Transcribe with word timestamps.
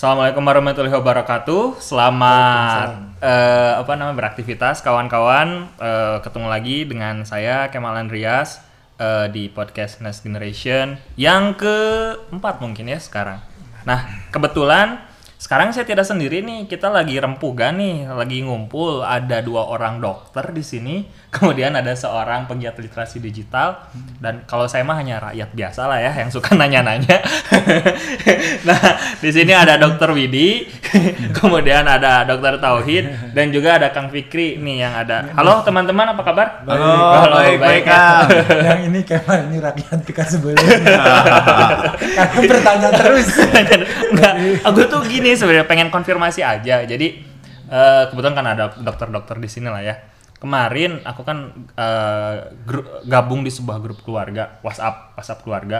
Assalamualaikum 0.00 0.40
warahmatullahi 0.40 0.96
wabarakatuh. 0.96 1.76
Selamat 1.76 3.20
eh, 3.20 3.72
apa 3.76 4.00
namanya 4.00 4.16
beraktivitas 4.16 4.80
kawan-kawan. 4.80 5.68
Eh, 5.76 6.16
ketemu 6.24 6.48
lagi 6.48 6.88
dengan 6.88 7.20
saya 7.28 7.68
Kemal 7.68 8.00
Andreas 8.00 8.64
eh, 8.96 9.28
di 9.28 9.52
podcast 9.52 10.00
Next 10.00 10.24
Generation 10.24 10.96
yang 11.20 11.52
keempat 11.52 12.64
mungkin 12.64 12.88
ya 12.88 12.96
sekarang. 12.96 13.44
Nah 13.84 14.24
kebetulan 14.32 15.04
sekarang 15.40 15.72
saya 15.72 15.88
tidak 15.88 16.04
sendiri 16.04 16.44
nih. 16.44 16.68
Kita 16.68 16.92
lagi 16.92 17.16
rempugan 17.16 17.80
nih, 17.80 18.12
lagi 18.12 18.44
ngumpul. 18.44 19.00
Ada 19.00 19.40
dua 19.40 19.72
orang 19.72 19.96
dokter 19.96 20.52
di 20.52 20.60
sini. 20.60 21.08
Kemudian 21.34 21.72
ada 21.72 21.96
seorang 21.96 22.44
penggiat 22.44 22.76
literasi 22.76 23.24
digital. 23.24 23.88
Dan 24.20 24.44
kalau 24.44 24.68
saya 24.68 24.84
mah 24.84 25.00
hanya 25.00 25.16
rakyat 25.32 25.48
biasa 25.56 25.88
lah 25.88 25.96
ya 25.96 26.12
yang 26.12 26.28
suka 26.28 26.52
nanya-nanya. 26.60 27.24
nah 28.68 28.80
di 29.16 29.30
sini 29.32 29.56
ada 29.56 29.80
Dokter 29.80 30.12
Widi, 30.12 30.68
kemudian 31.32 31.88
ada 31.88 32.28
Dokter 32.28 32.60
Tauhid, 32.60 33.32
dan 33.32 33.48
juga 33.48 33.80
ada 33.80 33.88
Kang 33.96 34.12
Fikri 34.12 34.60
nih 34.60 34.84
yang 34.84 34.92
ada. 34.92 35.32
Halo 35.32 35.64
teman-teman, 35.64 36.12
apa 36.12 36.20
kabar? 36.20 36.46
Halo, 36.68 36.84
Halo, 37.16 37.36
baik, 37.40 37.58
baik, 37.62 37.84
ya. 37.86 37.94
Kang. 37.94 38.28
yang 38.60 38.80
ini 38.92 39.00
Kemal 39.06 39.48
ini 39.48 39.56
rakyat 39.62 39.98
tingkat 40.04 40.26
sebelumnya 40.28 40.76
karena 42.10 42.40
bertanya 42.44 42.90
terus 42.92 43.28
Enggak, 44.10 44.34
aku 44.66 44.80
tuh 44.90 45.00
gini 45.06 45.29
sebenarnya 45.36 45.66
pengen 45.68 45.88
konfirmasi 45.90 46.40
aja. 46.40 46.82
Jadi 46.82 47.06
eh, 47.70 48.02
kebetulan 48.10 48.34
kan 48.34 48.46
ada 48.46 48.64
dokter-dokter 48.74 49.36
di 49.38 49.48
sini 49.50 49.68
lah 49.68 49.82
ya. 49.82 49.94
Kemarin 50.40 51.04
aku 51.04 51.20
kan 51.22 51.52
eh, 51.76 52.36
gru- 52.64 53.04
gabung 53.04 53.44
di 53.44 53.52
sebuah 53.52 53.78
grup 53.78 54.00
keluarga 54.00 54.56
WhatsApp, 54.64 55.14
WhatsApp 55.18 55.42
keluarga. 55.44 55.78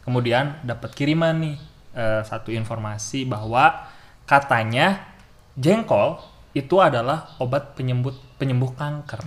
Kemudian 0.00 0.58
dapat 0.66 0.90
kiriman 0.96 1.36
nih 1.38 1.56
eh, 1.94 2.22
satu 2.26 2.50
informasi 2.50 3.28
bahwa 3.28 3.86
katanya 4.26 5.06
jengkol 5.54 6.18
itu 6.50 6.82
adalah 6.82 7.38
obat 7.38 7.78
penyembuh 7.78 8.10
penyembuh 8.34 8.74
kanker. 8.74 9.22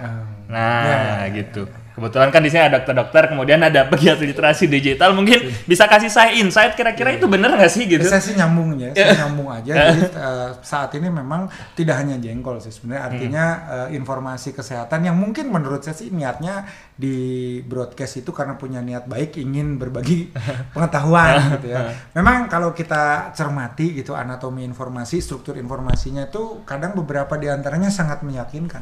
Nah, 0.51 1.23
gitu. 1.31 1.63
Kebetulan 1.93 2.33
kan 2.33 2.41
di 2.41 2.49
sini 2.49 2.65
ada 2.65 2.81
dokter-dokter, 2.81 3.29
kemudian 3.29 3.61
ada 3.61 3.85
pegiat 3.85 4.17
literasi 4.17 4.65
digital, 4.65 5.13
mungkin 5.13 5.53
bisa 5.69 5.85
kasih 5.85 6.09
saya 6.09 6.33
insight 6.33 6.73
kira-kira 6.73 7.13
itu 7.13 7.29
bener 7.29 7.53
nggak 7.53 7.69
sih 7.69 7.85
gitu? 7.85 8.01
saya 8.01 8.17
sih 8.17 8.33
nyambung 8.33 8.81
ya 8.81 8.89
saya 8.97 9.25
nyambung 9.25 9.53
aja. 9.53 9.71
Jadi 9.93 10.01
eh, 10.09 10.49
saat 10.65 10.89
ini 10.97 11.13
memang 11.13 11.45
tidak 11.77 12.01
hanya 12.01 12.17
jengkol 12.17 12.57
sih 12.57 12.73
sebenarnya. 12.73 13.03
Artinya 13.13 13.45
eh, 13.69 13.87
informasi 13.93 14.57
kesehatan 14.57 15.05
yang 15.05 15.13
mungkin 15.13 15.53
menurut 15.53 15.85
saya 15.85 15.93
sih 15.93 16.09
niatnya 16.09 16.65
di 16.97 17.61
broadcast 17.61 18.25
itu 18.25 18.33
karena 18.33 18.57
punya 18.57 18.81
niat 18.81 19.05
baik 19.05 19.37
ingin 19.37 19.77
berbagi 19.77 20.33
pengetahuan 20.73 21.61
gitu 21.61 21.77
ya. 21.77 21.93
Memang 22.17 22.49
kalau 22.49 22.73
kita 22.73 23.33
cermati 23.37 23.93
gitu 24.01 24.17
anatomi 24.17 24.65
informasi 24.65 25.21
struktur 25.21 25.61
informasinya 25.61 26.25
itu 26.25 26.65
kadang 26.65 26.97
beberapa 26.97 27.37
di 27.37 27.53
antaranya 27.53 27.93
sangat 27.93 28.25
meyakinkan 28.25 28.81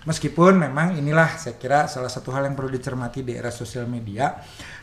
Meskipun 0.00 0.56
memang 0.56 0.96
inilah 0.96 1.36
saya 1.36 1.60
kira 1.60 1.84
salah 1.84 2.08
satu 2.08 2.32
hal 2.32 2.48
yang 2.48 2.56
perlu 2.56 2.72
dicermati 2.72 3.20
di 3.20 3.36
era 3.36 3.52
sosial 3.52 3.84
media, 3.84 4.32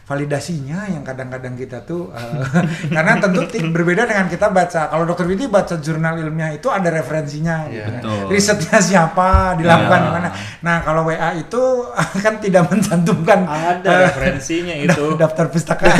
validasinya 0.08 0.88
yang 0.88 1.03
kadang-kadang 1.03 1.52
kita 1.53 1.83
tuh 1.83 2.08
eh, 2.09 2.39
karena 2.95 3.19
tentu 3.19 3.44
berbeda 3.67 4.03
dengan 4.03 4.25
kita 4.25 4.47
baca. 4.47 4.88
Kalau 4.88 5.03
dokter 5.03 5.25
Widi 5.25 5.45
baca 5.45 5.75
jurnal 5.75 6.16
ilmiah 6.17 6.53
itu 6.53 6.67
ada 6.67 6.88
referensinya, 6.89 7.67
gitu 7.67 7.83
kan. 7.83 8.00
betul. 8.00 8.23
risetnya 8.28 8.80
siapa, 8.80 9.30
dilakukan 9.55 9.75
Ya. 9.94 10.05
di 10.05 10.11
mana. 10.13 10.30
Nah 10.61 10.75
kalau 10.81 11.03
WA 11.03 11.35
itu 11.35 11.61
kan 12.23 12.39
tidak 12.39 12.66
mencantumkan 12.66 13.44
Ada 13.44 13.83
eh, 13.85 14.00
referensinya 14.08 14.75
itu. 14.88 15.03
daftar 15.13 15.45
pustaka. 15.47 15.91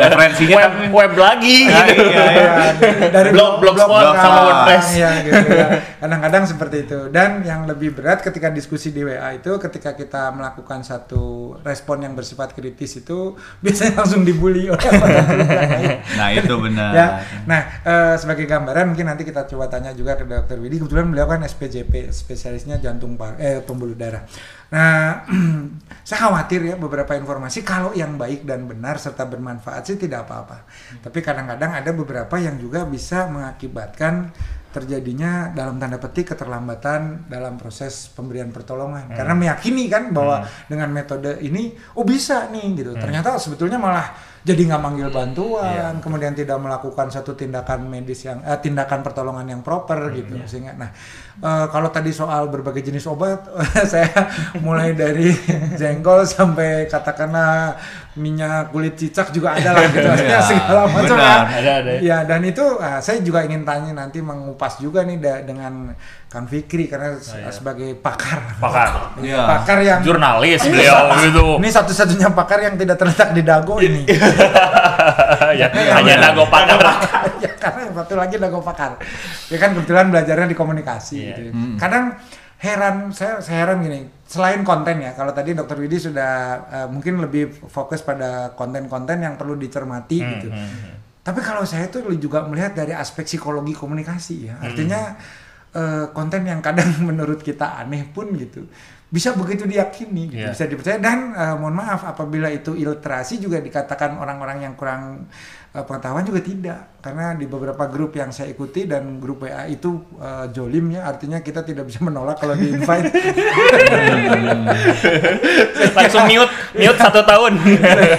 Referensinya 0.00 0.56
web, 0.56 0.64
tapi 0.66 0.84
web 0.90 1.12
lagi 1.14 1.58
Ah, 1.66 1.84
gitu. 1.84 2.04
iya, 2.06 2.24
iya. 2.24 3.08
dari 3.10 3.28
Blog- 3.30 3.60
blogspot 3.60 3.88
blog- 4.00 4.16
sama 4.16 4.32
ah, 4.32 4.42
WordPress. 4.42 4.86
iya, 4.94 5.10
gitu 5.20 5.46
ya. 5.48 5.66
kadang-kadang 5.98 6.44
seperti 6.46 6.76
itu 6.82 6.98
dan 7.08 7.42
yang 7.42 7.66
lebih 7.66 7.92
berat 7.92 8.20
ketika 8.20 8.48
diskusi 8.48 8.88
di 8.88 9.02
WA 9.02 9.30
itu 9.32 9.52
ketika 9.58 9.92
kita 9.92 10.32
melakukan 10.32 10.80
satu 10.80 11.56
respon 11.60 11.89
yang 11.98 12.14
bersifat 12.14 12.54
kritis 12.54 13.02
itu 13.02 13.34
biasanya 13.64 14.06
langsung 14.06 14.22
dibully 14.22 14.70
oleh. 14.70 14.78
Nah, 16.20 16.28
itu 16.36 16.54
benar. 16.60 16.90
ya 16.92 17.06
nah 17.48 17.60
eh, 17.82 18.14
sebagai 18.20 18.44
gambaran 18.44 18.92
mungkin 18.92 19.08
nanti 19.08 19.26
kita 19.26 19.48
coba 19.48 19.66
tanya 19.66 19.90
juga 19.96 20.14
ke 20.14 20.28
dokter 20.28 20.60
Widi 20.60 20.78
kebetulan 20.78 21.10
beliau 21.10 21.26
kan 21.26 21.40
SPJP 21.42 22.12
spesialisnya 22.12 22.76
jantung 22.78 23.16
par 23.16 23.40
eh 23.40 23.64
pembuluh 23.64 23.96
darah 23.96 24.22
nah 24.70 25.24
saya 26.06 26.28
khawatir 26.28 26.62
ya 26.62 26.74
beberapa 26.78 27.16
informasi 27.16 27.64
kalau 27.66 27.90
yang 27.96 28.14
baik 28.20 28.46
dan 28.46 28.68
benar 28.68 29.00
serta 29.00 29.26
bermanfaat 29.26 29.82
sih 29.88 29.96
tidak 29.98 30.28
apa-apa 30.28 30.68
tapi 31.02 31.18
kadang-kadang 31.24 31.74
ada 31.74 31.90
beberapa 31.90 32.36
yang 32.38 32.60
juga 32.60 32.84
bisa 32.84 33.26
mengakibatkan 33.26 34.30
terjadinya 34.70 35.50
dalam 35.50 35.76
tanda 35.82 35.98
petik 35.98 36.34
keterlambatan 36.34 37.26
dalam 37.26 37.58
proses 37.58 38.10
pemberian 38.14 38.54
pertolongan. 38.54 39.10
Karena 39.10 39.34
meyakini 39.34 39.90
kan 39.90 40.14
bahwa 40.14 40.46
dengan 40.70 40.90
metode 40.94 41.42
ini 41.42 41.74
oh 41.98 42.06
bisa 42.06 42.48
nih 42.48 42.66
gitu. 42.78 42.94
Ternyata 42.94 43.36
sebetulnya 43.36 43.76
malah 43.76 44.30
jadi 44.40 44.72
nggak 44.72 44.82
manggil 44.82 45.08
bantuan 45.12 46.00
kemudian 46.00 46.32
tidak 46.32 46.56
melakukan 46.56 47.12
satu 47.12 47.36
tindakan 47.36 47.84
medis 47.84 48.24
yang 48.24 48.40
eh, 48.40 48.56
tindakan 48.56 49.04
pertolongan 49.04 49.44
yang 49.44 49.60
proper 49.60 50.08
gitu 50.16 50.32
sehingga 50.48 50.80
nah 50.80 50.88
eh, 51.44 51.66
kalau 51.68 51.92
tadi 51.92 52.08
soal 52.08 52.48
berbagai 52.48 52.80
jenis 52.88 53.04
obat 53.04 53.44
saya 53.92 54.08
mulai 54.64 54.96
dari 54.96 55.28
jengkol 55.80 56.24
sampai 56.24 56.88
katakanlah 56.88 57.76
minyak 58.18 58.74
kulit 58.74 58.98
cicak 58.98 59.30
juga 59.30 59.54
ada 59.54 59.70
lah 59.70 59.86
gitu. 59.86 60.10
Iya, 60.20 60.42
segala 60.42 60.82
macam 60.90 61.16
benar. 61.16 61.46
Ada, 61.46 61.72
ada. 61.80 61.90
Ya 62.02 62.18
dan 62.26 62.42
itu 62.42 62.62
ah, 62.82 62.98
saya 62.98 63.22
juga 63.22 63.46
ingin 63.46 63.62
tanya 63.62 63.94
nanti 63.94 64.18
mengupas 64.20 64.59
juga 64.76 65.00
nih 65.00 65.16
da- 65.16 65.40
dengan 65.40 65.96
Kang 66.26 66.44
Fikri 66.44 66.84
karena 66.84 67.16
se- 67.16 67.32
iya. 67.34 67.48
sebagai 67.48 67.96
pakar. 67.96 68.58
Pakar. 68.58 68.88
Iya. 69.24 69.40
Pakar 69.40 69.78
yang 69.80 70.00
Jurnalis 70.00 70.60
beliau 70.62 71.08
gitu. 71.18 71.46
ini 71.56 71.68
satu-satunya 71.68 72.28
pakar 72.30 72.60
yang 72.60 72.74
tidak 72.74 72.96
terletak 72.96 73.32
di 73.32 73.40
dago 73.40 73.80
ini. 73.80 74.04
ya, 75.60 75.66
hanya 75.94 76.14
nago 76.20 76.44
pakar. 76.46 76.76
ya 77.38 77.50
karena 77.54 77.80
yang 77.86 77.94
satu 77.94 78.14
lagi 78.14 78.36
dago 78.36 78.60
pakar. 78.60 79.00
Ya 79.48 79.56
kan 79.56 79.72
kebetulan 79.72 80.08
belajarnya 80.08 80.46
di 80.46 80.54
komunikasi 80.54 81.16
Iya. 81.16 81.34
gitu. 81.34 81.40
Kadang 81.76 82.20
heran 82.56 83.08
saya 83.08 83.40
saya 83.40 83.64
heran 83.64 83.80
gini 83.80 84.04
selain 84.22 84.60
konten 84.60 85.00
ya 85.00 85.16
kalau 85.16 85.32
tadi 85.32 85.56
dokter 85.56 85.80
Widi 85.80 85.96
sudah 85.96 86.32
eh, 86.68 86.86
mungkin 86.86 87.16
lebih 87.18 87.48
fokus 87.66 88.00
pada 88.00 88.52
konten-konten 88.52 89.16
yang 89.18 89.34
perlu 89.34 89.56
dicermati 89.56 90.20
gitu 90.20 90.52
tapi 91.20 91.40
kalau 91.40 91.62
saya 91.62 91.86
tuh 91.86 92.08
juga 92.16 92.42
melihat 92.42 92.72
dari 92.72 92.92
aspek 92.92 93.24
psikologi 93.24 93.72
komunikasi 93.72 94.48
ya 94.48 94.54
artinya 94.58 95.14
eh, 95.70 96.06
konten 96.10 96.42
yang 96.42 96.60
kadang 96.60 96.88
menurut 97.08 97.40
kita 97.40 97.76
aneh 97.76 98.04
pun 98.06 98.32
gitu 98.34 98.64
bisa 99.10 99.34
begitu 99.34 99.66
diyakini 99.66 100.30
gitu, 100.30 100.38
Iya. 100.38 100.54
bisa 100.54 100.64
dipercaya 100.64 100.96
dan 100.96 101.34
eh, 101.34 101.54
mohon 101.58 101.74
maaf 101.74 102.06
apabila 102.06 102.46
itu 102.46 102.72
iliterasi 102.72 103.38
juga 103.38 103.58
dikatakan 103.58 104.14
orang-orang 104.14 104.62
yang 104.62 104.78
kurang 104.78 105.26
eh, 105.74 105.82
pengetahuan 105.82 106.22
juga 106.22 106.38
tidak 106.38 107.02
karena 107.02 107.34
di 107.34 107.42
beberapa 107.44 107.90
grup 107.90 108.14
yang 108.14 108.30
saya 108.30 108.54
ikuti 108.54 108.86
dan 108.86 109.18
grup 109.18 109.42
WA 109.42 109.66
itu 109.66 109.98
eh, 110.14 110.46
jolim 110.54 110.94
ya 110.94 111.10
artinya 111.10 111.42
kita 111.42 111.66
tidak 111.66 111.90
bisa 111.90 111.98
menolak 112.00 112.38
kalau 112.38 112.54
di 112.54 112.70
invite 112.70 113.10
Langsung 115.90 116.24
mute, 116.26 116.52
mute 116.74 116.98
satu 116.98 117.20
tahun. 117.26 117.52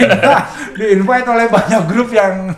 di 0.78 0.85
invite 0.91 1.28
oleh 1.28 1.47
banyak 1.47 1.81
grup 1.88 2.09
yang 2.12 2.51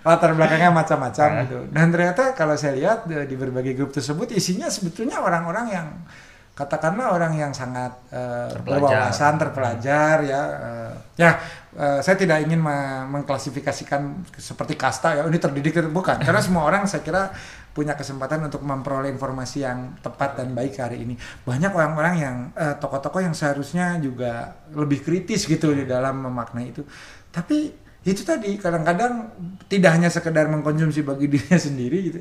latar 0.00 0.32
belakangnya 0.32 0.72
macam-macam 0.72 1.28
gitu. 1.44 1.58
Dan 1.68 1.86
ternyata 1.92 2.32
kalau 2.32 2.56
saya 2.56 2.72
lihat 2.76 3.04
di, 3.04 3.14
di 3.24 3.36
berbagai 3.36 3.76
grup 3.76 3.90
tersebut 3.92 4.32
isinya 4.32 4.66
sebetulnya 4.66 5.20
orang-orang 5.20 5.66
yang 5.70 5.88
katakanlah 6.50 7.16
orang 7.16 7.32
yang 7.40 7.52
sangat 7.56 7.88
eh, 8.12 8.52
Terpelajar. 8.52 8.64
berwawasan, 9.08 9.32
terpelajar 9.40 10.16
ya. 10.24 10.42
eh, 10.60 10.92
ya 11.16 11.30
eh, 11.72 11.98
saya 12.04 12.16
tidak 12.20 12.44
ingin 12.44 12.60
me- 12.60 13.06
mengklasifikasikan 13.16 14.28
seperti 14.36 14.76
kasta 14.76 15.16
ya 15.16 15.22
ini 15.24 15.40
terdidik 15.40 15.72
itu 15.72 15.88
bukan. 15.88 16.20
Karena 16.26 16.40
semua 16.44 16.68
orang 16.68 16.84
saya 16.84 17.00
kira 17.00 17.32
punya 17.70 17.94
kesempatan 17.94 18.44
untuk 18.44 18.60
memperoleh 18.66 19.08
informasi 19.08 19.62
yang 19.64 19.94
tepat 20.02 20.36
dan 20.36 20.52
baik 20.52 20.74
hari 20.76 21.06
ini. 21.06 21.14
Banyak 21.48 21.72
orang-orang 21.72 22.14
yang 22.18 22.36
eh, 22.52 22.76
tokoh-tokoh 22.76 23.24
yang 23.24 23.32
seharusnya 23.32 23.96
juga 23.96 24.52
lebih 24.76 25.00
kritis 25.00 25.48
gitu 25.48 25.72
di 25.72 25.88
dalam 25.88 26.24
memaknai 26.28 26.76
itu. 26.76 26.84
Tapi 27.30 27.72
itu 28.00 28.24
tadi 28.24 28.56
kadang-kadang 28.56 29.28
tidak 29.68 29.92
hanya 29.92 30.08
sekedar 30.08 30.48
mengkonsumsi 30.48 31.04
bagi 31.04 31.28
dirinya 31.32 31.60
sendiri 31.60 31.98
gitu 32.08 32.18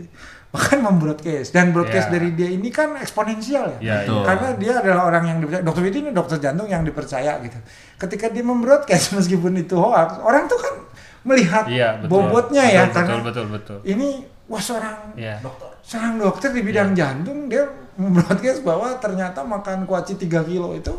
bahkan 0.49 0.81
membroadcast 0.81 1.53
dan 1.53 1.71
broadcast 1.71 2.09
Ya. 2.09 2.19
dari 2.19 2.33
dia 2.33 2.49
ini 2.49 2.67
kan 2.67 2.97
eksponensial 2.97 3.77
ya 3.77 3.79
Ya, 3.79 3.95
Betul. 4.03 4.21
karena 4.25 4.49
dia 4.57 4.71
adalah 4.75 5.03
orang 5.07 5.23
yang 5.25 5.37
dipercaya 5.39 5.63
dokter 5.63 5.81
Widi 5.85 5.97
ini 6.01 6.11
dokter 6.11 6.37
jantung 6.37 6.67
yang 6.67 6.83
dipercaya 6.83 7.39
gitu 7.39 7.55
ketika 7.97 8.27
dia 8.27 8.43
membroadcast 8.43 9.13
meskipun 9.17 9.55
itu 9.55 9.73
hoax 9.73 10.19
orang 10.19 10.45
tuh 10.45 10.59
kan 10.59 10.75
melihat 11.21 11.63
Iya, 11.67 11.99
betul. 11.99 12.09
bobotnya 12.11 12.63
betul, 12.63 12.75
ya 12.75 12.81
betul, 12.83 12.95
karena 12.99 13.23
betul, 13.23 13.45
betul. 13.47 13.77
ini 13.85 14.09
wah 14.47 14.59
seorang 14.59 14.97
Iya. 15.15 15.35
seorang 15.79 16.13
dokter 16.17 16.49
di 16.51 16.61
bidang 16.61 16.91
jantung 16.91 17.47
dia 17.47 17.63
membroadcast 17.95 18.63
bahwa 18.63 18.95
ternyata 18.97 19.43
makan 19.43 19.83
kuaci 19.83 20.17
3 20.17 20.27
kilo 20.43 20.73
itu 20.73 20.91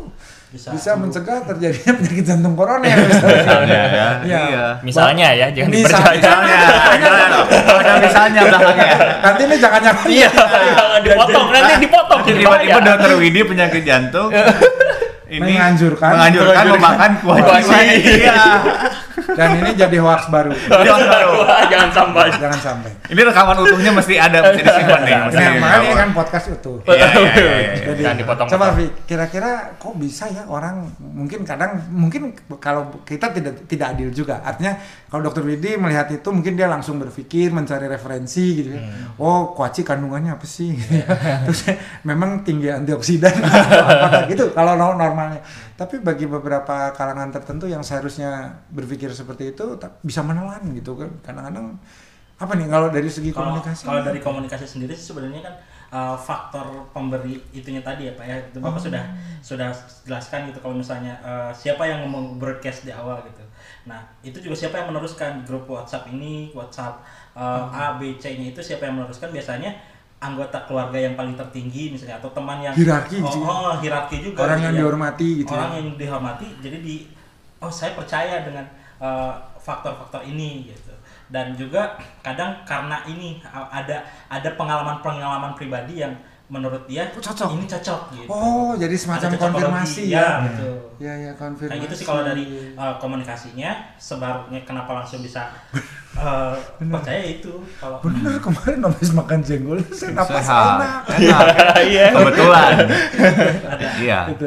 Bisa. 0.51 0.67
bisa 0.67 0.91
mencegah 0.93 1.47
terjadinya 1.47 1.91
penyakit 1.95 2.23
jantung 2.27 2.53
koroner 2.53 2.91
misalnya. 3.01 3.39
Misalnya 3.39 3.79
ya. 3.87 4.07
Iya. 4.19 4.41
Iya. 4.43 4.65
Misalnya 4.83 5.27
ya, 5.31 5.47
jangan 5.49 5.71
Misalnya. 5.71 6.11
dipercaya. 6.11 6.19
Misalnya, 6.19 6.57
misalnya. 6.91 7.39
Ada 7.71 7.91
misalnya 7.97 8.41
belakangnya. 8.43 8.89
Nanti 9.21 9.41
ini 9.41 9.55
jangan-jangan 9.57 10.03
Iya, 10.11 10.29
jangan 10.29 11.01
dipotong, 11.01 11.45
nanti 11.49 11.73
dipotong 11.79 12.19
jadi 12.21 12.39
Tiba-tiba 12.41 12.67
bahaya. 12.73 12.83
dokter 12.85 13.11
Widi 13.15 13.41
penyakit 13.41 13.81
jantung 13.81 14.29
ini 15.31 15.39
Menganjurkan. 15.55 16.11
menganjurkan 16.11 16.65
memakan 16.69 17.11
kuah 17.23 17.39
cili. 17.63 17.97
Iya. 18.19 18.39
dan 19.31 19.49
ini 19.55 19.71
jadi 19.73 19.97
hoax 19.97 20.27
baru. 20.27 20.51
Jangan 20.87 21.03
tahu. 21.07 21.31
Jangan 21.71 21.89
sampai. 21.89 22.27
Jangan 22.35 22.59
sampai. 22.59 22.91
Ini 23.07 23.21
rekaman 23.23 23.55
utuhnya 23.59 23.91
mesti 23.93 24.15
ada, 24.17 24.43
mesti 24.43 24.59
disimpan 24.67 24.99
nih. 25.01 25.13
Mesti 25.23 25.39
Nah, 25.39 25.51
makanya 25.57 25.79
ini 25.81 25.95
kan 25.95 26.09
podcast 26.11 26.45
utuh. 26.51 26.77
Iya, 26.83 26.95
iya, 26.97 27.07
iya, 27.07 27.31
iya. 27.31 27.71
Jadi, 27.85 28.01
Jangan 28.01 28.17
dipotong. 28.19 28.47
coba 28.49 28.65
Vi, 28.73 28.85
kira-kira 29.05 29.51
kok 29.73 29.93
bisa 29.95 30.27
ya 30.27 30.43
orang 30.45 30.75
mungkin 30.99 31.43
kadang 31.43 31.79
mungkin 31.87 32.21
kalau 32.57 32.91
kita 33.03 33.31
tidak 33.31 33.53
tidak 33.65 33.87
adil 33.95 34.09
juga. 34.11 34.43
Artinya 34.43 34.75
kalau 35.07 35.23
dokter 35.23 35.43
Widi 35.43 35.75
melihat 35.75 36.07
itu 36.09 36.27
mungkin 36.27 36.53
dia 36.53 36.67
langsung 36.67 36.97
berpikir 36.97 37.51
mencari 37.51 37.87
referensi 37.87 38.43
gitu 38.57 38.69
ya. 38.75 38.81
Hmm. 38.81 39.15
Oh, 39.15 39.53
kuaci 39.53 39.81
kandungannya 39.81 40.33
apa 40.33 40.43
sih? 40.43 40.75
Terus 41.47 41.71
memang 42.01 42.43
tinggi 42.43 42.67
antioksidan 42.67 43.31
gitu 44.27 44.51
kalau 44.51 44.75
no- 44.75 44.95
normalnya. 45.21 45.43
Tapi 45.77 46.01
bagi 46.01 46.25
beberapa 46.25 46.89
kalangan 46.97 47.29
tertentu 47.29 47.69
yang 47.69 47.85
seharusnya 47.85 48.49
berpikir 48.73 49.13
seperti 49.13 49.53
itu 49.53 49.77
bisa 50.01 50.25
menelan 50.25 50.65
gitu 50.73 50.97
kan. 50.97 51.09
Kadang-kadang 51.21 51.77
apa 52.41 52.57
nih 52.57 52.65
kalau 52.73 52.89
dari 52.89 53.05
segi 53.05 53.29
kalau 53.29 53.53
komunikasi? 53.53 53.85
kalau 53.85 54.01
dari 54.01 54.17
komunikasi 54.17 54.65
sendiri 54.65 54.97
sih 54.97 55.13
sebenarnya 55.13 55.45
kan 55.45 55.53
uh, 55.93 56.17
faktor 56.17 56.89
pemberi 56.89 57.37
itunya 57.53 57.85
tadi 57.85 58.09
ya 58.09 58.17
pak 58.17 58.25
ya 58.25 58.33
itu 58.41 58.57
bapak 58.57 58.81
Oh. 58.81 58.85
sudah 58.89 59.03
sudah 59.45 59.69
jelaskan 60.09 60.49
gitu 60.49 60.57
kalau 60.57 60.73
misalnya 60.73 61.13
uh, 61.21 61.53
siapa 61.53 61.85
yang 61.85 62.01
ngomong 62.01 62.41
broadcast 62.41 62.81
di 62.81 62.89
awal 62.89 63.21
gitu 63.29 63.45
nah 63.85 64.01
itu 64.25 64.41
juga 64.41 64.57
siapa 64.57 64.81
yang 64.81 64.89
meneruskan 64.89 65.45
grup 65.45 65.69
WhatsApp 65.69 66.09
ini 66.09 66.49
WhatsApp 66.57 67.05
uh, 67.37 67.69
A 67.69 68.01
B 68.01 68.17
C 68.17 68.33
nya 68.41 68.49
itu 68.49 68.57
siapa 68.57 68.89
yang 68.89 68.97
meneruskan 68.97 69.29
biasanya 69.29 69.77
anggota 70.21 70.53
keluarga 70.63 70.95
yang 70.95 71.17
paling 71.17 71.33
tertinggi 71.33 71.89
misalnya 71.89 72.21
atau 72.21 72.29
teman 72.29 72.61
yang 72.61 72.71
Hierarki 72.71 73.17
oh, 73.19 73.27
sih. 73.27 73.41
oh, 73.41 73.73
hierarki 73.75 74.17
juga 74.21 74.45
Orang 74.45 74.61
yang 74.61 74.71
Iya. 74.71 74.79
dihormati 74.79 75.27
gitu 75.41 75.49
orang 75.49 75.69
ya. 75.71 75.77
yang 75.81 75.87
dihormati 75.97 76.47
jadi 76.61 76.77
di 76.79 76.95
oh 77.57 77.69
saya 77.69 77.97
percaya 77.97 78.45
dengan 78.45 78.65
uh, 78.97 79.33
faktor-faktor 79.57 80.21
ini 80.23 80.69
gitu 80.69 80.93
dan 81.27 81.55
juga 81.55 81.97
kadang 82.21 82.61
karena 82.63 83.01
ini 83.03 83.41
uh, 83.43 83.65
ada 83.67 84.05
ada 84.27 84.49
pengalaman-pengalaman 84.53 85.51
pribadi 85.51 85.99
yang 85.99 86.13
menurut 86.47 86.83
dia 86.83 87.07
Oh, 87.09 87.23
cocok. 87.23 87.47
ini 87.55 87.65
cocok 87.65 88.01
gitu 88.11 88.27
Oh, 88.27 88.75
jadi 88.75 88.91
semacam 88.93 89.29
konfirmasi 89.33 90.03
ya, 90.05 90.19
ya. 90.19 90.29
betul 90.43 90.75
Ya 90.99 91.13
ya 91.17 91.31
konfirmasi. 91.33 91.71
kayak 91.71 91.83
gitu 91.87 91.95
sih 91.95 92.05
kalau 92.05 92.21
dari 92.21 92.45
uh, 92.75 92.93
komunikasinya 92.99 93.71
sebarunya 93.97 94.61
kenapa 94.61 94.91
langsung 94.93 95.23
bisa 95.23 95.47
uh, 96.13 96.53
percaya 96.77 97.23
itu 97.23 97.53
kalau 97.77 97.97
Bener 98.01 98.35
kemarin 98.37 98.79
habis 98.81 99.09
makan 99.11 99.39
jenggol 99.39 99.79
saya 99.97 100.11
napas 100.11 100.43
enak. 100.43 101.01
Enak. 101.07 101.43
Iya. 101.81 102.05
Kebetulan. 102.11 102.73
Iya. 103.97 104.19
Itu 104.29 104.45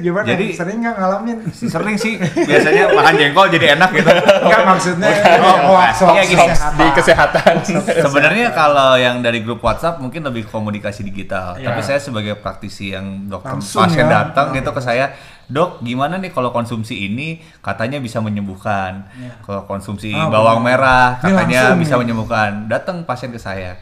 gimana? 0.00 0.26
Jadi- 0.26 0.52
sering 0.52 0.78
nggak 0.80 0.96
ngalamin? 0.96 1.36
Sering 1.50 1.96
sih 1.96 2.16
biasanya 2.18 2.90
makan 2.90 3.14
jengkol 3.16 3.46
jadi 3.48 3.66
enak 3.74 3.90
gitu. 3.92 4.10
Enggak 4.10 4.62
maksudnya 4.66 5.10
Oh, 5.40 5.56
hoax 5.72 5.94
hoax 6.02 6.14
iya, 6.16 6.22
gini. 6.26 6.46
Di 6.50 6.86
kesehatan. 6.92 7.54
Sebenarnya 8.00 8.46
kalau 8.52 8.94
yang 8.94 9.20
dari 9.20 9.40
grup 9.40 9.60
WhatsApp 9.60 9.98
mungkin 9.98 10.22
lebih 10.22 10.46
komunikasi 10.46 11.02
digital. 11.02 11.56
Iya. 11.56 11.70
Tapi 11.70 11.80
saya 11.80 11.98
sebagai 11.98 12.34
praktisi 12.34 12.90
yang 12.90 13.26
dokter 13.26 13.56
Langsung 13.56 13.84
pasien 13.84 14.06
ya. 14.06 14.26
datang 14.26 14.52
gitu 14.52 14.70
ke 14.70 14.80
saya, 14.80 15.12
dok 15.50 15.82
gimana 15.82 16.16
nih 16.16 16.30
kalau 16.30 16.48
konsumsi 16.48 17.04
ini 17.04 17.42
katanya 17.58 17.98
bisa 17.98 18.18
menyembuhkan. 18.18 19.10
Iya. 19.12 19.34
Kalau 19.42 19.66
konsumsi 19.66 20.10
Ah, 20.10 20.30
bawang 20.30 20.62
benar. 20.62 20.78
merah 20.78 21.06
Ini 21.18 21.26
katanya 21.26 21.60
bisa 21.74 21.94
nih. 21.94 22.00
menyembuhkan. 22.00 22.50
Datang 22.66 23.02
pasien 23.02 23.28
ke 23.28 23.36
saya. 23.36 23.74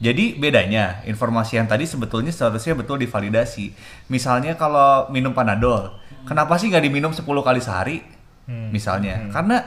Jadi 0.00 0.38
bedanya 0.38 1.04
informasi 1.04 1.60
yang 1.60 1.68
tadi 1.68 1.84
sebetulnya 1.84 2.32
seharusnya 2.32 2.72
betul 2.72 2.96
divalidasi. 2.96 3.74
Misalnya 4.08 4.54
kalau 4.54 5.10
minum 5.10 5.36
panadol, 5.36 5.92
kenapa 6.24 6.56
sih 6.56 6.72
nggak 6.72 6.80
diminum 6.80 7.12
10 7.12 7.20
kali 7.44 7.60
sehari? 7.60 8.00
Misalnya, 8.48 9.30
karena 9.30 9.62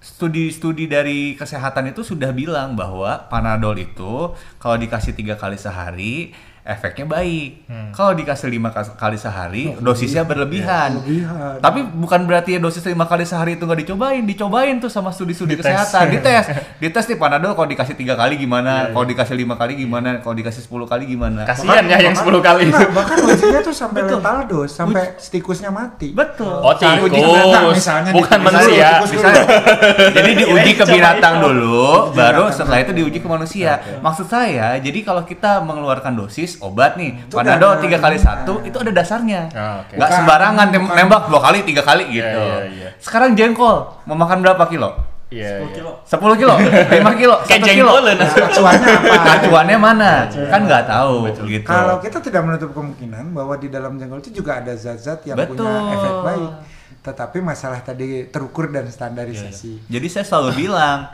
studi-studi 0.00 0.88
dari 0.88 1.36
kesehatan 1.36 1.92
itu 1.92 2.00
sudah 2.00 2.32
bilang 2.32 2.72
bahwa 2.72 3.28
panadol 3.28 3.76
itu 3.76 4.32
kalau 4.56 4.76
dikasih 4.76 5.12
tiga 5.12 5.36
kali 5.36 5.60
sehari 5.60 6.32
efeknya 6.60 7.06
baik. 7.06 7.50
Kalau 7.90 8.12
dikasih 8.12 8.48
lima 8.48 8.68
kali 8.72 9.16
sehari 9.16 9.74
dosisnya 9.78 10.22
berlebihan. 10.22 11.00
Berlebihan. 11.00 11.58
Tapi 11.58 11.80
bukan 11.84 12.20
berarti 12.24 12.56
ya 12.56 12.60
dosis 12.60 12.84
lima 12.84 13.04
kali 13.04 13.24
sehari 13.24 13.56
itu 13.56 13.64
nggak 13.64 13.80
dicobain, 13.82 14.22
dicobain 14.22 14.76
tuh 14.76 14.88
sama 14.88 15.10
studi-studi 15.10 15.54
Dites. 15.54 15.64
kesehatan, 15.66 16.04
dites, 16.14 16.46
dites 16.78 17.04
nih 17.06 17.18
panadol 17.18 17.52
kalau 17.52 17.68
dikasih 17.68 17.96
tiga 17.96 18.14
kali 18.14 18.36
gimana, 18.36 18.92
kalau 18.92 19.04
dikasih 19.04 19.34
lima 19.34 19.54
kali 19.56 19.76
gimana, 19.76 20.20
kalau 20.20 20.34
dikasih 20.36 20.62
10 20.62 20.86
kali 20.86 21.04
gimana. 21.06 21.42
Kasihan 21.44 21.84
ya 21.84 21.96
yang 22.00 22.14
10 22.14 22.28
kali 22.40 22.62
itu. 22.68 22.76
Enggak, 22.76 22.90
bahkan 22.94 23.16
ujinya 23.28 23.60
tuh 23.60 23.74
sampai 23.74 24.00
letal 24.06 24.38
dose, 24.46 24.72
sampai 24.72 25.02
stikusnya 25.16 25.70
mati. 25.72 26.12
Betul. 26.12 26.60
Oh, 26.60 26.74
Cari 26.76 27.00
uji 27.02 27.18
binatang 27.20 27.62
tikus. 27.64 27.76
misalnya, 27.76 28.10
Bukan 28.14 28.38
tikus 28.38 28.46
manusia. 28.52 28.88
tikus 29.04 29.10
jadi 30.10 30.30
diuji 30.40 30.70
ke 30.76 30.84
Coba 30.84 30.92
binatang 30.94 31.34
dulu, 31.40 32.12
baru 32.12 32.44
setelah 32.50 32.78
itu 32.80 32.92
diuji 32.94 33.18
ke 33.20 33.28
manusia. 33.28 33.72
Maksud 34.00 34.26
saya, 34.26 34.76
jadi 34.78 34.98
kalau 35.02 35.22
kita 35.24 35.60
mengeluarkan 35.60 36.14
dosis 36.16 36.49
obat 36.58 36.98
nih, 36.98 37.14
Itu 37.20 37.36
panadol 37.36 37.76
ada- 37.76 37.80
tiga 37.80 37.98
kali 37.98 38.16
satu, 38.16 38.58
itu 38.60 38.74
ada 38.74 38.90
dasarnya. 38.90 39.46
Ah, 39.50 39.78
oke. 39.80 39.94
Nggak 39.94 40.02
Bukan- 40.02 40.18
sembarangan 40.18 40.66
bukan- 40.68 40.96
nembak 40.96 41.22
dua 41.28 41.40
kali, 41.40 41.58
tiga 41.62 41.82
kali 41.82 42.04
gitu. 42.10 42.42
iya, 42.42 42.66
iya. 42.66 42.88
Sekarang 42.98 43.38
jengkol, 43.38 43.76
mau 44.04 44.16
makan 44.16 44.40
berapa 44.40 44.66
kilo? 44.66 44.90
Iya, 45.30 45.62
10 45.62 45.62
iya. 45.62 45.74
kilo 45.78 45.90
10 46.02 46.34
kilo, 46.34 46.54
5 46.58 47.12
kilo, 47.14 47.34
Kayak 47.46 47.62
1 47.62 47.70
kilo. 47.70 47.90
jengkol 47.94 48.02
Nah, 48.02 48.26
acuannya 48.26 48.90
apa? 48.90 49.30
Acuannya 49.38 49.78
mana? 49.78 50.10
Kan 50.26 50.60
nggak 50.66 50.84
tahu 50.84 51.14
gitu. 51.46 51.62
Kalau 51.62 51.96
kita 51.98 52.18
tidak 52.18 52.42
menutup 52.42 52.70
kemungkinan 52.74 53.30
bahwa 53.30 53.54
di 53.54 53.70
dalam 53.70 53.94
jengkol 53.94 54.18
itu 54.18 54.34
juga 54.34 54.58
ada 54.58 54.74
zat-zat 54.74 55.22
yang 55.22 55.38
Betul. 55.38 55.62
punya 55.62 55.94
efek 55.94 56.14
baik. 56.26 56.50
Tetapi 57.00 57.38
masalah 57.40 57.78
tadi 57.78 58.26
terukur 58.26 58.68
dan 58.68 58.84
standarisasi. 58.84 59.86
Jadi 59.86 60.06
saya 60.10 60.26
selalu 60.26 60.66
bilang 60.66 61.06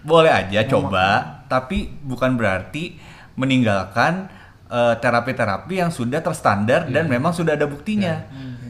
boleh 0.00 0.30
aja 0.30 0.62
coba, 0.64 1.06
tapi 1.44 1.90
bukan 1.98 2.38
berarti 2.38 2.94
meninggalkan 3.34 4.30
eh, 4.68 4.94
terapi-terapi 4.98 5.74
yang 5.80 5.90
sudah 5.92 6.20
terstandar 6.20 6.88
dan 6.88 7.08
memang 7.08 7.32
sudah 7.32 7.56
ada 7.56 7.68
buktinya. 7.68 8.24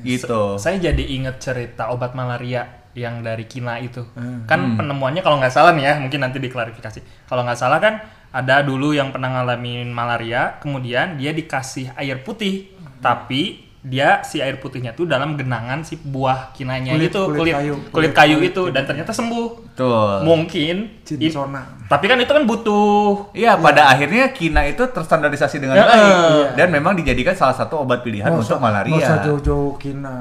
Gitu. 0.05 0.61
Saya 0.61 0.76
jadi 0.76 1.00
inget 1.00 1.41
cerita 1.41 1.88
obat 1.88 2.12
malaria 2.12 2.85
yang 2.95 3.25
dari 3.25 3.49
Kina 3.49 3.80
itu. 3.80 4.07
Hmm. 4.14 4.47
Kan 4.47 4.78
penemuannya 4.78 5.25
kalau 5.25 5.40
nggak 5.40 5.50
salah 5.50 5.73
nih 5.75 5.85
ya, 5.88 5.95
mungkin 5.99 6.21
nanti 6.23 6.38
diklarifikasi. 6.38 7.26
Kalau 7.26 7.42
nggak 7.42 7.59
salah 7.59 7.80
kan 7.80 8.04
ada 8.30 8.62
dulu 8.62 8.92
yang 8.92 9.11
pernah 9.11 9.33
ngalamin 9.33 9.90
malaria, 9.90 10.61
kemudian 10.61 11.16
dia 11.16 11.33
dikasih 11.33 11.95
air 11.97 12.21
putih, 12.23 12.75
tapi 13.00 13.63
dia 13.85 14.25
si 14.25 14.41
air 14.41 14.57
putihnya 14.57 14.91
tuh 14.91 15.05
dalam 15.05 15.37
genangan 15.37 15.85
si 15.85 15.95
buah 15.95 16.50
kinanya 16.50 16.97
Kulit- 16.97 17.12
itu 17.12 17.21
kulit 17.21 17.37
kulit 17.38 17.55
kayu. 17.55 17.75
kulit, 17.76 17.93
Kulit 17.93 18.12
kayu 18.12 18.37
kayu 18.37 18.49
itu 18.49 18.62
dan 18.73 18.83
ternyata 18.83 19.12
sembuh. 19.12 19.49
Betul. 19.69 20.14
Mungkin 20.25 20.76
i- 20.88 21.29
Cinsona. 21.29 21.85
tapi 21.85 22.07
kan 22.07 22.17
itu 22.17 22.31
kan 22.31 22.43
butuh 22.43 23.29
Iya, 23.31 23.55
pada 23.55 23.87
akhirnya 23.87 24.33
kina 24.33 24.64
itu 24.64 24.81
terstandarisasi 24.83 25.59
dengan 25.59 25.76
Ya, 25.76 25.85
baik 25.85 26.00
iya. 26.00 26.49
dan 26.57 26.69
memang 26.71 26.95
dijadikan 26.95 27.35
salah 27.35 27.53
satu 27.53 27.76
obat 27.79 28.00
pilihan 28.00 28.25
Nggak 28.26 28.41
untuk 28.41 28.57
usah- 28.57 28.64
malaria. 28.64 28.88
nggak 28.91 29.05
usah 29.05 29.19
jauh-jauh 29.21 29.73
kina. 29.76 30.17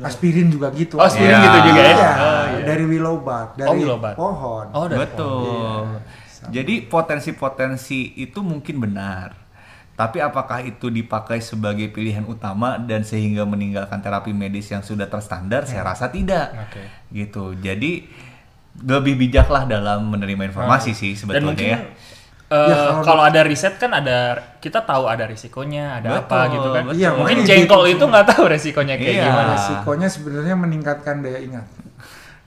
Aspirin 0.00 0.48
juga 0.48 0.72
gitu. 0.72 0.96
Oh, 0.96 1.04
aspirin 1.04 1.30
Iya. 1.30 1.44
gitu 1.44 1.58
juga 1.64 1.80
ya. 1.80 1.92
Iya, 1.92 2.10
Oh, 2.10 2.44
iya. 2.48 2.64
dari 2.64 2.84
willow 2.86 3.16
bark, 3.18 3.50
dari 3.54 3.68
Oh, 3.68 3.76
willow 3.76 3.98
bark. 3.98 4.16
pohon. 4.16 4.66
Oh, 4.72 4.86
dari 4.86 4.98
Betul. 4.98 5.84
Jadi 6.44 6.74
potensi-potensi 6.82 8.16
itu 8.16 8.40
mungkin 8.40 8.80
benar. 8.80 9.41
Tapi 10.02 10.18
apakah 10.18 10.58
itu 10.60 10.90
dipakai 10.90 11.38
sebagai 11.38 11.86
pilihan 11.86 12.26
utama 12.26 12.74
dan 12.76 13.02
sehingga 13.02 13.46
meninggalkan 13.46 14.02
terapi 14.02 14.34
medis 14.34 14.66
yang 14.66 14.82
sudah 14.82 15.06
terstandar? 15.06 15.62
Saya 15.62 15.86
rasa 15.86 16.10
tidak. 16.10 16.50
Oke. 16.58 16.82
Gitu. 17.08 17.54
Jadi 17.56 18.10
lebih 18.82 19.14
bijaklah 19.16 19.62
dalam 19.62 20.10
menerima 20.10 20.42
informasi 20.44 20.90
sih 20.90 21.14
Dan 21.14 21.18
sebetulnya 21.38 21.46
mungkin 21.46 21.68
ya. 21.68 21.78
eh, 22.50 22.66
Ya, 22.66 22.76
kalau- 22.90 23.04
kalau 23.06 23.22
ada 23.22 23.40
riset 23.42 23.74
kan 23.76 23.92
ada 23.92 24.18
kita 24.58 24.82
tahu 24.82 25.06
ada 25.06 25.22
risikonya, 25.24 25.96
ada 25.96 26.18
apa 26.18 26.26
Betul, 26.26 26.52
gitu 26.52 26.68
kan. 26.68 26.84
Iya, 26.90 27.08
mungkin 27.14 27.36
jengkol 27.42 27.82
gitu 27.86 27.94
itu 27.94 28.04
nggak 28.04 28.26
tahu 28.28 28.44
resikonya 28.44 28.94
kayak 28.96 29.14
Iya. 29.14 29.24
gimana. 29.24 29.52
Resikonya 29.54 30.08
sebenarnya 30.10 30.54
meningkatkan 30.58 31.22
daya 31.22 31.38
ingat. 31.38 31.64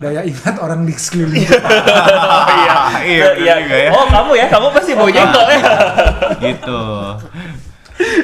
Daya 0.06 0.22
ingat 0.22 0.62
orang 0.62 0.86
di 0.86 0.94
sekeliling. 0.94 1.50
oh 1.50 2.46
iya. 2.54 2.76
Iya, 3.02 3.26
bener 3.34 3.58
juga 3.66 3.78
ya. 3.82 3.90
Oh, 3.90 4.06
kamu 4.06 4.32
ya, 4.38 4.46
kamu 4.54 4.68
pasti 4.70 4.92
bau 4.94 5.10
jengkol 5.10 5.46
ya. 5.50 5.62
gitu. 6.46 6.82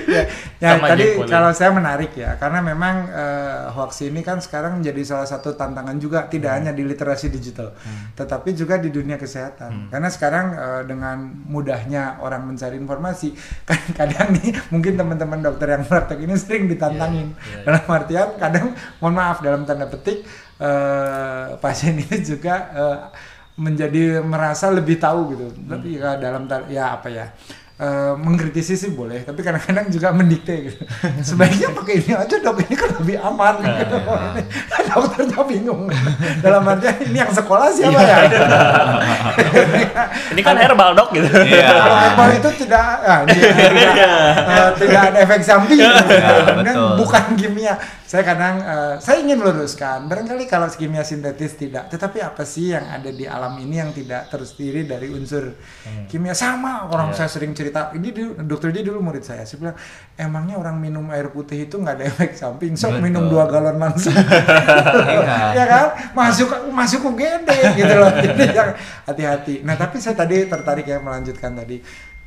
ya, 0.05 0.23
Ya 0.61 0.77
sama 0.77 0.93
tadi 0.93 1.17
kalau 1.25 1.50
saya 1.57 1.73
menarik 1.73 2.13
ya 2.13 2.38
karena 2.38 2.61
memang 2.61 3.09
eh, 3.09 3.65
hoax 3.73 4.05
ini 4.05 4.21
kan 4.21 4.38
sekarang 4.38 4.77
menjadi 4.77 5.01
salah 5.01 5.25
satu 5.25 5.57
tantangan 5.57 5.97
juga 5.97 6.29
tidak 6.29 6.53
Hmm. 6.53 6.57
hanya 6.61 6.71
di 6.75 6.85
literasi 6.85 7.33
digital, 7.33 7.73
tetapi 8.13 8.53
juga 8.53 8.77
di 8.77 8.93
dunia 8.93 9.17
kesehatan. 9.17 9.71
Hmm. 9.73 9.88
Karena 9.89 10.09
sekarang 10.13 10.45
eh, 10.53 10.81
dengan 10.85 11.33
mudahnya 11.50 12.21
orang 12.21 12.45
mencari 12.45 12.77
informasi, 12.77 13.33
kan 13.69 13.81
kadang 13.97 14.38
nih 14.38 14.53
mungkin 14.69 15.01
teman-teman 15.01 15.41
dokter 15.41 15.73
yang 15.73 15.81
praktek 15.81 16.21
ini 16.21 16.38
sering 16.38 16.69
ditantangin. 16.69 17.33
Iya, 17.33 17.57
iya. 17.57 17.63
Dalam 17.65 17.85
artian 17.89 18.29
kadang 18.38 18.65
mohon 19.01 19.15
maaf 19.17 19.41
dalam 19.41 19.65
tanda 19.65 19.89
petik 19.89 20.21
eh, 20.61 21.57
pasien 21.57 21.97
ini 21.97 22.17
juga 22.31 22.55
eh, 22.71 22.97
menjadi 23.57 24.21
merasa 24.21 24.69
lebih 24.69 25.01
tahu 25.01 25.33
gitu. 25.33 25.45
Tapi 25.65 25.97
ya 25.97 26.15
dalam 26.21 26.45
ya 26.69 27.01
apa 27.01 27.09
ya? 27.09 27.25
eh, 27.81 28.13
mengkritisi 28.13 28.77
sih 28.77 28.91
boleh, 28.93 29.25
tapi 29.25 29.41
kadang-kadang 29.41 29.89
juga 29.89 30.13
mendikte 30.13 30.53
gitu. 30.69 30.77
Sebaiknya 31.33 31.73
pakai 31.73 31.97
ini 31.97 32.13
aja 32.13 32.35
dok, 32.37 32.61
ini 32.61 32.75
kan 32.77 32.89
lebih 33.01 33.17
aman 33.17 33.55
gitu. 33.65 33.97
Ini, 34.31 34.43
dokternya 34.91 35.41
bingung. 35.47 35.87
Dalam 36.43 36.67
artian 36.67 36.99
ini 37.07 37.17
yang 37.23 37.31
sekolah 37.31 37.71
siapa 37.71 38.01
ya? 38.03 38.17
Ini 40.35 40.41
kan 40.43 40.55
herbal 40.59 40.91
dok 40.93 41.09
gitu. 41.15 41.27
Iya. 41.31 41.63
Kalau 41.71 41.95
herbal 41.95 42.29
itu 42.37 42.49
tidak, 42.65 42.85
ah, 43.07 43.19
ini 43.23 43.39
tidak, 43.39 43.95
eh, 44.51 44.69
tidak 44.77 45.01
ada 45.11 45.17
efek 45.23 45.41
samping, 45.41 45.79
kemudian 45.79 46.75
betul. 46.75 46.95
bukan 46.99 47.23
kimia. 47.39 47.75
Saya 48.11 48.27
kadang, 48.27 48.59
eh, 48.59 48.95
saya 48.99 49.23
ingin 49.23 49.39
luruskan, 49.39 50.11
barangkali 50.11 50.43
kalau 50.43 50.67
kimia 50.67 50.99
sintetis 50.99 51.55
tidak, 51.55 51.87
tetapi 51.87 52.19
apa 52.19 52.43
sih 52.43 52.75
yang 52.75 52.83
ada 52.83 53.07
di 53.07 53.23
alam 53.23 53.55
ini 53.55 53.79
yang 53.79 53.95
tidak 53.95 54.27
terdiri 54.27 54.83
dari 54.83 55.07
unsur 55.07 55.55
kimia 56.11 56.35
sama 56.35 56.91
orang 56.91 57.15
saya 57.15 57.31
sering 57.31 57.55
cerita, 57.55 57.95
ini 57.95 58.11
dulu, 58.11 58.43
dokter 58.43 58.75
dia 58.75 58.83
dulu 58.83 58.99
murid 58.99 59.23
saya, 59.23 59.47
saya 59.47 59.63
bilang 59.63 59.77
emangnya 60.19 60.59
orang 60.59 60.75
minum 60.75 61.07
air 61.07 61.31
putih 61.31 61.63
itu 61.63 61.79
nggak 61.79 62.03
ada 62.03 62.05
efek 62.11 62.35
samping, 62.35 62.75
sok 62.75 62.99
Betul. 62.99 63.03
minum 63.07 63.31
dua 63.31 63.47
galon 63.47 63.79
langsung, 63.79 64.11
Iya. 65.15 65.55
ya 65.63 65.65
kan, 65.71 65.85
masuk 66.11 66.51
masuk 66.67 67.15
UGD 67.15 67.47
gitu 67.79 67.95
loh, 67.95 68.11
jadi 68.27 68.75
hati-hati. 69.07 69.63
Nah 69.63 69.79
tapi 69.79 70.03
saya 70.03 70.19
tadi 70.19 70.51
tertarik 70.51 70.83
ya 70.83 70.99
melanjutkan 70.99 71.55
tadi. 71.55 71.79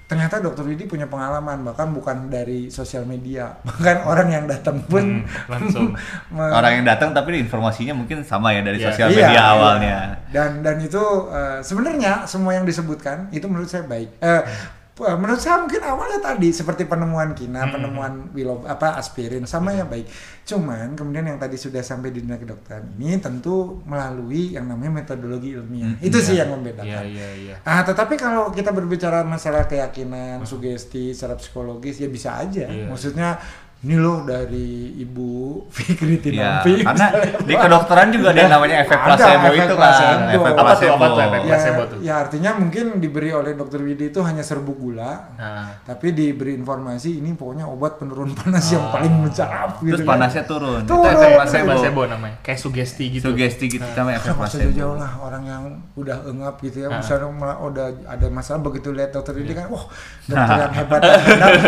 Ternyata 0.04 0.36
dokter 0.36 0.60
Widi 0.62 0.84
punya 0.84 1.08
pengalaman 1.08 1.64
bahkan 1.64 1.88
bukan 1.88 2.28
dari 2.28 2.68
sosial 2.68 3.02
media, 3.04 3.56
bahkan 3.66 4.04
orang 4.04 4.28
yang 4.28 4.44
datang 4.44 4.84
pun 4.84 5.24
Hmm, 5.24 5.48
langsung. 5.48 5.96
Orang 6.58 6.72
yang 6.74 6.84
datang 6.84 7.10
tapi 7.10 7.40
informasinya 7.40 7.96
mungkin 7.96 8.20
sama 8.20 8.52
ya 8.52 8.60
dari 8.60 8.76
Iya. 8.76 8.86
sosial 8.86 9.08
Iya, 9.08 9.16
media 9.18 9.32
iya. 9.34 9.44
awalnya. 9.48 9.96
Dan 10.28 10.60
dan 10.60 10.76
itu 10.78 11.00
eh, 11.30 11.58
sebenarnya 11.60 12.24
semua 12.24 12.52
yang 12.52 12.62
disebutkan 12.62 13.28
itu 13.30 13.48
menurut 13.48 13.66
saya 13.66 13.84
baik. 13.84 14.12
Eh, 14.18 14.42
p- 14.44 14.83
menurut 14.94 15.42
saya 15.42 15.58
mungkin 15.58 15.82
awalnya 15.82 16.22
tadi 16.22 16.54
seperti 16.54 16.86
penemuan 16.86 17.34
kina, 17.34 17.66
penemuan 17.66 18.30
willow 18.30 18.62
apa 18.62 18.94
aspirin 18.94 19.42
sama 19.42 19.74
ya 19.74 19.82
baik. 19.82 20.06
Cuman 20.46 20.94
kemudian 20.94 21.26
yang 21.26 21.38
tadi 21.42 21.58
sudah 21.58 21.82
sampai 21.82 22.14
di 22.14 22.22
dunia 22.22 22.38
kedokteran 22.38 22.94
ini 22.94 23.18
tentu 23.18 23.82
melalui 23.90 24.54
yang 24.54 24.70
namanya 24.70 25.02
metodologi 25.02 25.58
ilmiah. 25.58 25.98
itu 25.98 26.14
sih 26.22 26.38
yang 26.38 26.54
membedakan. 26.54 26.86
Iya 26.86 27.02
iya 27.10 27.28
iya. 27.34 27.54
Ah, 27.66 27.82
tetapi 27.82 28.14
kalau 28.14 28.54
kita 28.54 28.70
berbicara 28.70 29.26
masalah 29.26 29.66
keyakinan, 29.66 30.46
sugesti, 30.46 31.10
secara 31.10 31.34
psikologis 31.42 31.98
ya 31.98 32.06
bisa 32.06 32.38
aja. 32.38 32.70
Iya. 32.70 32.86
Maksudnya 32.86 33.42
ini 33.84 33.94
loh 33.94 34.24
dari 34.24 34.68
Ibu 34.98 35.28
Fikri 35.68 36.16
Iya, 36.16 36.64
Tinampi. 36.64 36.72
karena 36.80 37.06
di 37.38 37.54
kedokteran 37.54 38.08
juga 38.08 38.26
ada 38.28 38.40
yang 38.40 38.52
namanya 38.54 38.76
efek 38.80 38.96
Ada 38.96 39.04
placebo 39.06 39.44
efek 39.44 39.52
itu 39.54 39.64
kan. 39.66 39.76
placebo. 39.76 40.24
Efek 40.32 40.52
placebo. 40.54 40.94
apa 40.94 41.06
tuh 41.06 41.20
efek 41.20 41.40
ya, 41.40 41.48
placebo 41.50 41.82
tuh? 41.84 41.98
ya 42.00 42.14
artinya 42.18 42.50
mungkin 42.54 42.84
diberi 42.96 43.30
oleh 43.30 43.52
dokter 43.52 43.78
Widi 43.78 44.08
itu 44.08 44.20
hanya 44.20 44.40
serbuk 44.40 44.74
gula, 44.74 45.12
Nah, 45.34 45.68
tapi 45.82 46.10
diberi 46.10 46.54
informasi 46.54 47.18
ini 47.18 47.32
pokoknya 47.32 47.66
obat 47.66 47.96
penurun 47.96 48.32
panas 48.32 48.64
yang 48.68 48.88
paling 48.88 49.12
mencarap 49.12 49.76
gitu. 49.78 49.92
Terus 49.92 50.00
kan. 50.00 50.10
panasnya 50.10 50.42
turun. 50.44 50.80
Itu 50.80 50.88
Turun. 50.90 51.04
efek 51.06 51.20
efek 51.20 51.36
placebo. 51.36 51.68
placebo 51.68 52.00
namanya. 52.08 52.36
Kayak 52.40 52.58
sugesti 52.58 53.04
gitu. 53.10 53.24
Sugesti 53.26 53.64
gitu 53.68 53.84
namanya 53.90 54.16
efek 54.18 54.32
placebo. 54.32 54.62
jauh-jauh 54.64 54.96
lah 54.96 55.12
orang 55.20 55.42
yang 55.44 55.62
udah 55.94 56.18
engap 56.24 56.54
gitu 56.58 56.76
ya, 56.78 56.88
Ah. 56.88 56.98
misalnya 56.98 57.28
malah 57.28 57.56
udah 57.58 57.86
ada 58.06 58.26
masalah 58.28 58.60
begitu 58.62 58.88
lihat 58.90 59.10
dokter 59.10 59.34
Widi 59.34 59.52
kan, 59.52 59.68
wah 59.68 59.84
dokter 60.30 60.56
yang 60.58 60.72
hebat, 60.74 61.00
nah, 61.00 61.20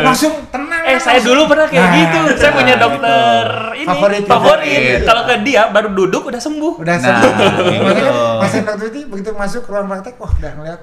langsung 0.02 0.32
tenang. 0.48 0.80
Eh, 0.86 0.96
saya 0.96 1.18
langsung. 1.18 1.34
dulu 1.34 1.42
pernah 1.46 1.66
kayak 1.66 1.82
Nah, 1.82 1.92
gitu. 2.08 2.30
Saya 2.36 2.52
punya 2.52 2.74
nah, 2.74 2.82
dokter 2.82 3.44
ini 3.74 3.86
Favorit, 3.86 4.22
favorit. 4.22 4.26
favorit. 4.26 5.00
Kalau 5.02 5.22
ke 5.22 5.34
dia 5.42 5.62
baru 5.68 5.88
duduk 5.90 6.22
udah 6.24 6.38
sembuh. 6.38 6.72
udah 6.78 6.94
Nah, 6.94 7.02
sembuh. 7.02 7.32
gitu. 7.32 7.62
Makanya 7.80 8.12
pasien 8.38 8.62
dokter 8.62 8.86
Widi 8.86 9.00
begitu 9.06 9.30
masuk 9.32 9.60
ke 9.62 9.70
ruang 9.70 9.86
praktek, 9.86 10.14
wah 10.16 10.32
udah 10.32 10.52
ngeliat, 10.52 10.78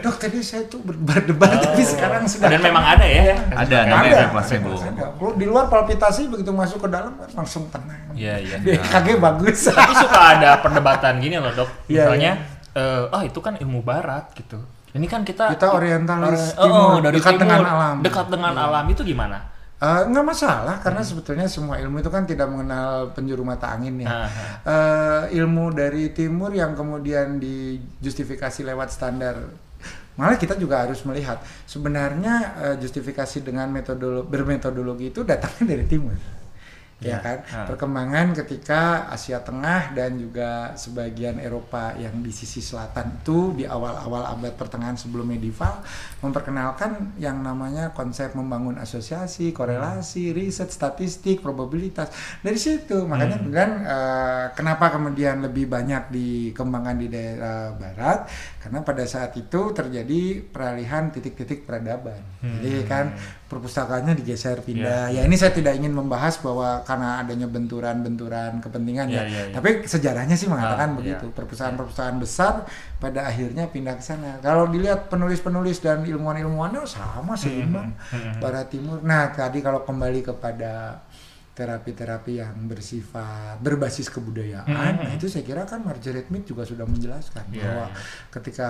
dok 0.00 0.16
tadi 0.16 0.38
saya 0.40 0.62
tuh 0.64 0.80
berdebar 0.80 1.50
tapi 1.56 1.82
sekarang 1.82 2.22
sudah 2.24 2.46
Oh. 2.46 2.52
Dan 2.52 2.60
memang 2.62 2.84
ada 2.86 3.02
ya. 3.02 3.34
Ada 3.48 3.76
Ada. 3.78 3.78
namanya 3.86 4.28
placebo. 4.28 4.70
Kalau 4.72 5.32
di 5.32 5.44
luar 5.44 5.66
palpitasi 5.66 6.26
begitu 6.26 6.50
masuk 6.50 6.78
ke 6.80 6.88
dalam 6.88 7.12
kan 7.14 7.28
langsung 7.34 7.66
tenang. 7.68 8.12
Iya 8.12 8.34
iya. 8.38 8.56
Di 8.58 8.70
EKG 8.74 9.18
bagus. 9.18 9.66
Tapi 9.68 9.92
suka 9.94 10.20
ada 10.32 10.50
perdebatan 10.58 11.18
gini 11.18 11.36
loh 11.36 11.52
dok. 11.52 11.68
Iya, 11.86 12.06
Misalnya, 12.08 12.32
eh, 12.72 13.04
ah 13.08 13.22
itu 13.22 13.38
kan 13.38 13.56
ilmu 13.56 13.80
barat 13.80 14.30
gitu. 14.32 14.56
Ini 14.88 15.04
kan 15.04 15.20
kita 15.22 15.52
Kita 15.52 15.74
orientalis 15.74 16.54
Ori- 16.54 16.64
timur, 16.64 16.88
oh, 16.88 16.98
dari 16.98 17.14
dekat 17.14 17.32
timur, 17.34 17.42
dengan 17.42 17.60
alam. 17.66 17.96
Dekat 18.00 18.26
dengan 18.26 18.52
alam 18.54 18.84
itu 18.86 19.02
gimana? 19.02 19.38
Eh, 19.76 20.02
nggak 20.08 20.24
masalah 20.24 20.80
karena 20.80 21.04
sebetulnya 21.04 21.44
semua 21.52 21.76
ilmu 21.76 22.00
itu 22.00 22.08
kan 22.08 22.24
tidak 22.24 22.48
mengenal 22.48 23.12
penjuru 23.12 23.44
mata 23.44 23.76
angin 23.76 24.00
ya. 24.00 24.24
Eh, 24.64 25.36
ilmu 25.36 25.68
dari 25.68 26.16
timur 26.16 26.48
yang 26.56 26.72
kemudian 26.72 27.36
dijustifikasi 27.36 28.64
lewat 28.64 28.88
standar 28.88 29.36
malah 30.16 30.40
kita 30.40 30.56
juga 30.56 30.88
harus 30.88 31.04
melihat. 31.04 31.44
Sebenarnya 31.68 32.34
eh, 32.56 32.76
justifikasi 32.80 33.44
dengan 33.44 33.68
metodolo 33.68 34.24
bermetodologi 34.24 35.12
itu 35.12 35.20
datangnya 35.28 35.76
dari 35.76 35.84
timur 35.84 36.35
ya 37.00 37.16
Ya, 37.16 37.20
kan 37.20 37.38
ah. 37.52 37.68
perkembangan 37.68 38.32
ketika 38.32 39.04
Asia 39.12 39.44
Tengah 39.44 39.92
dan 39.92 40.16
juga 40.16 40.72
sebagian 40.80 41.36
Eropa 41.36 41.92
yang 42.00 42.24
di 42.24 42.32
sisi 42.32 42.64
selatan 42.64 43.20
itu 43.20 43.52
di 43.52 43.68
awal-awal 43.68 44.32
abad 44.32 44.56
pertengahan 44.56 44.96
sebelum 44.96 45.28
medieval 45.28 45.84
memperkenalkan 46.24 47.12
yang 47.20 47.44
namanya 47.44 47.92
konsep 47.92 48.32
membangun 48.32 48.80
asosiasi, 48.80 49.52
korelasi, 49.52 50.32
riset, 50.32 50.72
statistik, 50.72 51.44
probabilitas. 51.44 52.08
Dari 52.40 52.56
situ 52.56 53.04
makanya 53.04 53.44
kemudian 53.44 53.70
eh, 53.84 54.46
kenapa 54.56 54.96
kemudian 54.96 55.44
lebih 55.44 55.68
banyak 55.68 56.08
dikembangkan 56.08 56.96
di 56.96 57.08
daerah 57.12 57.76
barat 57.76 58.24
karena 58.64 58.80
pada 58.80 59.04
saat 59.04 59.36
itu 59.36 59.68
terjadi 59.76 60.40
peralihan 60.48 61.12
titik-titik 61.12 61.68
peradaban. 61.68 62.18
Jadi 62.40 62.72
kan 62.88 63.12
perpustakaannya 63.46 64.18
digeser 64.18 64.58
pindah. 64.58 65.14
Ya 65.14 65.22
ini 65.22 65.38
saya 65.38 65.54
tidak 65.54 65.78
ingin 65.78 65.94
membahas 65.94 66.42
bahwa 66.42 66.82
karena 66.82 67.22
adanya 67.22 67.46
benturan-benturan 67.46 68.58
kepentingan 68.58 69.06
ya. 69.06 69.22
Iya, 69.22 69.22
iya, 69.22 69.42
iya. 69.50 69.54
Tapi 69.54 69.86
sejarahnya 69.86 70.34
sih 70.34 70.50
mengatakan 70.50 70.88
Ah, 70.92 70.96
begitu. 70.98 71.26
Perpustakaan-perpustakaan 71.30 72.18
besar 72.18 72.66
pada 72.98 73.30
akhirnya 73.30 73.70
pindah 73.70 73.94
ke 73.94 74.02
sana. 74.02 74.42
Kalau 74.42 74.66
dilihat 74.66 75.06
penulis-penulis 75.06 75.78
dan 75.78 76.02
ilmuwan-ilmuwannya 76.02 76.82
sama 76.90 77.38
seimbang 77.38 77.94
hmm. 77.94 78.42
barat 78.42 78.66
timur. 78.66 78.98
Nah, 79.06 79.30
tadi 79.30 79.62
kalau 79.62 79.86
kembali 79.86 80.26
kepada 80.26 81.05
terapi-terapi 81.56 82.36
yang 82.36 82.52
bersifat 82.68 83.56
berbasis 83.58 84.12
kebudayaan, 84.12 84.68
Hmm. 84.68 85.08
nah 85.08 85.12
itu 85.16 85.24
saya 85.24 85.40
kira 85.40 85.64
kan 85.64 85.80
Margaret 85.80 86.28
Mead 86.28 86.44
juga 86.44 86.62
sudah 86.62 86.84
menjelaskan 86.84 87.48
Iya, 87.48 87.64
bahwa 87.64 87.84
iya. 87.88 87.96
ketika 88.28 88.68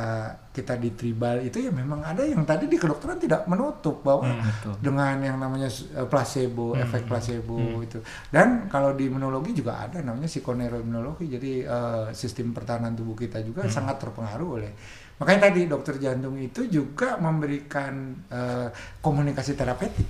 kita 0.54 0.78
di 0.78 0.94
tribal 0.94 1.42
itu 1.42 1.58
ya 1.58 1.74
memang 1.74 2.06
ada 2.06 2.22
yang 2.22 2.46
tadi 2.46 2.70
di 2.70 2.78
kedokteran 2.78 3.18
tidak 3.18 3.42
menutup 3.44 4.06
bahwa 4.06 4.30
Hmm, 4.30 4.38
betul. 4.38 4.74
dengan 4.78 5.18
yang 5.18 5.36
namanya 5.36 5.66
eh, 5.66 6.06
placebo, 6.06 6.78
efek 6.78 7.10
placebo 7.10 7.58
itu. 7.82 7.98
Dan 8.30 8.70
kalau 8.70 8.94
di 8.94 9.10
imunologi 9.10 9.50
juga 9.50 9.82
ada 9.82 9.98
namanya 9.98 10.30
psikoneuroimunologi. 10.30 11.26
Jadi 11.26 11.66
eh, 11.66 12.06
sistem 12.14 12.54
pertahanan 12.54 12.94
tubuh 12.94 13.18
kita 13.18 13.42
juga 13.42 13.66
sangat 13.66 13.98
terpengaruh 13.98 14.50
oleh 14.62 14.72
Makanya 15.16 15.48
tadi 15.48 15.64
dokter 15.64 15.96
jantung 15.96 16.36
itu 16.36 16.68
juga 16.68 17.16
memberikan 17.16 17.92
eh, 18.28 18.68
komunikasi 19.00 19.56
terapeutik. 19.56 20.04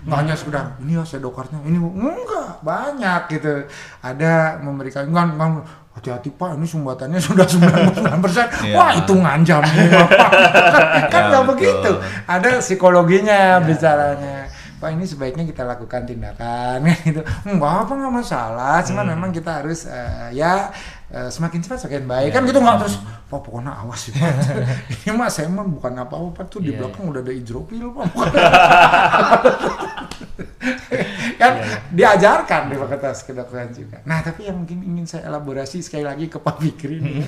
Nggak 0.00 0.18
hanya 0.18 0.34
sekedar 0.34 0.64
ini 0.78 0.92
ya 0.94 1.02
saya 1.02 1.20
dokarnya 1.20 1.60
ini 1.62 1.76
enggak 1.76 2.60
banyak 2.60 3.20
gitu. 3.30 3.68
Ada 4.00 4.56
memberikan 4.58 5.04
enggak, 5.04 5.26
enggak 5.30 5.50
hati-hati 5.90 6.30
Pak 6.30 6.54
ini 6.54 6.64
sumbatannya 6.64 7.20
sudah 7.28 7.44
99%. 7.44 8.64
Iya. 8.64 8.74
Wah, 8.74 8.90
itu 8.94 9.12
ngancam 9.12 9.60
ini 9.66 9.84
Bapak. 9.90 10.30
kan 11.12 11.20
Ya, 11.20 11.28
nggak 11.28 11.42
betul. 11.42 11.50
begitu 11.52 11.90
ada 12.24 12.50
psikologinya 12.58 13.38
Ya. 13.54 13.60
bicaranya 13.60 14.36
Pak 14.78 14.88
ini 14.90 15.04
sebaiknya 15.04 15.44
kita 15.44 15.62
lakukan 15.62 16.08
tindakan 16.08 16.80
gitu 17.04 17.20
nggak 17.44 17.74
apa 17.84 17.92
nggak 17.92 18.14
masalah 18.14 18.80
cuman 18.80 19.04
Hmm. 19.04 19.12
memang 19.12 19.30
kita 19.30 19.60
harus 19.60 19.84
eh, 19.84 20.32
ya 20.32 20.72
eh, 21.10 21.30
semakin 21.30 21.58
cepat 21.62 21.78
semakin 21.82 22.04
baik. 22.06 22.30
Ya. 22.30 22.34
kan 22.38 22.42
gitu 22.46 22.58
nggak 22.62 22.76
terus 22.86 22.96
Pak 23.30 23.40
pokoknya 23.46 23.72
awas 23.74 24.00
sih 24.08 24.12
Pak. 24.14 24.30
Ini 25.06 25.10
mah 25.14 25.30
saya 25.30 25.46
mah 25.50 25.66
bukan 25.66 25.94
apa-apa 25.98 26.42
tuh 26.50 26.62
di 26.62 26.70
Iya, 26.74 26.82
belakang 26.82 27.04
udah 27.10 27.20
ada 27.22 27.32
hidropil 27.34 27.86
Pak. 27.94 28.06
Kan 31.40 31.52
Iya, 31.56 31.64
iya. 31.64 31.76
diajarkan 31.88 32.68
di 32.68 32.76
fakultas 32.76 33.24
kedokteran 33.24 33.72
juga. 33.72 33.96
Nah 34.04 34.20
tapi 34.20 34.44
yang 34.44 34.60
mungkin 34.60 34.84
ingin 34.84 35.08
saya 35.08 35.32
elaborasi 35.32 35.80
sekali 35.80 36.04
lagi 36.04 36.28
ke 36.28 36.36
Pak 36.36 36.60
Fikri 36.60 37.00
nih. 37.00 37.14
Ya, 37.16 37.26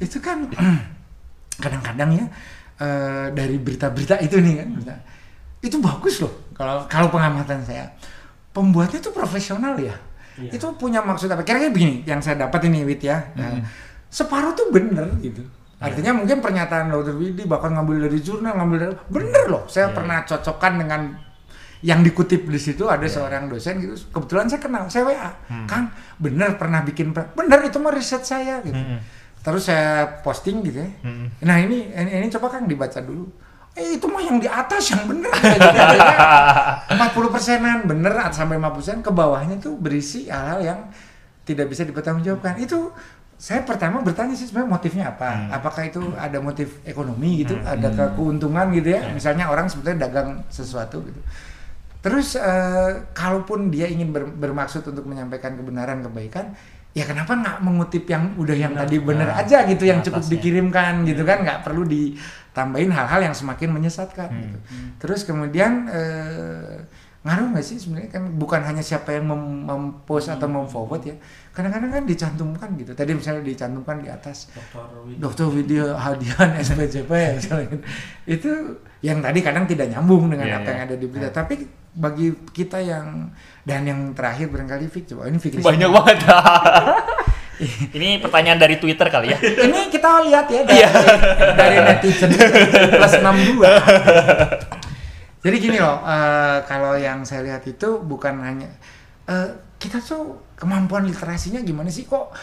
itu 0.06 0.18
kan 0.18 0.50
kadang-kadang 1.62 2.10
ya 2.18 2.24
eh, 2.82 3.26
dari 3.30 3.56
berita-berita 3.62 4.18
itu 4.20 4.42
nih 4.42 4.54
kan 4.58 4.68
berita, 4.74 4.94
itu 5.62 5.76
bagus 5.78 6.18
loh 6.24 6.32
kalau 6.56 6.84
kalau 6.90 7.08
pengamatan 7.14 7.62
saya. 7.62 7.94
Pembuatnya 8.54 9.02
itu 9.02 9.10
profesional 9.10 9.74
ya 9.78 9.94
Iya. 10.34 10.50
itu 10.58 10.66
punya 10.74 10.98
maksud 10.98 11.30
apa? 11.30 11.46
Kira-kira 11.46 11.70
begini 11.70 12.02
yang 12.02 12.18
saya 12.18 12.34
dapat 12.46 12.66
ini 12.66 12.82
Wit 12.82 13.06
ya. 13.06 13.22
Nah, 13.38 13.62
separuh 14.10 14.50
tuh 14.54 14.74
bener 14.74 15.06
gitu. 15.22 15.42
Artinya 15.78 16.16
mungkin 16.16 16.40
pernyataan 16.40 16.88
Dr. 16.88 17.14
Widi 17.14 17.44
bahkan 17.44 17.76
ngambil 17.76 18.08
dari 18.08 18.18
jurnal 18.24 18.56
ngambil 18.56 18.78
dari 18.78 18.94
bener 19.12 19.44
loh. 19.46 19.62
Saya 19.68 19.92
pernah 19.92 20.24
cocokkan 20.24 20.80
dengan 20.80 21.00
yang 21.84 22.00
dikutip 22.00 22.48
di 22.48 22.56
situ 22.56 22.88
ada 22.88 23.04
seorang 23.04 23.52
dosen 23.52 23.76
gitu. 23.78 23.92
Kebetulan 24.08 24.48
saya 24.48 24.60
kenal 24.64 24.88
saya 24.88 25.04
WA 25.04 25.30
Kang 25.68 25.92
bener 26.16 26.56
pernah 26.56 26.80
bikin 26.80 27.12
bener 27.12 27.60
itu 27.68 27.76
mah 27.76 27.92
riset 27.92 28.24
saya 28.24 28.64
gitu. 28.64 28.80
Terus 29.44 29.68
saya 29.68 30.08
posting 30.24 30.64
gitu 30.64 30.80
ya. 30.80 30.88
Nah 31.44 31.60
ini, 31.60 31.92
ini 31.92 32.10
ini 32.24 32.26
coba 32.32 32.48
Kang 32.48 32.64
dibaca 32.64 32.96
dulu 33.04 33.28
eh 33.74 33.98
itu 33.98 34.06
mah 34.06 34.22
yang 34.22 34.38
di 34.38 34.46
atas 34.46 34.94
yang 34.94 35.02
bener 35.10 35.30
empat 36.94 37.10
puluh 37.10 37.30
persenan 37.30 37.82
bener 37.90 38.14
sampai 38.30 38.56
50 38.58 38.76
persen. 38.78 38.96
Ke 39.02 39.10
bawahnya 39.10 39.58
tuh 39.58 39.74
berisi 39.74 40.30
hal-hal 40.30 40.60
yang 40.62 40.80
tidak 41.42 41.66
bisa 41.68 41.82
dipertanggungjawabkan. 41.82 42.62
Itu 42.62 42.94
saya 43.34 43.66
pertama 43.66 43.98
bertanya 44.00 44.32
sih 44.38 44.46
sebenarnya 44.46 44.70
motifnya 44.70 45.04
apa? 45.10 45.50
Apakah 45.50 45.90
itu 45.90 46.00
ada 46.14 46.38
motif 46.38 46.78
ekonomi 46.86 47.42
gitu? 47.42 47.58
Ada 47.60 47.90
ke- 47.90 48.12
keuntungan 48.14 48.70
gitu 48.70 48.94
ya. 48.94 49.10
Misalnya 49.10 49.50
orang 49.50 49.66
sebetulnya 49.66 50.06
dagang 50.06 50.46
sesuatu 50.48 51.02
gitu. 51.02 51.20
Terus 51.98 52.38
eh, 52.38 53.10
kalaupun 53.10 53.74
dia 53.74 53.90
ingin 53.90 54.14
ber- 54.14 54.30
bermaksud 54.30 54.86
untuk 54.86 55.08
menyampaikan 55.08 55.58
kebenaran 55.58 56.04
kebaikan 56.04 56.54
ya 56.94 57.04
kenapa 57.04 57.34
nggak 57.34 57.56
mengutip 57.60 58.06
yang 58.06 58.32
udah 58.34 58.54
yang 58.54 58.72
tadi 58.72 58.96
bener 58.98 59.26
Nah, 59.26 59.36
aja 59.36 59.66
gitu 59.66 59.82
yang 59.82 59.98
cukup 59.98 60.22
atasnya. 60.22 60.32
dikirimkan 60.32 61.02
gitu 61.02 61.22
kan? 61.22 61.42
Nggak 61.42 61.60
perlu 61.60 61.82
ditambahin 61.84 62.88
hal-hal 62.88 63.20
yang 63.20 63.34
semakin 63.34 63.68
menyesatkan 63.68 64.30
gitu. 64.32 64.58
terus 64.96 65.22
kemudian 65.22 65.90
eh, 65.90 66.78
ngaruh 67.20 67.50
nggak 67.50 67.64
sih 67.64 67.76
sebenarnya? 67.76 68.10
Kan 68.12 68.36
bukan 68.36 68.60
hanya 68.62 68.78
siapa 68.78 69.10
yang 69.10 69.26
mem- 69.26 69.64
mempost 69.64 70.28
atau 70.28 70.46
memforward 70.46 71.02
ya 71.04 71.16
kadang-kadang 71.50 71.90
kan 71.92 72.04
dicantumkan 72.04 72.68
gitu. 72.76 72.92
Tadi 72.92 73.10
misalnya 73.10 73.42
dicantumkan 73.42 73.98
di 73.98 74.08
atas 74.08 74.50
Dokter 75.16 75.46
Video 75.48 75.94
Hadian 75.94 76.50
SPJP 76.62 77.10
ya 77.10 77.30
misalnya. 77.32 77.68
itu 78.24 78.50
yang 79.00 79.18
tadi 79.18 79.38
kadang 79.38 79.64
tidak 79.64 79.88
nyambung 79.88 80.28
dengan 80.28 80.46
Iya, 80.46 80.56
apa 80.56 80.66
iya. 80.66 80.72
yang 80.72 80.82
ada 80.84 80.94
di 80.94 81.06
berita. 81.06 81.30
Tapi 81.32 81.54
bagi 81.94 82.34
kita 82.50 82.78
yang 82.78 83.30
dan 83.62 83.86
yang 83.86 84.12
terakhir 84.12 84.50
barangkali 84.50 84.86
Fik 84.86 85.14
coba 85.14 85.30
ini 85.30 85.38
Fikri 85.38 85.62
Banyak 85.62 85.88
banget. 85.88 86.18
Ini 87.94 88.18
pertanyaan 88.18 88.58
dari 88.58 88.82
Twitter 88.82 89.06
kali 89.06 89.30
ya. 89.30 89.38
ini 89.70 89.86
kita 89.86 90.26
lihat 90.26 90.50
ya 90.50 90.66
dari, 90.66 90.74
Iya. 90.74 90.90
dari 91.54 91.76
netizen 91.86 92.34
plus 92.90 93.14
62 93.14 93.62
jadi 95.46 95.56
gini 95.62 95.78
loh 95.78 96.02
eh, 96.02 96.58
kalau 96.66 96.98
yang 96.98 97.22
saya 97.22 97.46
lihat 97.46 97.62
itu 97.62 98.02
bukan 98.02 98.42
hanya 98.42 98.66
eh, 99.24 99.54
kita 99.78 100.02
tuh 100.02 100.50
kemampuan 100.58 101.06
literasinya 101.06 101.62
gimana 101.62 101.86
sih 101.88 102.02
kok 102.02 102.34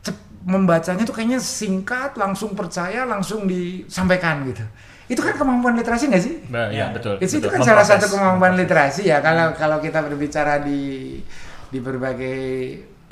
cep- 0.00 0.30
membacanya 0.44 1.02
tuh 1.02 1.16
kayaknya 1.16 1.42
singkat 1.42 2.14
langsung 2.14 2.54
percaya 2.54 3.02
langsung 3.02 3.48
disampaikan 3.48 4.46
gitu 4.46 4.62
itu 5.04 5.20
kan 5.20 5.34
kemampuan 5.34 5.74
literasi 5.74 6.08
nggak 6.08 6.22
sih 6.22 6.34
Nah, 6.48 6.72
Iya. 6.72 6.88
ya, 6.90 6.94
betul. 6.96 7.14
itu, 7.18 7.24
itu 7.26 7.36
betul. 7.42 7.50
kan 7.52 7.60
salah 7.60 7.84
Memproses. 7.84 8.00
satu 8.00 8.06
kemampuan 8.12 8.54
literasi 8.56 9.02
ya 9.04 9.18
kalau 9.20 9.52
kalau 9.52 9.78
kita 9.78 10.00
berbicara 10.00 10.60
di 10.60 11.20
di 11.68 11.78
berbagai 11.78 12.40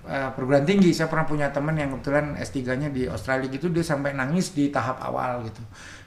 uh, 0.04 0.30
perguruan 0.32 0.62
tinggi 0.62 0.90
saya 0.90 1.06
pernah 1.06 1.26
punya 1.26 1.50
teman 1.50 1.74
yang 1.74 1.90
kebetulan 1.92 2.32
S3-nya 2.34 2.88
di 2.88 3.04
Australia 3.06 3.48
gitu 3.48 3.68
dia 3.68 3.82
sampai 3.82 4.14
nangis 4.14 4.54
di 4.54 4.70
tahap 4.70 5.02
awal 5.02 5.42
gitu 5.44 5.60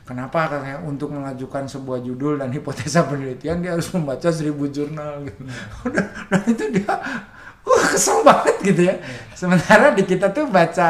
kenapa 0.05 0.47
karena 0.47 0.77
untuk 0.81 1.09
mengajukan 1.09 1.65
sebuah 1.65 1.99
judul 1.99 2.37
dan 2.37 2.49
hipotesa 2.49 3.05
penelitian 3.05 3.59
dia 3.59 3.73
harus 3.73 3.89
membaca 3.91 4.29
seribu 4.29 4.69
jurnal 4.69 5.25
gitu 5.25 5.41
Udah, 5.83 6.05
dan 6.31 6.41
itu 6.45 6.63
dia 6.71 6.93
uh 7.65 7.83
kesel 7.89 8.21
banget 8.21 8.55
gitu 8.61 8.81
ya 8.85 8.95
sementara 9.33 9.91
di 9.91 10.05
kita 10.05 10.29
tuh 10.31 10.47
baca 10.47 10.89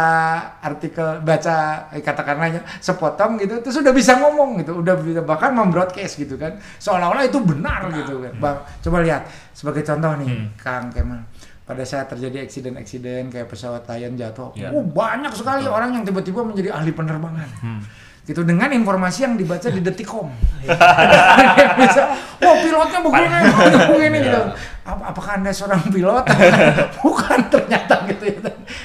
artikel 0.59 1.23
baca 1.23 1.87
eh, 1.89 2.03
katakanlah 2.03 2.51
ya, 2.51 2.61
sepotong 2.77 3.39
gitu 3.39 3.63
terus 3.63 3.79
udah 3.79 3.89
bisa 3.89 4.19
ngomong 4.19 4.59
gitu 4.61 4.83
udah 4.83 4.93
bisa 4.99 5.23
bahkan 5.23 5.55
membroadcast 5.55 6.19
gitu 6.19 6.35
kan 6.35 6.53
seolah-olah 6.77 7.25
itu 7.25 7.39
benar 7.41 7.87
gitu 7.89 8.21
kan 8.21 8.33
bang 8.37 8.57
coba 8.83 8.97
lihat 9.01 9.23
sebagai 9.51 9.81
contoh 9.81 10.13
nih 10.19 10.27
Hmm. 10.29 10.47
Kang 10.59 10.91
Kemal 10.91 11.23
pada 11.65 11.81
saat 11.81 12.05
terjadi 12.05 12.45
eksiden-eksiden 12.45 13.33
kayak 13.33 13.49
pesawat 13.49 13.89
Lion 13.89 14.13
jatuh, 14.13 14.53
Ya. 14.53 14.69
oh, 14.69 14.85
banyak 14.85 15.33
sekali 15.33 15.65
orang 15.65 15.97
yang 15.97 16.05
tiba-tiba 16.05 16.45
menjadi 16.45 16.69
ahli 16.69 16.93
penerbangan. 16.93 17.49
Hmm. 17.57 17.81
Gitu 18.21 18.45
dengan 18.45 18.69
informasi 18.69 19.25
yang 19.25 19.33
dibaca 19.33 19.65
di 19.65 19.81
Detikcom. 19.89 20.29
Bisa, 21.81 22.03
oh 22.45 22.55
pilotnya 22.61 22.99
begini, 23.01 23.37
begini 23.89 24.17
gitu. 24.29 24.41
Ap- 24.85 25.01
apakah 25.07 25.31
anda 25.35 25.49
seorang 25.49 25.81
pilot? 25.89 26.25
Bukan 27.01 27.39
ternyata 27.49 28.05
gitu 28.05 28.25
ya. 28.29 28.39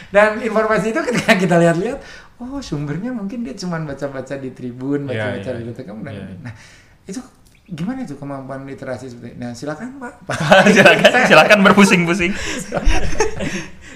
Dan 0.08 0.40
informasi 0.40 0.90
itu 0.90 1.00
ketika 1.04 1.36
kita 1.36 1.56
lihat-lihat, 1.56 2.00
oh 2.38 2.58
sumbernya 2.58 3.10
mungkin 3.10 3.40
dia 3.40 3.52
cuma 3.54 3.76
baca-baca 3.78 4.34
di 4.34 4.50
Tribun, 4.50 5.04
Iya, 5.04 5.36
baca-baca 5.36 5.50
iya. 5.50 5.56
di 5.56 5.64
Detikcom. 5.66 5.98
dan- 6.00 6.14
Iya, 6.14 6.24
iya. 6.26 6.36
Nah 6.40 6.52
itu 7.04 7.20
gimana 7.70 8.02
itu 8.02 8.14
kemampuan 8.14 8.62
literasi 8.62 9.06
seperti 9.06 9.36
Nah 9.36 9.50
silakan 9.50 9.96
Pak. 10.02 10.14
silakan, 10.68 11.10
silakan 11.24 11.58
berpusing-pusing. 11.62 12.32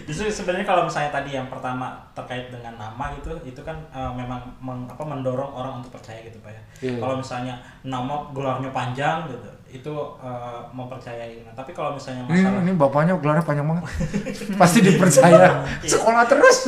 Justru 0.05 0.29
sebenarnya 0.29 0.69
kalau 0.69 0.85
misalnya 0.85 1.09
tadi 1.11 1.33
yang 1.33 1.49
pertama 1.49 1.97
terkait 2.13 2.53
dengan 2.53 2.77
nama 2.77 3.09
itu 3.11 3.33
itu 3.43 3.57
kan 3.59 3.73
eh, 3.89 4.13
memang 4.13 4.37
meng- 4.59 4.85
apa 4.85 5.01
mendorong 5.01 5.49
orang 5.49 5.81
untuk 5.81 5.97
percaya 5.97 6.21
gitu 6.21 6.37
pak 6.39 6.53
ya. 6.53 6.63
Iya. 6.85 6.99
Kalau 7.01 7.17
misalnya 7.17 7.55
nama 7.83 8.29
gelarnya 8.31 8.69
panjang 8.69 9.25
gitu 9.27 9.49
itu 9.73 9.95
eh, 10.21 10.61
mempercayai. 10.71 11.41
Nah 11.43 11.57
tapi 11.57 11.73
kalau 11.73 11.97
misalnya 11.97 12.29
Ini, 12.29 12.37
masalah 12.37 12.61
ini 12.61 12.73
bapaknya 12.77 13.15
gelarnya 13.17 13.43
panjang 13.43 13.65
banget. 13.65 13.85
Pasti 14.61 14.79
dipercaya. 14.85 15.65
Sekolah 15.81 16.25
terus. 16.29 16.59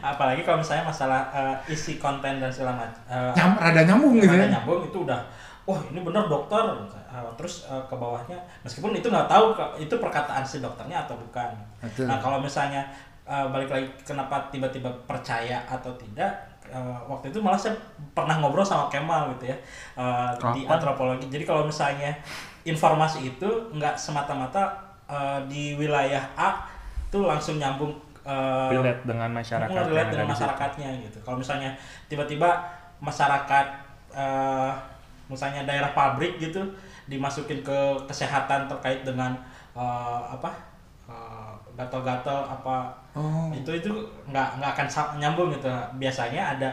apalagi 0.00 0.42
kalau 0.42 0.60
misalnya 0.60 0.84
masalah 0.86 1.20
eh, 1.30 1.72
isi 1.72 1.96
konten 1.96 2.36
dan 2.36 2.48
segala 2.48 2.72
macam 2.76 3.00
eh, 3.06 3.32
Nyam, 3.32 3.52
rada 3.56 3.82
nyambung 3.82 4.16
gitu 4.16 4.32
ada 4.32 4.44
ya. 4.44 4.48
nyambung 4.56 4.80
itu 4.84 4.98
udah 5.04 5.20
wah 5.68 5.80
ini 5.92 6.00
bener 6.00 6.26
dokter 6.28 6.64
Uh, 7.10 7.26
terus 7.34 7.66
uh, 7.66 7.82
ke 7.90 7.94
bawahnya 7.98 8.38
meskipun 8.62 8.94
itu 8.94 9.10
nggak 9.10 9.26
tahu 9.26 9.50
itu 9.82 9.90
perkataan 9.98 10.46
si 10.46 10.62
dokternya 10.62 11.02
atau 11.02 11.18
bukan 11.18 11.50
Betul. 11.82 12.06
nah 12.06 12.22
kalau 12.22 12.38
misalnya 12.38 12.86
uh, 13.26 13.50
balik 13.50 13.66
lagi 13.66 13.90
kenapa 14.06 14.46
tiba-tiba 14.54 14.86
percaya 15.10 15.58
atau 15.66 15.90
tidak 15.98 16.30
uh, 16.70 17.02
waktu 17.10 17.34
itu 17.34 17.42
malah 17.42 17.58
saya 17.58 17.74
pernah 18.14 18.38
ngobrol 18.38 18.62
sama 18.62 18.86
Kemal 18.86 19.34
gitu 19.34 19.50
ya 19.50 19.58
uh, 19.98 20.30
di 20.54 20.70
antropologi 20.70 21.26
jadi 21.26 21.42
kalau 21.42 21.66
misalnya 21.66 22.14
informasi 22.62 23.34
itu 23.34 23.50
nggak 23.74 23.98
semata-mata 23.98 24.70
uh, 25.10 25.42
di 25.50 25.74
wilayah 25.74 26.22
A 26.38 26.62
tuh 27.10 27.26
langsung 27.26 27.58
nyambung 27.58 27.90
uh, 28.22 28.70
Relate 28.70 29.02
dengan 29.02 29.30
masyarakat. 29.34 29.82
relate 29.90 30.10
dengan 30.14 30.28
masyarakatnya 30.30 30.88
gitu. 31.10 31.18
Kalau 31.26 31.42
misalnya 31.42 31.74
tiba-tiba 32.06 32.62
masyarakat 33.00 33.66
eh, 34.12 34.72
misalnya 35.30 35.62
daerah 35.62 35.94
pabrik 35.94 36.36
gitu 36.36 36.58
dimasukin 37.06 37.62
ke 37.62 37.78
kesehatan 38.04 38.66
terkait 38.66 39.00
dengan 39.00 39.30
eh, 39.72 40.22
apa 40.28 40.50
eh, 41.06 41.52
gatal-gatal 41.74 42.50
apa 42.50 42.98
Oh. 43.10 43.50
itu 43.50 43.66
itu 43.74 43.90
nggak 44.26 44.62
nggak 44.62 44.70
akan 44.70 44.86
nyambung 45.18 45.50
gitu. 45.50 45.66
Biasanya 45.96 46.54
ada 46.54 46.70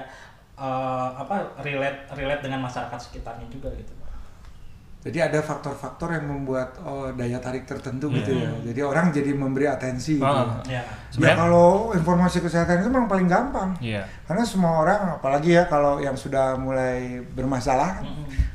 eh, 0.54 1.10
apa 1.14 1.34
relate 1.62 2.06
relate 2.12 2.42
dengan 2.42 2.62
masyarakat 2.62 2.98
sekitarnya 3.00 3.46
juga 3.48 3.70
gitu. 3.74 3.94
Jadi 4.98 5.24
ada 5.24 5.40
faktor-faktor 5.40 6.10
yang 6.12 6.26
membuat 6.28 6.76
oh, 6.84 7.08
daya 7.16 7.40
tarik 7.40 7.64
tertentu 7.64 8.12
gitu 8.12 8.38
ya. 8.38 8.50
Jadi 8.66 8.82
orang 8.84 9.10
jadi 9.10 9.32
memberi 9.32 9.64
atensi 9.66 10.20
gitu. 10.20 10.26
Ah. 10.28 10.60
Ya. 10.68 10.78
Ya 10.78 10.84
Sebenarnya- 11.10 11.38
kalau 11.40 11.70
informasi 11.96 12.38
kesehatan 12.44 12.84
itu 12.84 12.90
memang 12.92 13.08
paling 13.08 13.26
gampang. 13.26 13.72
Iya. 13.80 14.04
Karena 14.28 14.44
semua 14.44 14.84
orang 14.84 15.16
apalagi 15.16 15.56
ya 15.56 15.64
kalau 15.66 15.98
yang 15.98 16.14
sudah 16.14 16.54
mulai 16.54 17.24
bermasalah 17.32 18.04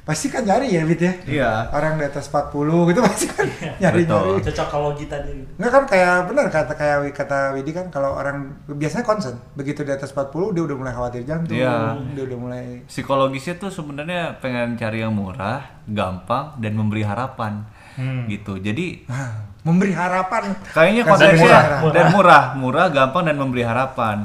pasti 0.02 0.28
kan 0.28 0.44
nyari 0.44 0.68
ya 0.68 0.84
Bit 0.84 1.00
ya. 1.00 1.12
Iya. 1.24 1.50
Orang 1.70 1.96
di 1.96 2.04
atas 2.04 2.28
40 2.28 2.52
gitu 2.92 3.00
pasti 3.08 3.26
kan 3.26 3.48
nyari-nyari. 3.80 4.44
Cocokologi 4.44 5.08
tadi. 5.08 5.32
Nggak 5.56 5.70
kan 5.70 5.84
kayak 5.88 6.14
benar 6.28 6.46
kata 6.48 6.72
kayak 6.74 6.96
kata 7.10 7.38
Widi 7.56 7.72
kan 7.72 7.88
kalau 7.88 8.12
orang 8.12 8.52
biasanya 8.68 9.00
concern 9.02 9.40
begitu 9.54 9.80
di 9.80 9.90
atas 9.90 10.12
40 10.12 10.52
dia 10.52 10.62
udah 10.62 10.76
mulai 10.76 10.92
khawatir 10.92 11.24
jantung, 11.24 11.56
Iya. 11.56 11.96
dia 12.12 12.22
udah 12.26 12.38
mulai 12.38 12.64
Psikologisnya 12.84 13.56
tuh 13.56 13.72
sebenarnya 13.72 14.36
pengen 14.38 14.76
cari 14.76 15.00
yang 15.00 15.16
murah, 15.16 15.80
gampang 15.88 16.60
dan 16.60 16.76
memberi 16.76 17.00
harapan. 17.00 17.64
Hmm. 17.96 18.28
Gitu. 18.28 18.60
Jadi 18.60 19.08
memberi 19.66 19.96
harapan. 19.96 20.52
kayaknya 20.68 21.06
konteksnya 21.06 21.80
murah. 21.80 21.92
dan 21.94 22.04
murah, 22.10 22.42
murah, 22.58 22.86
gampang 22.90 23.24
dan 23.24 23.40
memberi 23.40 23.64
harapan. 23.64 24.20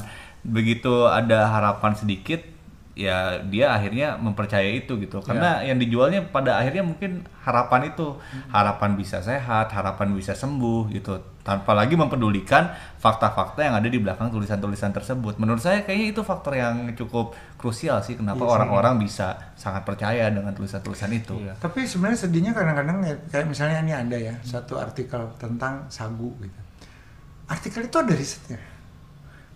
Begitu 0.47 1.05
ada 1.11 1.51
harapan 1.51 1.91
sedikit, 1.91 2.39
ya 2.95 3.43
dia 3.45 3.75
akhirnya 3.75 4.15
mempercayai 4.15 4.87
itu 4.87 4.95
gitu. 5.03 5.19
Karena 5.19 5.59
yang 5.61 5.75
dijualnya 5.75 6.23
pada 6.23 6.55
akhirnya 6.55 6.87
mungkin 6.87 7.27
harapan 7.43 7.91
itu. 7.91 8.15
Harapan 8.47 8.95
bisa 8.95 9.19
sehat 9.19 9.75
harapan 9.75 10.15
bisa 10.15 10.31
sembuh 10.31 10.87
gitu. 10.95 11.19
Tanpa 11.47 11.71
lagi 11.71 11.95
mempedulikan 11.95 12.75
fakta-fakta 12.99 13.63
yang 13.63 13.79
ada 13.79 13.87
di 13.87 13.99
belakang 14.03 14.27
tulisan-tulisan 14.27 14.91
tersebut. 14.91 15.39
Menurut 15.39 15.63
saya 15.63 15.87
kayaknya 15.87 16.07
itu 16.11 16.21
faktor 16.23 16.59
yang 16.59 16.91
cukup 16.91 17.31
krusial 17.55 18.03
sih 18.03 18.19
kenapa 18.19 18.43
orang-orang 18.43 18.99
bisa 18.99 19.55
sangat 19.55 19.87
percaya 19.87 20.27
dengan 20.27 20.51
tulisan-tulisan 20.51 21.07
itu. 21.15 21.39
Iya. 21.39 21.55
Tapi 21.55 21.87
sebenarnya 21.87 22.19
sedihnya 22.19 22.51
kadang-kadang 22.51 22.99
ya, 22.99 23.15
kayak 23.31 23.47
misalnya 23.47 23.79
ini 23.79 23.95
ada 23.95 24.17
ya 24.19 24.35
satu 24.43 24.75
artikel 24.75 25.23
tentang 25.39 25.87
sagu 25.87 26.35
gitu. 26.43 26.59
Artikel 27.47 27.87
itu 27.87 27.95
ada 27.95 28.11
risetnya, 28.11 28.59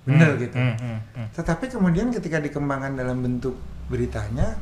bener 0.01 0.33
gitu. 0.37 0.57
Hmm, 0.57 0.73
hmm, 0.75 0.99
hmm. 1.13 1.27
Tetapi 1.37 1.65
kemudian 1.69 2.09
ketika 2.09 2.37
dikembangkan 2.37 2.97
dalam 2.97 3.21
bentuk 3.21 3.53
beritanya, 3.85 4.57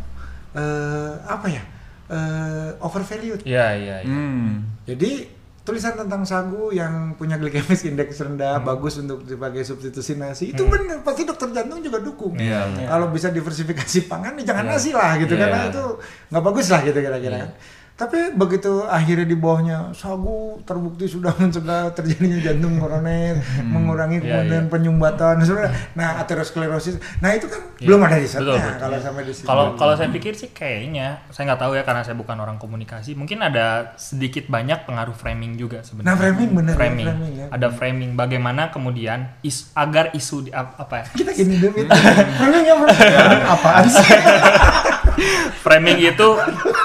eh, 0.52 1.14
apa 1.24 1.48
ya, 1.48 1.64
eh, 2.10 2.70
overvalued. 2.80 3.46
Iya, 3.46 3.68
iya, 3.76 3.96
iya. 4.04 4.10
hmm. 4.10 4.84
Jadi 4.84 5.12
tulisan 5.60 5.94
tentang 5.94 6.26
sagu 6.26 6.74
yang 6.74 7.14
punya 7.14 7.38
glycemic 7.38 7.78
index 7.86 8.18
Hmm. 8.18 8.34
rendah 8.34 8.58
bagus 8.60 8.98
untuk 8.98 9.22
sebagai 9.24 9.62
substitusi 9.62 10.18
nasi 10.18 10.50
itu 10.50 10.66
benar 10.66 11.06
pasti 11.06 11.30
dokter 11.30 11.54
jantung 11.54 11.78
juga 11.80 12.02
dukung. 12.02 12.34
Iya. 12.34 12.90
Kalau 12.90 13.14
bisa 13.14 13.30
diversifikasi 13.30 14.10
pangan 14.10 14.34
ya 14.42 14.50
jangan 14.50 14.66
Iya. 14.66 14.74
nasi 14.74 14.90
lah 14.90 15.12
gitu 15.22 15.38
Iya. 15.38 15.42
karena 15.46 15.60
itu 15.70 15.84
nggak 16.34 16.44
bagus 16.44 16.68
lah 16.74 16.82
gitu 16.82 16.98
kira-kira 16.98 17.38
Iya. 17.38 17.48
Tapi 18.00 18.32
begitu 18.32 18.80
akhirnya 18.82 19.28
di 19.28 19.36
bawahnya 19.36 19.92
sagu 19.92 20.56
terbukti 20.64 21.04
sudah 21.04 21.36
mencegah 21.38 21.92
terjadinya 21.92 22.40
jantung 22.40 22.80
koroner, 22.80 23.44
mengurangi 23.76 24.18
Iya, 24.18 24.40
kemudian 24.40 24.64
iya. 24.64 24.72
penyumbatan, 24.72 25.44
saudara. 25.44 25.68
Nah 25.94 26.16
aterosklerosis, 26.18 26.96
nah 27.20 27.30
itu 27.30 27.46
kan 27.46 27.60
Iya. 27.76 27.86
belum 27.86 28.00
ada 28.02 28.16
risetnya 28.16 28.44
Betul, 28.46 28.56
betul. 28.58 28.80
kalau 28.80 28.98
sampai 28.98 29.22
di 29.22 29.34
situ. 29.34 29.46
Kalau 29.46 29.66
kalau 29.76 29.94
saya 29.94 30.10
pikir 30.10 30.32
sih 30.32 30.50
kayaknya 30.50 31.08
saya 31.28 31.44
nggak 31.46 31.60
tahu 31.60 31.74
ya 31.74 31.84
karena 31.84 32.02
saya 32.02 32.16
bukan 32.16 32.36
orang 32.36 32.56
komunikasi. 32.56 33.14
Mungkin 33.14 33.40
ada 33.40 33.68
sedikit 33.96 34.48
banyak 34.48 34.84
pengaruh 34.84 35.12
framing 35.12 35.56
juga 35.56 35.80
sebenarnya. 35.82 36.08
Nah, 36.08 36.16
framing 36.18 36.50
bener, 36.54 36.74
Framing. 36.74 37.06
framing, 37.06 37.34
ya. 37.36 37.48
Ada 37.50 37.68
framing 37.70 38.12
bagaimana 38.14 38.68
kemudian 38.70 39.36
is, 39.42 39.72
agar 39.74 40.12
isu 40.12 40.38
di, 40.42 40.52
ap- 40.52 40.76
apa 40.78 41.04
ya? 41.04 41.06
kita 41.14 41.32
gini 41.34 41.56
dulu 41.58 41.76
itu, 41.78 41.92
framing 42.40 42.64
ya, 42.64 42.76
framing. 42.78 43.44
apaan 43.46 43.86
sih? 43.86 44.08
Framing 45.60 45.98
itu 46.00 46.28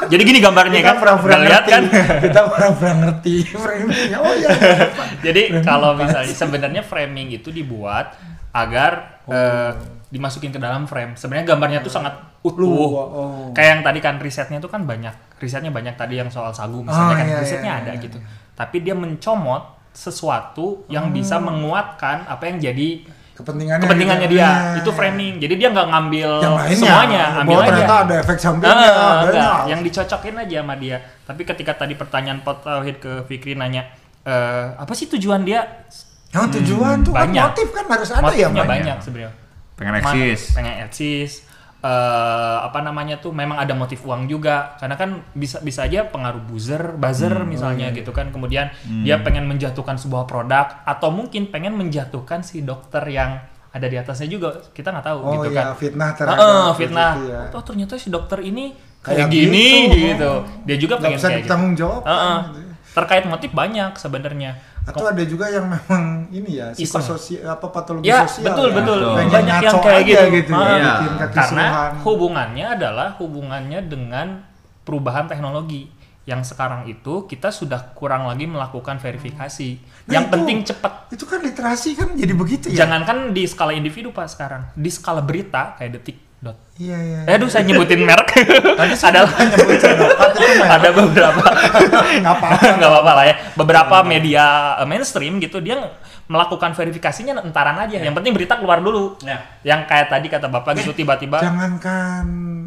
jadi 0.05 0.22
gini 0.22 0.38
gambarnya 0.38 0.81
kan. 0.81 0.96
Pura-pura 1.04 1.36
ngerti. 1.44 1.70
kan? 1.70 1.82
kita 2.24 2.40
pura-pura 2.48 2.92
ngerti 3.04 3.34
framing 3.52 4.16
oh 4.16 4.32
iya 4.34 4.50
Jadi 5.26 5.42
kalau 5.60 5.96
misalnya 5.96 6.32
sebenarnya 6.32 6.82
framing 6.84 7.36
itu 7.36 7.52
dibuat 7.52 8.16
agar 8.52 9.14
Oh. 9.24 9.32
eh, 9.32 9.72
dimasukin 10.12 10.52
ke 10.52 10.60
dalam 10.60 10.84
frame. 10.84 11.16
Sebenarnya 11.16 11.56
gambarnya 11.56 11.80
tuh 11.80 11.88
sangat 11.88 12.12
utuh. 12.44 12.92
Oh. 12.92 13.48
Kayak 13.56 13.68
yang 13.72 13.82
tadi 13.82 13.98
kan 14.04 14.14
risetnya 14.20 14.60
tuh 14.60 14.68
kan 14.68 14.84
banyak. 14.84 15.40
Risetnya 15.40 15.72
banyak 15.72 15.96
tadi 15.96 16.20
yang 16.20 16.28
soal 16.28 16.52
sagu 16.52 16.78
Oh, 16.78 16.84
misalnya 16.84 17.16
kan 17.18 17.26
iya, 17.32 17.38
risetnya 17.40 17.72
iya, 17.72 17.82
ada 17.88 17.92
iya, 17.96 18.04
gitu. 18.04 18.20
Tapi 18.52 18.84
dia 18.84 18.92
mencomot 18.92 19.74
sesuatu 19.96 20.84
yang 20.92 21.08
bisa 21.08 21.40
menguatkan 21.40 22.28
apa 22.28 22.52
yang 22.52 22.60
jadi 22.60 23.06
kepentingannya 23.34 23.82
kepentingannya 23.82 24.28
dia. 24.30 24.46
Nah, 24.46 24.78
Itu 24.78 24.90
framing. 24.90 25.42
Jadi 25.42 25.54
dia 25.58 25.68
nggak 25.74 25.86
ngambil 25.90 26.30
yang 26.38 26.54
lainnya 26.54 26.78
semuanya, 26.78 27.22
ambil 27.34 27.44
bahwa 27.44 27.60
aja. 27.60 27.68
ternyata 27.70 27.94
ada 27.98 28.14
efek 28.22 28.38
sampingnya 28.38 28.74
banyak. 28.74 29.26
enggak, 29.34 29.58
yang 29.66 29.80
dicocokin 29.82 30.34
aja 30.38 30.56
sama 30.62 30.74
dia. 30.78 30.96
Tapi 31.24 31.42
ketika 31.42 31.72
tadi 31.74 31.94
pertanyaan 31.94 32.38
Pot 32.40 32.62
Tauhid 32.62 32.96
ke 32.98 33.12
Fikri 33.26 33.54
nanya, 33.54 33.82
eh, 34.22 34.66
apa 34.72 34.92
sih 34.94 35.10
tujuan 35.10 35.42
dia? 35.42 35.66
yang 36.34 36.50
tujuan 36.50 37.06
tuh 37.06 37.14
kan 37.14 37.30
banyak. 37.30 37.44
motif 37.46 37.68
kan 37.70 37.84
harus 37.86 38.10
ada 38.10 38.26
ya 38.34 38.50
Motifnya 38.50 38.50
Mbak? 38.58 38.66
banyak 38.74 38.96
sebenarnya. 38.98 39.30
pengen 39.74 39.94
eksis 40.02 40.40
Pengen 40.50 40.74
eksis. 40.82 41.30
Eh, 41.84 42.58
apa 42.64 42.80
namanya 42.80 43.20
tuh 43.20 43.30
memang 43.30 43.60
ada 43.60 43.76
motif 43.76 44.00
uang 44.02 44.24
juga 44.24 44.72
karena 44.80 44.96
kan 44.96 45.20
bisa 45.30 45.60
bisa 45.60 45.84
aja 45.84 46.08
pengaruh 46.08 46.40
buzzer, 46.40 46.96
buzzer 46.96 47.34
Hmm. 47.34 47.44
misalnya 47.44 47.92
Oh, 47.92 47.94
gitu 47.94 48.08
kan 48.10 48.32
kemudian 48.32 48.72
dia 49.04 49.20
pengen 49.20 49.44
menjatuhkan 49.44 50.00
sebuah 50.00 50.24
produk 50.24 50.80
atau 50.82 51.12
mungkin 51.12 51.52
pengen 51.52 51.76
menjatuhkan 51.76 52.40
si 52.40 52.64
dokter 52.64 53.04
yang 53.06 53.36
ada 53.68 53.84
di 53.84 53.98
atasnya 53.98 54.30
juga 54.30 54.64
kita 54.70 54.88
nggak 54.88 55.02
tahu 55.04 55.18
oh 55.20 55.32
gitu 55.36 55.48
ya 55.50 55.60
kan 55.60 55.66
fitnah 55.76 56.08
Ah, 56.08 56.16
terhadap 56.16 56.40
ah, 56.40 56.70
fitnah. 56.72 57.12
gitu 57.12 57.24
ya. 57.28 57.40
Oh 57.52 57.62
ternyata 57.62 57.94
si 57.94 58.08
dokter 58.08 58.38
ini 58.40 58.64
Kayak 59.04 59.28
kayak, 59.28 59.36
gini 59.36 59.68
gitu. 59.84 59.96
gitu. 60.16 60.32
Dia 60.64 60.76
juga 60.80 60.94
pengen 60.96 61.18
bisa 61.20 61.28
kayak 61.28 61.44
gitu. 61.44 61.76
jawab 61.76 62.02
ah. 62.08 62.40
gitu. 62.48 62.63
Terkait 62.94 63.24
motif 63.24 63.50
banyak 63.50 63.92
sebenarnya. 63.94 64.54
atau 64.85 65.09
ada 65.09 65.24
juga 65.24 65.48
yang 65.48 65.64
memang 65.64 66.28
ini 66.28 66.61
ya 66.61 66.68
psikososial 66.70 67.48
apa 67.48 67.66
patologi 67.68 68.04
Ya 68.04 68.20
sosial 68.22 68.44
betul 68.46 68.68
ya. 68.68 68.74
betul. 68.76 68.98
Pengen 69.16 69.33
Banyak 69.33 69.59
yang 69.62 69.74
kayak 69.80 70.02
gitu. 70.04 70.24
gitu 70.30 70.52
Ah, 70.52 70.61
ya, 70.61 70.76
Iya. 70.76 70.92
bikin 71.00 71.12
Karena 71.33 71.64
hubungannya 71.98 72.66
adalah 72.70 73.09
hubungannya 73.16 73.80
dengan 73.83 74.26
perubahan 74.80 75.24
teknologi. 75.24 75.88
Yang 76.22 76.52
sekarang 76.52 76.85
itu 76.87 77.24
kita 77.24 77.48
sudah 77.48 77.92
kurang 77.92 78.24
lagi 78.24 78.44
melakukan 78.44 78.96
verifikasi. 78.96 79.68
Nah, 80.04 80.12
yang 80.12 80.24
itu- 80.24 80.33
penting 80.37 80.59
cepat. 80.62 80.92
itu 81.11 81.24
kan 81.24 81.40
literasi 81.40 81.90
kan 81.94 82.09
jadi 82.12 82.33
begitu 82.33 82.64
ya 82.68 82.85
Jangankan 82.85 83.30
di 83.30 83.44
skala 83.44 83.72
individu 83.72 84.09
Pak 84.11 84.28
sekarang, 84.28 84.68
di 84.70 84.88
skala 84.88 85.20
berita 85.20 85.74
kayak 85.74 85.92
detik. 85.94 86.16
Dot. 86.37 86.61
iya 86.76 86.92
iya 86.98 87.18
Eh, 87.24 87.35
aduh 87.35 87.48
saya 87.48 87.64
nyebutin 87.64 88.04
merek. 88.04 88.37
tadi 88.76 88.92
saya 88.92 89.16
Adalah 89.16 89.33
nyebut 89.48 89.80
Cedokat 89.80 89.96
itu 89.96 89.96
merek. 89.96 90.33
Ada 90.64 90.88
beberapa. 90.90 91.42
Nggak 92.20 92.35
apa-apa. 92.35 92.66
Nggak 92.78 92.90
apa-apa 92.90 93.12
lah 93.12 93.24
ya. 93.24 93.35
Beberapa 93.54 93.96
media 94.02 94.44
eh, 94.78 94.87
mainstream 94.87 95.38
gitu 95.38 95.59
dia 95.59 95.76
melakukan 96.24 96.72
verifikasinya 96.72 97.37
entaran 97.40 97.76
aja. 97.76 98.00
Yang 98.00 98.14
penting 98.16 98.33
berita 98.33 98.57
keluar 98.57 98.80
dulu. 98.80 99.16
Ya. 99.20 99.40
yang 99.64 99.85
kayak 99.85 100.09
tadi 100.09 100.26
kata 100.28 100.48
bapak 100.48 100.80
gitu 100.80 100.92
tiba-tiba 100.92 101.40
jangankan 101.40 102.24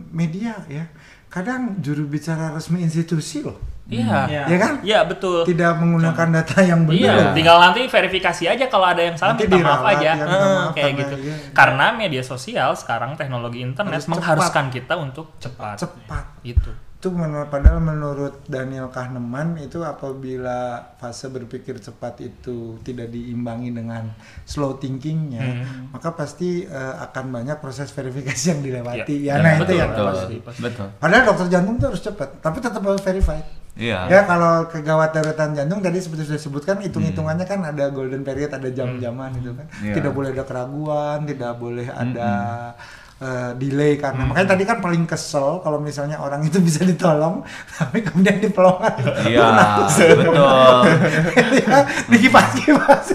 media 0.10 0.58
ya. 0.68 0.86
Kadang 1.28 1.78
juru 1.84 2.08
bicara 2.08 2.56
resmi 2.56 2.82
institusi 2.82 3.44
loh. 3.44 3.58
Iya. 3.88 4.28
Iya. 4.28 4.44
ya. 4.52 4.58
Kan? 4.60 4.74
Iya 4.84 5.00
betul. 5.08 5.48
Tidak 5.48 5.72
menggunakan 5.80 6.28
data 6.34 6.60
yang 6.60 6.84
benar. 6.84 7.00
Iya, 7.00 7.14
tinggal 7.32 7.58
nanti 7.60 7.88
verifikasi 7.88 8.44
aja 8.48 8.66
kalau 8.68 8.84
ada 8.84 9.00
yang 9.00 9.16
salah 9.16 9.36
Nanti 9.36 9.48
minta 9.48 9.64
maaf 9.64 9.84
aja, 9.86 10.12
ya, 10.12 10.14
minta 10.20 10.36
Eh, 10.36 10.52
maaf 10.52 10.72
kayak 10.76 10.84
karena 10.92 11.00
gitu. 11.00 11.16
iya. 11.24 11.36
Karena 11.56 11.86
media 11.96 12.24
sosial 12.24 12.70
sekarang 12.76 13.16
teknologi 13.16 13.60
internet 13.64 14.04
Harus 14.04 14.12
mengharuskan 14.12 14.66
kita 14.68 14.94
untuk 15.00 15.36
cepat. 15.40 15.80
cepat. 15.80 16.24
Itu. 16.44 16.72
Itu 17.08 17.16
menurut 17.16 17.48
padahal 17.48 17.80
menurut 17.80 18.44
Daniel 18.46 18.92
Kahneman 18.92 19.56
itu 19.56 19.80
apabila 19.80 20.60
fase 20.98 21.28
berpikir 21.28 21.80
cepat 21.80 22.20
itu 22.20 22.76
tidak 22.82 23.08
diimbangi 23.08 23.72
dengan 23.72 24.12
slow 24.44 24.76
thinkingnya 24.76 25.40
Hmm. 25.40 25.88
maka 25.90 26.12
pasti 26.12 26.62
eh, 26.62 26.96
akan 27.00 27.32
banyak 27.32 27.56
proses 27.58 27.88
verifikasi 27.90 28.44
yang 28.50 28.60
dilewati 28.60 29.16
Ya, 29.18 29.34
ya, 29.34 29.34
ya, 29.34 29.34
nah 29.40 29.54
betul, 29.56 29.64
itu 29.64 29.74
yang 29.78 29.90
betul. 29.90 30.06
pasti. 30.06 30.36
betul 30.60 30.88
padahal 30.98 31.24
dokter 31.24 31.48
jantung 31.48 31.76
itu 31.76 31.86
harus 31.88 32.02
cepat 32.02 32.30
tapi 32.38 32.58
tetap 32.60 32.82
harus 32.82 33.00
verified 33.00 33.48
iya 33.74 34.04
Ya 34.06 34.20
kalau 34.24 34.68
kegawat 34.68 35.14
darurat 35.14 35.38
jantung 35.54 35.80
tadi 35.80 35.98
seperti 35.98 36.26
sudah 36.26 36.36
disebutkan 36.36 36.76
hitung-hitungannya 36.82 37.46
kan 37.46 37.64
ada 37.64 37.88
golden 37.88 38.26
period, 38.26 38.50
ada 38.50 38.68
jam-jaman 38.68 39.30
gitu 39.38 39.54
kan. 39.54 39.70
Iya. 39.80 39.94
Tidak 39.94 40.12
boleh 40.12 40.34
ada 40.34 40.44
keraguan, 40.44 41.24
tidak 41.24 41.54
boleh 41.56 41.86
ada 41.86 42.30
eh, 43.18 43.52
delay 43.56 43.98
karena 43.98 44.24
makanya 44.26 44.54
tadi 44.54 44.64
kan 44.64 44.78
paling 44.78 45.04
kesel 45.04 45.60
kalau 45.60 45.78
misalnya 45.78 46.18
orang 46.18 46.42
itu 46.42 46.58
bisa 46.58 46.82
ditolong 46.82 47.42
tapi 47.74 48.02
kemudian 48.02 48.38
dipelongan. 48.38 48.94
iya 49.26 49.48
betul 50.16 50.82
ya, 51.62 51.78
dikipas-kipas. 52.08 53.06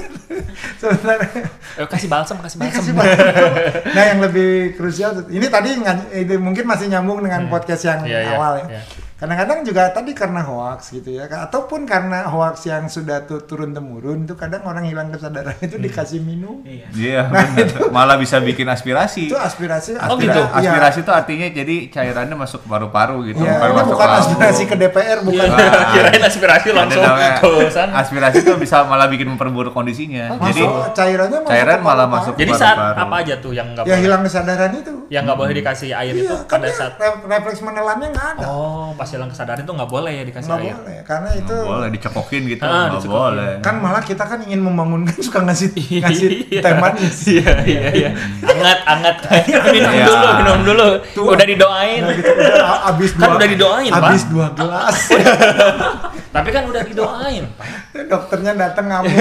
Sebenarnya 0.79 1.47
Eh, 1.73 1.89
kasih 1.89 2.05
balsam, 2.05 2.37
kasih 2.37 2.61
balsam. 2.61 2.85
Nah 3.97 4.05
yang 4.13 4.21
lebih 4.21 4.77
krusial 4.77 5.25
ini 5.33 5.49
tadi 5.49 5.73
ini 5.73 6.35
mungkin 6.37 6.69
masih 6.69 6.93
nyambung 6.93 7.25
dengan 7.25 7.49
podcast 7.49 7.89
yang 7.89 8.05
Iya, 8.05 8.19
iya, 8.21 8.35
awal 8.37 8.53
ya. 8.61 8.67
iya. 8.77 8.83
Kadang-kadang 9.23 9.59
juga 9.63 9.83
tadi 9.89 10.11
karena 10.13 10.43
hoax 10.43 10.91
gitu 10.91 11.15
ya, 11.15 11.31
ataupun 11.31 11.87
karena 11.87 12.27
hoax 12.27 12.67
yang 12.67 12.85
sudah 12.87 13.23
tu- 13.23 13.39
turun 13.41 13.71
temurun 13.71 14.27
itu 14.27 14.35
kadang 14.35 14.61
orang 14.65 14.83
hilang 14.83 15.09
kesadaran 15.09 15.55
itu 15.61 15.79
Hmm. 15.79 15.85
dikasih 15.85 16.19
minum. 16.21 16.59
Iya. 16.63 16.87
iya 16.93 17.21
bener. 17.25 17.87
malah 17.89 18.17
bisa 18.17 18.37
bikin 18.39 18.67
aspirasi 18.67 19.29
Itu 19.29 19.39
aspirasi. 19.39 19.95
Oh, 19.95 20.03
Aspira- 20.11 20.27
gitu? 20.27 20.43
Iya. 20.43 20.59
aspirasi 20.67 20.99
itu 21.01 21.13
artinya 21.13 21.47
jadi 21.49 21.77
cairannya 21.89 22.35
masuk 22.35 22.61
paru-paru 22.65 23.23
gitu 23.25 23.41
Iya, 23.41 23.63
ini 23.63 23.73
masuk 23.73 23.95
bukan 23.95 24.09
ke 24.09 24.19
aspirasi 24.19 24.63
ke 24.65 24.75
DPR, 24.77 25.19
bukan. 25.21 25.47
Iya, 25.47 25.55
Nah. 25.63 25.87
Kirain 25.95 26.23
aspirasi 26.25 26.69
langsung 26.73 27.03
ke 27.39 27.71
sana. 27.71 27.93
aspirasi 27.97 28.37
itu 28.41 28.53
bisa 28.57 28.83
malah 28.83 29.07
bikin 29.07 29.29
memperburuk 29.29 29.71
kondisinya 29.71 30.35
jadi 30.43 30.63
Masuk 30.63 30.91
cairannya 30.93 31.39
masuk 31.39 31.53
cairan 31.53 31.77
ke 31.77 31.81
malah 31.81 31.95
paru-paru. 32.03 32.17
masuk 32.19 32.35
Jadi 32.37 32.53
saat 32.53 32.75
paru-paru. 32.75 32.99
apa 32.99 33.15
aja 33.19 33.35
tuh 33.39 33.53
yang 33.53 33.67
nggak 33.71 33.85
Ya 33.85 33.89
boleh? 33.89 34.03
hilang 34.03 34.23
kesadaran 34.23 34.73
itu. 34.75 34.93
Yang 35.07 35.23
nggak 35.23 35.39
boleh 35.39 35.55
dikasih 35.55 35.91
air 35.93 36.15
itu 36.17 36.27
Iya, 36.27 36.43
kan 36.43 36.59
pada 36.59 36.69
saat 36.71 36.93
re- 36.97 37.23
refleks 37.29 37.61
menelannya 37.61 38.09
nggak 38.11 38.27
ada. 38.35 38.45
Oh, 38.47 38.91
pas 38.93 39.05
hilang 39.13 39.29
kesadaran 39.29 39.61
itu 39.61 39.71
nggak 39.71 39.87
boleh 39.87 40.13
ya 40.13 40.25
dikasih 40.25 40.49
nggak 40.49 40.61
air. 40.61 40.75
boleh, 40.75 40.97
karena 41.03 41.31
itu 41.33 41.55
Nggak 41.55 41.69
boleh 41.69 41.89
dicekokin 41.91 42.43
gitu 42.47 42.63
Ah, 42.63 42.85
nggak 42.89 43.05
boleh 43.05 43.53
kan 43.61 43.75
malah 43.77 44.01
kita 44.01 44.25
kan 44.25 44.39
ingin 44.41 44.59
membangunkan 44.59 45.17
suka 45.19 45.39
ngasih 45.41 45.69
ngasih 46.03 46.29
Iya. 46.49 46.61
teh 46.61 46.75
manis. 46.75 47.17
Iya, 47.25 47.53
iya, 47.63 47.81
iya. 47.93 48.11
Anget, 48.43 48.79
anget. 48.83 49.17
minum 49.69 49.93
Iya. 49.95 50.05
dulu, 50.05 50.29
minum 50.35 50.59
dulu. 50.65 50.89
Tuh. 51.13 51.25
Udah 51.29 51.45
didoain. 51.45 52.01
Nah, 52.01 52.13
gitu, 52.13 52.31
udah 52.31 52.65
abis 52.89 53.11
Kan 53.13 53.21
dua, 53.23 53.37
udah 53.37 53.49
didoain, 53.49 53.91
Pak. 53.91 54.03
abis 54.03 54.23
dua 54.27 54.47
gelas 54.53 54.97
Tapi 56.35 56.49
kan 56.49 56.63
udah 56.65 56.83
didoain. 56.83 57.45
dokternya 57.93 58.53
datang 58.55 58.87
ngamuk 58.87 59.13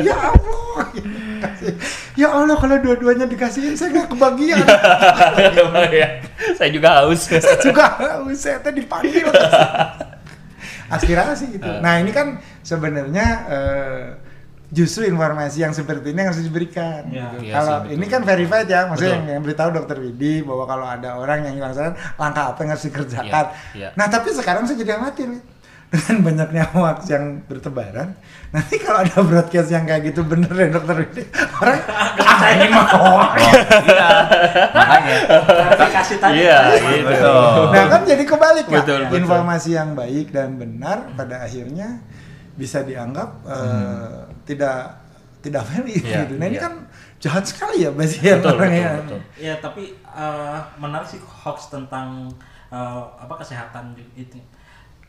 ya 0.00 0.16
Allah. 0.16 0.84
Ya 2.14 2.28
Allah 2.30 2.54
kalau 2.54 2.76
dua-duanya 2.76 3.24
dikasihin 3.24 3.74
saya 3.74 3.90
nggak 3.92 4.08
kebagian 4.10 4.58
Ya, 5.90 6.22
Saya 6.54 6.70
juga 6.70 6.88
haus. 7.02 7.26
saya 7.30 7.58
juga 7.58 7.84
haus, 7.96 8.38
saya 8.38 8.58
tadi 8.58 8.82
dipanggil 8.82 9.26
aspirasi 10.90 11.54
itu 11.54 11.70
nah 11.80 11.98
ini 11.98 12.10
kan 12.10 12.38
sebenarnya 12.60 13.26
eh, 13.46 14.04
justru 14.70 15.02
informasi 15.02 15.62
yang 15.62 15.70
seperti 15.70 16.10
ini 16.10 16.18
yang 16.20 16.30
harus 16.30 16.42
diberikan 16.42 17.02
Iya. 17.06 17.10
gitu. 17.10 17.36
Iya 17.42 17.52
kalau 17.52 17.74
sih, 17.74 17.82
betul. 17.82 17.94
ini 17.98 18.06
kan 18.06 18.20
verified 18.22 18.66
ya 18.66 18.80
maksudnya 18.86 19.10
Betul. 19.10 19.18
yang, 19.18 19.26
yang 19.28 19.42
beritahu 19.42 19.70
dokter 19.72 19.96
Widi 19.98 20.34
bahwa 20.42 20.64
kalau 20.64 20.86
ada 20.86 21.10
orang 21.14 21.38
yang 21.42 21.54
hilang 21.58 21.74
sadar 21.74 21.94
langkah 22.14 22.44
apa 22.50 22.58
yang 22.60 22.70
harus 22.70 22.84
dikerjakan 22.86 23.44
Iya, 23.50 23.54
iya. 23.74 23.88
nah 23.94 24.06
tapi 24.06 24.30
sekarang 24.30 24.62
saya 24.64 24.78
jadi 24.78 24.94
khawatir 24.94 25.26
nih. 25.28 25.42
Dengan 25.90 26.16
banyaknya 26.22 26.64
hoax 26.70 27.10
yang 27.10 27.42
bertebaran 27.50 28.14
nanti 28.54 28.78
kalau 28.78 29.02
ada 29.02 29.26
broadcast 29.26 29.74
yang 29.74 29.82
kayak 29.90 30.14
gitu 30.14 30.22
bener 30.22 30.50
ya 30.54 30.70
dokter 30.70 31.02
Widi 31.02 31.22
orang 31.58 31.82
ah 32.30 32.48
ini 32.54 32.66
mah 32.70 32.86
hoax 32.94 33.34
Oh, 33.40 33.82
iya. 33.86 34.08
Makanya. 34.74 35.16
Klarifikasi 35.44 36.14
tadi. 36.22 36.36
Iya, 36.46 36.58
gitu. 36.78 37.06
Betul. 37.06 37.64
Nah 37.74 37.84
kan 37.90 38.00
jadi 38.06 38.24
kebalik 38.26 38.66
ya. 38.66 38.80
Betul, 38.82 39.00
betul. 39.06 39.18
Informasi 39.22 39.70
yang 39.74 39.90
baik 39.94 40.26
dan 40.34 40.48
benar 40.58 40.98
pada 41.14 41.42
akhirnya 41.42 42.02
bisa 42.54 42.82
dianggap 42.84 43.28
eh, 43.46 44.18
tidak 44.46 45.00
tidak 45.40 45.62
valid 45.64 46.02
Iya, 46.04 46.18
gitu. 46.26 46.34
Nah 46.36 46.46
ini 46.46 46.58
iya. 46.58 46.64
kan 46.66 46.74
jahat 47.20 47.44
sekali 47.44 47.84
ya 47.84 47.90
bagi 47.92 48.18
yang 48.20 48.40
Betul, 48.40 48.56
orang 48.56 48.70
betul, 48.72 48.96
betul. 49.00 49.20
Ya 49.40 49.54
tapi 49.60 49.82
eh, 49.96 50.58
menarik 50.80 51.08
sih 51.08 51.20
hoax 51.20 51.72
tentang 51.72 52.28
eh, 52.68 53.02
apa 53.20 53.34
kesehatan 53.40 53.96
itu 54.16 54.38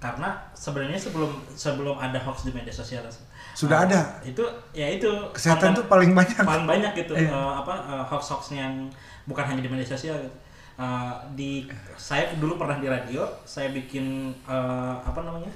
karena 0.01 0.33
sebenarnya 0.51 0.97
sebelum 0.97 1.29
sebelum 1.47 1.93
ada 1.95 2.17
hoax 2.17 2.41
di 2.41 2.51
media 2.51 2.73
sosial 2.73 3.05
Sudah 3.53 3.83
eh, 3.83 3.85
ada. 3.85 3.99
itu 4.23 4.41
ya 4.71 4.89
itu 4.89 5.05
Kesehatan 5.29 5.71
tuh 5.71 5.85
paling 5.85 6.11
banyak. 6.11 6.33
paling 6.41 6.65
banyak 6.65 6.91
gitu 6.97 7.13
Iya. 7.13 7.29
eh, 7.29 7.53
apa 7.55 7.73
hoax 8.03 8.23
hoax 8.27 8.43
yang 8.51 8.89
bukan 9.23 9.45
hanya 9.45 9.61
di 9.61 9.69
media 9.69 9.85
sosial 9.85 10.17
gitu. 10.17 10.33
Eh, 10.75 11.13
di 11.31 11.51
saya 11.93 12.33
dulu 12.35 12.57
pernah 12.57 12.75
di 12.75 12.87
radio 12.87 13.21
saya 13.45 13.69
bikin 13.69 14.05
eh, 14.43 14.93
apa 14.97 15.21
namanya 15.21 15.53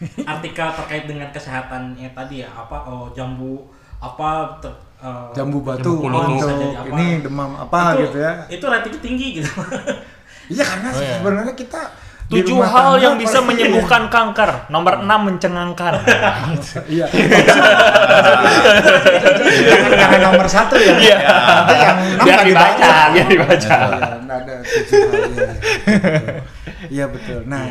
artikel 0.26 0.68
terkait 0.74 1.04
dengan 1.04 1.28
kesehatan 1.30 1.94
yang 1.94 2.10
tadi 2.12 2.40
ya 2.40 2.48
apa 2.48 2.80
oh 2.82 3.12
jambu 3.12 3.62
apa 4.00 4.56
ter- 4.58 4.80
eh, 4.98 5.28
jambu 5.32 5.60
batu 5.60 6.00
Jambu 6.00 6.08
untuk 6.08 6.48
apa. 6.74 6.88
ini 6.94 7.20
demam 7.20 7.50
apa 7.54 7.94
itu, 7.94 8.08
gitu 8.08 8.18
ya. 8.18 8.32
itu 8.48 8.64
ratingnya 8.64 9.00
tinggi 9.00 9.26
gitu 9.36 9.50
Iya 10.44 10.60
karena 10.62 10.88
Oh, 10.88 11.00
iya. 11.00 11.16
sebenarnya 11.16 11.54
kita 11.54 11.80
Tujuh 12.24 12.56
hal 12.58 12.96
tangga 12.96 13.04
yang 13.04 13.14
bisa 13.20 13.38
pasti- 13.38 13.48
menyembuhkan 13.52 14.08
kanker. 14.08 14.50
Nomor 14.68 15.04
enam 15.04 15.20
mencengangkan. 15.28 15.94
Iya. 16.88 17.06
Karena 19.94 20.18
nomor 20.22 20.46
satu 20.48 20.74
ya. 20.76 20.94
Iya. 20.96 21.18
Yang 21.68 21.98
enam 22.16 22.24
Biar 22.26 22.40
dibaca, 22.44 22.90
biar 23.12 23.26
dibaca. 23.28 23.76
Iya, 23.76 24.34
ada 24.34 24.54
tujuh 24.60 25.00
hal, 25.04 25.22
iya, 25.30 25.52
iya, 26.90 27.04
betul. 27.06 27.40
Iya. 27.42 27.48
Nah, 27.48 27.64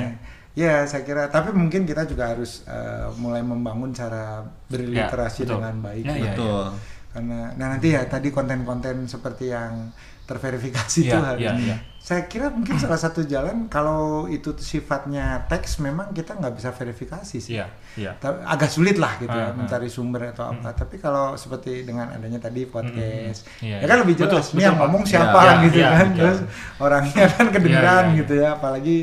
ya 0.54 0.74
saya 0.86 1.04
kira. 1.04 1.28
Tapi 1.28 1.52
mungkin 1.52 1.84
kita 1.84 2.06
juga 2.06 2.32
harus 2.32 2.64
eh, 2.66 3.08
mulai 3.18 3.42
membangun 3.42 3.92
cara 3.92 4.42
berliterasi 4.70 5.44
Ya, 5.44 5.46
betul. 5.46 5.56
dengan 5.60 5.76
baik. 5.82 6.04
Nah, 6.06 6.16
iya, 6.16 6.32
Betul. 6.34 6.66
Karena, 7.14 7.54
nah 7.54 7.68
nanti 7.72 7.94
ya 7.94 8.02
tadi 8.04 8.28
konten-konten 8.28 9.06
seperti 9.06 9.50
yang 9.50 9.94
terverifikasi 10.24 10.98
itu 11.04 11.12
Iya, 11.12 11.20
harus. 11.20 11.42
iya, 11.42 11.52
iya. 11.54 11.78
Saya 12.00 12.28
kira 12.28 12.48
mungkin 12.48 12.76
salah 12.76 12.98
satu 12.98 13.24
jalan 13.24 13.68
kalau 13.68 14.26
itu 14.26 14.52
sifatnya 14.58 15.46
teks 15.48 15.80
memang 15.80 16.12
kita 16.12 16.36
nggak 16.36 16.54
bisa 16.54 16.72
verifikasi 16.72 17.38
sih. 17.38 17.60
Iya. 17.60 18.12
Ta- 18.18 18.44
agak 18.44 18.68
sulit 18.68 18.96
lah 18.98 19.16
gitu 19.20 19.30
ya 19.30 19.48
Ah, 19.48 19.52
ah. 19.52 19.56
mencari 19.56 19.88
sumber 19.88 20.32
atau 20.32 20.50
apa. 20.50 20.74
Tapi 20.74 20.98
kalau 20.98 21.36
seperti 21.36 21.84
dengan 21.84 22.08
adanya 22.10 22.40
tadi 22.40 22.66
podcast, 22.66 23.46
Iya, 23.60 23.84
ya 23.84 23.86
kan 23.86 23.98
iya. 24.00 24.04
lebih 24.04 24.16
jelas. 24.18 24.32
Betul, 24.48 24.56
Ini 24.56 24.62
yang 24.64 24.74
betul, 24.74 24.80
Pak. 24.80 24.88
ngomong 24.90 25.04
siapa 25.06 25.40
iya, 25.40 25.54
gitu 25.62 25.78
iya, 25.78 25.90
kan, 25.90 26.08
betul. 26.08 26.18
terus 26.18 26.40
orangnya 26.80 27.24
kan 27.30 27.46
kedengeran 27.50 28.04
Iya, 28.04 28.10
iya, 28.10 28.20
gitu 28.20 28.34
ya. 28.36 28.50
Apalagi 28.54 28.98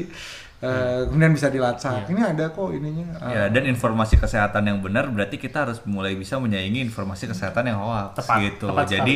eh, 0.60 1.00
kemudian 1.08 1.32
bisa 1.32 1.48
dilacak. 1.48 2.04
Ini 2.06 2.20
ada 2.22 2.52
kok 2.52 2.68
ininya. 2.70 3.06
ah. 3.16 3.30
Ya, 3.32 3.44
dan 3.48 3.64
informasi 3.64 4.20
kesehatan 4.20 4.68
yang 4.68 4.78
benar 4.80 5.08
berarti 5.08 5.36
kita 5.36 5.64
harus 5.64 5.80
mulai 5.84 6.12
bisa 6.14 6.36
menyaingi 6.36 6.84
informasi 6.84 7.28
kesehatan 7.28 7.64
yang 7.66 7.80
hoax 7.80 8.20
Tepat, 8.20 8.38
gitu. 8.44 8.66
tepat 8.68 8.86
jadi 8.86 9.14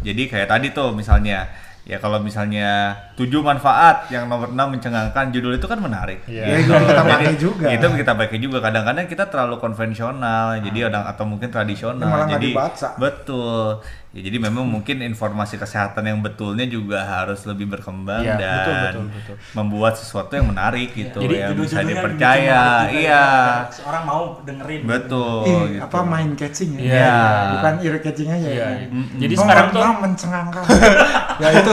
jadi 0.00 0.22
kayak 0.26 0.48
tadi 0.48 0.66
tuh 0.72 0.96
misalnya 0.96 1.46
ya 1.80 1.96
kalau 1.96 2.20
misalnya 2.20 2.92
tujuh 3.16 3.40
manfaat 3.40 4.06
yang 4.12 4.28
nomor 4.28 4.52
6 4.52 4.56
mencengangkan 4.56 5.32
judul 5.32 5.56
itu 5.56 5.66
kan 5.66 5.80
menarik. 5.80 6.22
Iya. 6.28 6.44
Ya, 6.44 6.54
itu 6.60 6.70
yang 6.70 6.86
kita 6.86 7.02
pakai 7.08 7.34
juga. 7.40 7.66
Itu 7.72 7.84
kita 7.96 8.12
pakai 8.14 8.38
juga. 8.38 8.58
Kadang-kadang 8.60 9.06
kita 9.08 9.24
terlalu 9.32 9.56
konvensional, 9.58 10.60
jadi 10.60 10.92
orang 10.92 11.04
atau 11.08 11.24
mungkin 11.24 11.48
tradisional. 11.48 12.06
Malah 12.06 12.28
jadi 12.36 12.48
dibaca. 12.52 12.88
betul. 13.00 13.80
Ya, 14.10 14.26
jadi 14.26 14.42
memang 14.42 14.66
mungkin 14.66 15.06
informasi 15.06 15.54
kesehatan 15.54 16.02
yang 16.02 16.18
betulnya 16.18 16.66
juga 16.66 16.98
harus 16.98 17.46
lebih 17.46 17.70
berkembang 17.70 18.26
Iya, 18.26 18.34
dan 18.34 18.50
betul, 18.58 18.74
betul, 18.74 19.04
betul. 19.14 19.36
membuat 19.54 19.94
sesuatu 19.94 20.34
yang 20.34 20.50
menarik 20.50 20.90
gitu 20.90 21.22
Jadi 21.22 21.34
yang 21.38 21.54
bisa 21.54 21.78
dipercaya. 21.86 22.90
Iya. 22.90 23.22
ya. 23.70 23.86
orang 23.86 24.02
mau 24.02 24.22
dengerin 24.42 24.82
Betul. 24.82 25.46
Ih, 25.46 25.78
gitu. 25.78 25.84
apa 25.86 25.98
main 26.02 26.30
catching 26.34 26.70
ya? 26.74 26.82
Iya. 26.82 27.18
Bukan 27.54 27.74
ear 27.86 27.96
catching 28.02 28.28
aja 28.28 28.42
Iya, 28.42 28.50
ya. 28.50 28.68
iya. 28.82 28.88
Mm-mm. 28.90 29.18
Jadi 29.22 29.34
Nomor 29.34 29.44
sekarang 29.46 29.66
tuh 29.70 29.82
mencengangkan. 30.02 30.62
ya 31.42 31.48
itu 31.54 31.72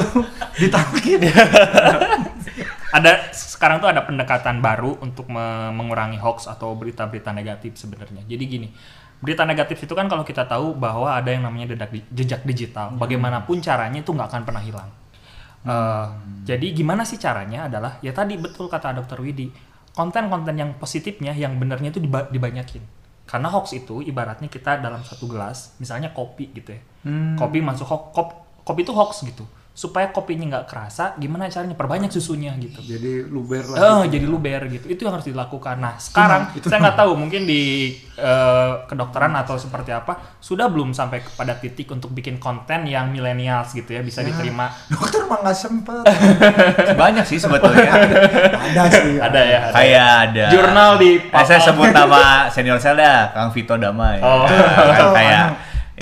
ditangkap. 0.62 1.20
ada 2.98 3.12
sekarang 3.34 3.78
tuh 3.82 3.90
ada 3.90 4.06
pendekatan 4.06 4.62
baru 4.62 4.96
untuk 5.02 5.28
me- 5.28 5.74
mengurangi 5.74 6.22
hoax 6.22 6.46
atau 6.46 6.78
berita-berita 6.78 7.34
negatif 7.34 7.76
sebenarnya. 7.76 8.24
Jadi 8.24 8.44
gini, 8.46 8.70
berita 9.18 9.44
negatif 9.44 9.82
itu 9.82 9.94
kan 9.94 10.06
kalau 10.06 10.22
kita 10.22 10.46
tahu 10.46 10.78
bahwa 10.78 11.10
ada 11.10 11.34
yang 11.34 11.42
namanya 11.42 11.74
jejak, 11.74 11.90
di- 11.90 12.08
jejak 12.14 12.42
digital. 12.46 12.94
Bagaimanapun 12.94 13.58
caranya 13.60 14.00
itu 14.00 14.14
nggak 14.14 14.30
akan 14.30 14.42
pernah 14.46 14.62
hilang. 14.62 14.90
Eh, 15.66 16.06
Jadi 16.48 16.72
gimana 16.72 17.04
sih 17.04 17.20
caranya 17.20 17.68
adalah 17.68 18.00
ya 18.00 18.16
tadi 18.16 18.40
betul 18.40 18.72
kata 18.72 18.96
Dokter 18.96 19.20
Widi, 19.20 19.52
konten-konten 19.92 20.56
yang 20.56 20.78
positifnya, 20.78 21.36
yang 21.36 21.60
benernya 21.60 21.92
itu 21.92 22.00
diba- 22.00 22.30
dibanyakin. 22.32 22.80
Karena 23.28 23.52
hoax 23.52 23.76
itu 23.76 24.00
ibaratnya 24.00 24.48
kita 24.48 24.80
dalam 24.80 25.04
satu 25.04 25.28
gelas, 25.28 25.76
misalnya 25.76 26.16
kopi 26.16 26.48
gitu 26.56 26.72
ya. 26.72 26.82
Kopi 27.36 27.60
masuk 27.60 27.84
ho- 27.84 28.08
kop- 28.16 28.64
kopi 28.64 28.88
itu 28.88 28.96
hoax 28.96 29.28
gitu. 29.28 29.44
Supaya 29.78 30.10
kopinya 30.10 30.58
nggak 30.58 30.66
kerasa, 30.66 31.14
gimana 31.22 31.54
caranya 31.54 31.78
perbanyak 31.78 32.10
susunya 32.10 32.50
gitu. 32.58 32.82
Jadi 32.82 33.30
luber 33.30 33.62
lah. 33.62 33.78
Eh, 33.78 34.10
gitu. 34.10 34.18
jadi 34.18 34.26
luber 34.26 34.62
gitu. 34.74 34.86
Itu 34.90 35.06
yang 35.06 35.22
harus 35.22 35.30
dilakukan. 35.30 35.78
Nah, 35.78 36.02
sekarang 36.02 36.58
itu 36.58 36.66
saya 36.66 36.82
nggak 36.82 36.98
tahu 36.98 37.14
mungkin 37.14 37.46
di 37.46 37.94
eh, 38.18 38.72
kedokteran 38.90 39.38
atau 39.38 39.54
seperti 39.62 39.94
apa 39.94 40.42
sudah 40.42 40.66
belum 40.66 40.98
sampai 40.98 41.22
kepada 41.22 41.54
titik 41.62 41.94
untuk 41.94 42.10
bikin 42.10 42.42
konten 42.42 42.90
yang 42.90 43.14
millennials 43.14 43.78
gitu 43.78 43.94
ya 43.94 44.02
bisa 44.02 44.26
diterima. 44.26 44.74
Dokter 44.90 45.30
mah 45.30 45.46
nggak 45.46 45.58
sempet. 45.58 46.04
Banyak 47.06 47.30
sih 47.30 47.38
sebetulnya. 47.38 47.94
ada 48.50 48.84
sih. 48.90 49.22
Ada 49.22 49.42
ya. 49.46 49.60
ada. 49.70 49.74
Kayak 49.78 50.08
ada. 50.26 50.46
Jurnal 50.50 50.92
di 50.98 51.12
Eh, 51.38 51.46
saya 51.46 51.62
sebut 51.62 51.94
nama 51.94 52.50
senior 52.50 52.82
saya 52.82 52.98
dah, 52.98 53.20
Kang 53.30 53.54
Vito 53.54 53.78
Damai. 53.78 54.18
Oh. 54.26 54.50
Kan 54.50 54.98
Oh, 54.98 55.14
kayak 55.18 55.46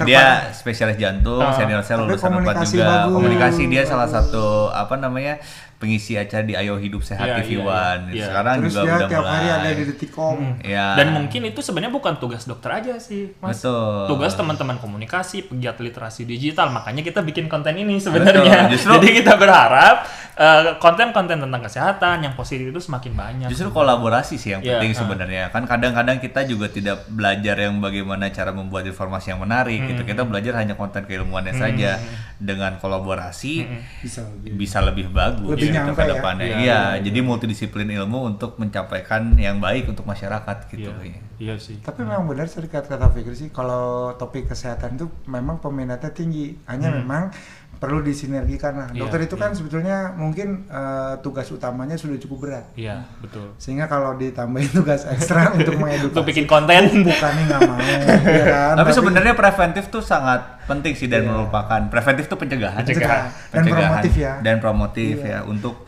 dia 0.03 0.51
spesialis 0.51 0.99
jantung, 0.99 1.39
Oh. 1.39 1.55
senior 1.55 1.79
saya 1.79 2.03
lulusan 2.03 2.27
Unpad 2.27 2.43
komunikasi 2.59 2.75
juga. 2.75 2.87
bagus. 3.07 3.13
Komunikasi 3.15 3.63
dia 3.65 3.83
salah 3.87 4.09
satu 4.11 4.67
apa 4.67 4.99
namanya? 4.99 5.39
Pengisi 5.75 6.15
acara 6.15 6.41
di 6.41 6.53
Ayo 6.53 6.75
Hidup 6.75 7.01
Sehat 7.01 7.25
Iya, 7.25 7.35
TV 7.39 7.49
iya, 7.53 7.61
One. 7.61 8.03
iya. 8.09 8.25
Sekarang 8.25 8.55
Terus 8.57 8.67
juga 8.69 8.81
dia 8.81 8.93
udah 8.95 9.07
tiap 9.07 9.21
mulai. 9.21 9.33
hari 9.35 9.47
ada 9.51 9.69
di 9.71 9.83
Detikcom. 9.85 10.37
Iya. 10.61 10.85
Dan 10.95 11.07
mungkin 11.11 11.41
itu 11.45 11.59
sebenarnya 11.59 11.91
bukan 11.91 12.13
tugas 12.15 12.43
dokter 12.43 12.69
aja 12.71 12.95
sih, 12.97 13.35
Mas. 13.37 13.59
Betul. 13.59 14.07
Tugas 14.07 14.33
teman-teman 14.33 14.77
komunikasi, 14.77 15.45
pegiat 15.45 15.77
literasi 15.77 16.23
digital. 16.23 16.71
Makanya 16.71 17.01
kita 17.01 17.19
bikin 17.19 17.45
konten 17.45 17.75
ini 17.75 17.99
sebenarnya. 17.99 18.71
Jadi 18.71 19.07
kita 19.13 19.35
berharap 19.35 20.07
eh, 20.33 20.75
konten-konten 20.77 21.39
tentang 21.39 21.61
kesehatan 21.61 22.17
yang 22.21 22.33
positif 22.33 22.67
itu 22.67 22.81
semakin 22.81 23.11
banyak. 23.11 23.47
Justru 23.47 23.67
kolaborasi 23.69 24.35
sih 24.35 24.51
yang 24.51 24.59
Iya, 24.59 24.79
penting 24.79 24.91
ah. 24.91 24.97
sebenarnya. 24.97 25.43
Kan 25.49 25.63
kadang-kadang 25.63 26.17
kita 26.17 26.43
juga 26.43 26.67
tidak 26.67 27.03
belajar 27.07 27.55
yang 27.57 27.77
bagaimana 27.77 28.27
cara 28.29 28.49
membuat 28.49 28.83
informasi 28.83 29.31
yang 29.31 29.39
menarik 29.39 29.79
gitu. 29.85 30.01
Hmm. 30.01 30.09
Kita 30.09 30.21
belajar 30.23 30.53
hanya 30.55 30.73
konten 30.73 31.03
keilmuannya 31.03 31.51
saja. 31.53 31.99
Dengan 32.35 32.75
kolaborasi 32.75 33.63
Bisa 34.03 34.19
lebih. 34.21 34.51
bisa 34.53 34.83
lebih 34.83 35.07
bagus 35.07 35.55
Lebih 35.55 35.64
gitu 35.69 35.75
nyampe 35.77 35.97
ke 35.97 36.03
ya. 36.03 36.13
depannya. 36.17 36.45
Iya, 36.45 36.57
Iya, 36.59 36.81
jadi 37.05 37.19
multidisiplin 37.25 37.87
ilmu 37.89 38.19
untuk 38.35 38.57
mencapaikan 38.61 39.33
yang 39.37 39.57
baik 39.57 39.89
untuk 39.89 40.05
masyarakat 40.05 40.57
gitu. 40.71 40.91
Iya, 40.91 41.21
iya 41.41 41.55
sih. 41.57 41.79
Tapi 41.81 42.05
memang 42.05 42.25
benar 42.29 42.45
sih 42.47 42.61
kata 42.65 42.85
kata 42.85 43.11
Fikri 43.13 43.35
sih 43.35 43.49
kalau 43.49 44.13
topik 44.15 44.49
kesehatan 44.49 44.97
itu 44.99 45.07
memang 45.25 45.59
peminatnya 45.59 46.11
tinggi. 46.11 46.55
Hanya 46.65 46.91
memang 46.91 47.31
perlu 47.75 47.99
disinergikan 48.01 48.73
lah. 48.75 48.87
Hmm. 48.89 48.95
Iya, 48.95 49.01
Dokter 49.05 49.19
itu 49.27 49.35
kan 49.35 49.51
iya. 49.51 49.57
sebetulnya 49.59 49.97
mungkin 50.15 50.63
eh, 50.71 51.13
tugas 51.19 51.47
utamanya 51.51 51.99
sudah 51.99 52.17
cukup 52.17 52.37
berat. 52.47 52.65
Iya, 52.79 53.03
betul. 53.19 53.51
Sehingga 53.59 53.85
kalau 53.91 54.15
ditambahin 54.15 54.71
tugas 54.71 55.03
ekstra 55.05 55.51
untuk 55.57 55.75
mengedukasi 55.75 56.15
Untuk 56.15 56.25
bikin 56.25 56.45
konten. 56.47 56.81
bukannya 57.03 57.43
nggak 57.45 57.61
mau 57.67 57.79
ya 57.83 58.45
kan? 58.47 58.73
Tapi 58.79 58.91
sebenarnya 58.95 59.33
preventif 59.35 59.91
tuh 59.91 60.01
sangat 60.01 60.54
penting 60.65 60.93
sih 60.93 61.05
dan 61.05 61.23
Iya. 61.23 61.31
merupakan 61.31 61.81
preventif 61.87 62.25
tuh 62.25 62.35
pencegahan. 62.35 62.81
Pencegahan. 62.81 63.29
Dan 63.51 63.63
promotif 63.65 64.13
ya. 64.15 64.33
Dan 64.41 64.55
promotif 64.59 65.15
Iya. 65.19 65.29
ya 65.31 65.39
untuk 65.43 65.85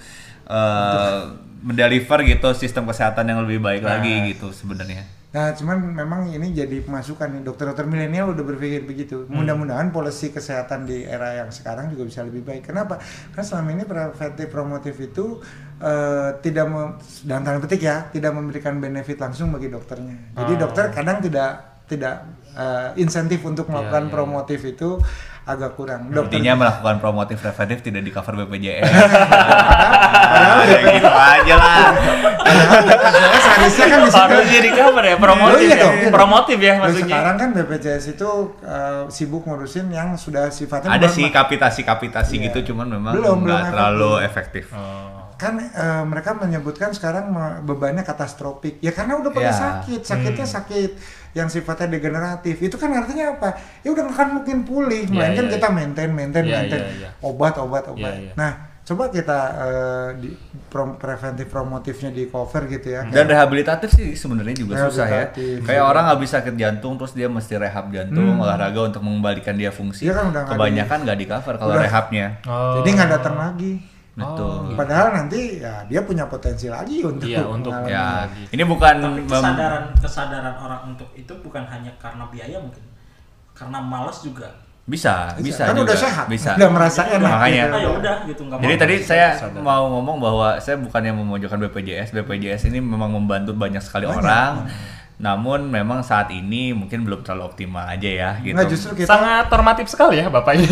eh, 0.47 1.19
mendeliver 1.59 2.23
gitu 2.23 2.49
sistem 2.53 2.85
kesehatan 2.85 3.25
yang 3.25 3.43
lebih 3.43 3.59
baik 3.59 3.81
Nah. 3.81 3.97
lagi 3.97 4.31
gitu 4.31 4.47
sebenarnya. 4.49 5.03
Nah, 5.27 5.51
cuman 5.51 5.75
memang 5.83 6.21
ini 6.25 6.55
jadi 6.55 6.81
masukan 6.81 7.27
nih 7.29 7.43
dokter-dokter 7.43 7.83
milenial 7.83 8.31
udah 8.31 8.41
berpikir 8.41 8.87
begitu. 8.87 9.27
Mudah-mudahan 9.27 9.91
polisi 9.91 10.31
kesehatan 10.31 10.87
di 10.87 11.03
era 11.03 11.35
yang 11.35 11.51
sekarang 11.51 11.91
juga 11.91 12.07
bisa 12.07 12.23
lebih 12.23 12.41
baik. 12.41 12.63
Kenapa? 12.63 12.95
Karena 13.29 13.43
selama 13.43 13.69
ini 13.69 13.83
preventif 13.83 14.47
promotif 14.47 14.95
itu 14.95 15.43
eh, 15.77 16.29
tidak 16.39 16.65
dalam 17.21 17.43
tanda 17.43 17.59
petik 17.59 17.83
ya, 17.83 18.07
tidak 18.07 18.33
memberikan 18.33 18.79
benefit 18.79 19.19
langsung 19.19 19.51
bagi 19.51 19.67
dokternya. 19.67 20.33
Jadi 20.33 20.53
Oh. 20.55 20.59
dokter 20.59 20.89
kadang 20.89 21.19
tidak 21.19 21.51
tidak 21.85 22.23
eh, 22.57 22.89
insentif 22.97 23.39
untuk 23.41 23.69
melakukan 23.69 24.03
iya, 24.03 24.09
iya. 24.09 24.13
promotif 24.13 24.59
itu 24.61 24.89
agak 25.43 25.79
kurang. 25.79 26.11
Dokter 26.11 26.37
Intinya 26.37 26.59
melakukan 26.59 26.99
promotif 26.99 27.39
preventif 27.39 27.79
tidak 27.79 28.03
di 28.03 28.11
cover 28.11 28.35
BPJS. 28.35 28.83
padahal 30.27 30.59
ya 30.61 30.79
gitu 30.83 31.07
aja 31.07 31.53
lah. 31.55 31.91
padahal 32.35 32.79
BPJS 32.83 33.45
harusnya 33.55 33.85
kan 33.87 33.99
di 33.99 34.11
situ 34.11 34.23
Harus 34.27 34.47
jadi 34.49 34.69
cover 34.71 35.03
ya, 35.05 35.15
promotif 35.15 35.55
Oh, 35.55 35.61
iya 35.61 35.71
ya. 35.71 35.77
dong, 35.79 35.95
iya 35.95 36.03
dong. 36.03 36.13
Promotif 36.13 36.57
ya 36.59 36.73
maksudnya. 36.77 37.07
sekarang 37.07 37.35
kan 37.37 37.49
BPJS 37.53 38.05
itu 38.11 38.29
eh, 38.59 39.01
sibuk 39.07 39.43
ngurusin 39.45 39.87
yang 39.87 40.09
sudah 40.15 40.51
sifatnya 40.51 40.91
Ada 40.91 41.07
sih 41.07 41.31
kapitasi-kapitasi 41.31 42.33
Iya. 42.37 42.45
gitu, 42.51 42.73
cuman 42.73 42.87
memang 42.89 43.13
Belum, 43.15 43.37
belum 43.39 43.61
terlalu 43.71 44.11
efektif. 44.21 44.67
Oh. 44.73 45.26
Kan 45.37 45.53
eh, 45.55 46.03
mereka 46.03 46.33
menyebutkan 46.33 46.89
sekarang 46.89 47.29
bebannya 47.61 48.01
katastropik 48.01 48.77
ya 48.77 48.89
karena 48.89 49.15
udah 49.15 49.29
pada 49.29 49.45
Ya. 49.45 49.53
sakit 49.53 50.01
sakitnya 50.01 50.43
sakit 50.45 50.91
yang 51.31 51.45
sifatnya 51.45 51.87
degeneratif 51.91 52.57
itu 52.59 52.73
kan 52.73 52.89
artinya 52.91 53.31
apa 53.31 53.53
ya 53.79 53.89
udah 53.89 54.03
akan 54.07 54.27
mungkin 54.35 54.61
pulih 54.63 55.05
Iya, 55.05 55.13
melainkan 55.13 55.45
iya, 55.45 55.53
kita 55.53 55.67
iya. 55.67 55.75
maintain 55.75 56.09
maintain 56.09 56.43
Iya, 56.43 56.55
maintain 56.57 56.81
iya, 56.81 56.93
iya. 56.97 57.09
obat 57.21 57.53
obat 57.55 57.85
obat 57.85 58.11
Iya, 58.11 58.21
iya. 58.23 58.33
nah 58.33 58.51
coba 58.81 59.11
kita 59.11 59.39
eh, 59.53 60.09
di 60.17 60.29
prom- 60.65 60.95
preventif 60.95 61.45
promotifnya 61.45 62.09
di 62.09 62.25
cover 62.25 62.65
gitu 62.65 62.87
ya 62.89 63.03
Dan 63.05 63.27
rehabilitatif 63.27 63.91
sih 63.91 64.15
sebenarnya 64.15 64.55
juga 64.55 64.79
susah 64.81 65.05
ya. 65.05 65.23
Kayak 65.61 65.83
orang 65.85 66.07
habis 66.07 66.31
sakit 66.31 66.55
jantung 66.55 66.95
terus 66.95 67.11
dia 67.11 67.27
mesti 67.27 67.53
rehab 67.53 67.91
jantung, 67.91 68.25
Hmm. 68.33 68.41
olahraga 68.41 68.87
untuk 68.87 69.03
mengembalikan 69.03 69.53
dia 69.53 69.69
fungsi. 69.69 70.07
Iya 70.07 70.15
kan 70.15 70.25
udah 70.31 70.41
Kebanyakan 70.47 70.97
nggak 71.03 71.17
di 71.17 71.25
cover 71.25 71.55
kalau 71.55 71.75
rehabnya. 71.75 72.39
Oh. 72.41 72.79
jadi 72.79 72.89
nggak 72.95 73.09
datang 73.13 73.35
lagi 73.35 73.71
Betul. 74.17 74.73
padahal 74.73 75.13
nanti 75.13 75.61
ya 75.61 75.85
dia 75.85 76.01
punya 76.01 76.25
potensi 76.25 76.65
lagi 76.65 76.99
untuk 76.99 77.29
Iya, 77.29 77.45
untuk- 77.45 77.69
Ya, 77.85 78.25
lagi. 78.25 78.49
ini 78.49 78.63
bukan 78.65 78.95
Tapi 78.97 79.21
kesadaran 79.23 79.83
kesadaran 79.93 80.55
orang 80.57 80.81
untuk 80.87 81.05
itu 81.13 81.29
bukan 81.37 81.61
hanya 81.63 81.93
karena 81.95 82.25
biaya 82.25 82.57
mungkin, 82.57 82.81
karena 83.53 83.77
malas 83.77 84.21
juga. 84.21 84.49
bisa, 84.83 85.35
bisa 85.37 85.67
kan 85.67 85.75
juga. 85.75 85.91
udah 85.91 85.97
sehat 85.99 86.25
Bisa. 86.25 86.55
udah 86.55 86.69
merasa 86.71 87.03
enak 87.05 87.27
Makanya. 87.29 87.63
gitu. 87.67 87.77
Ya 87.77 87.89
udah 87.93 88.15
gitu 88.23 88.41
Jadi 88.47 88.71
mau. 88.71 88.81
tadi 88.81 88.95
saya 88.97 89.27
sadar. 89.35 89.59
mau 89.59 89.83
ngomong 89.91 90.17
bahwa 90.17 90.49
saya 90.57 90.79
bukannya 90.79 91.11
memojokkan 91.11 91.59
BPJS. 91.61 92.09
BPJS 92.11 92.61
ini 92.65 92.79
memang 92.79 93.11
membantu 93.11 93.51
banyak 93.51 93.83
sekali 93.83 94.07
Banyak. 94.07 94.17
orang. 94.17 94.53
Namun 95.17 95.65
memang 95.65 96.05
saat 96.05 96.29
ini 96.29 96.71
mungkin 96.71 97.01
belum 97.01 97.25
terlalu 97.25 97.49
optimal 97.49 97.83
aja 97.83 98.05
ya 98.05 98.29
gitu. 98.37 98.53
Nggak, 98.53 98.69
justru 98.69 98.91
kita 98.95 99.09
Sangat 99.09 99.49
normatif 99.49 99.89
sekali 99.89 100.21
ya 100.21 100.29
Bapak 100.29 100.53
ini. 100.53 100.69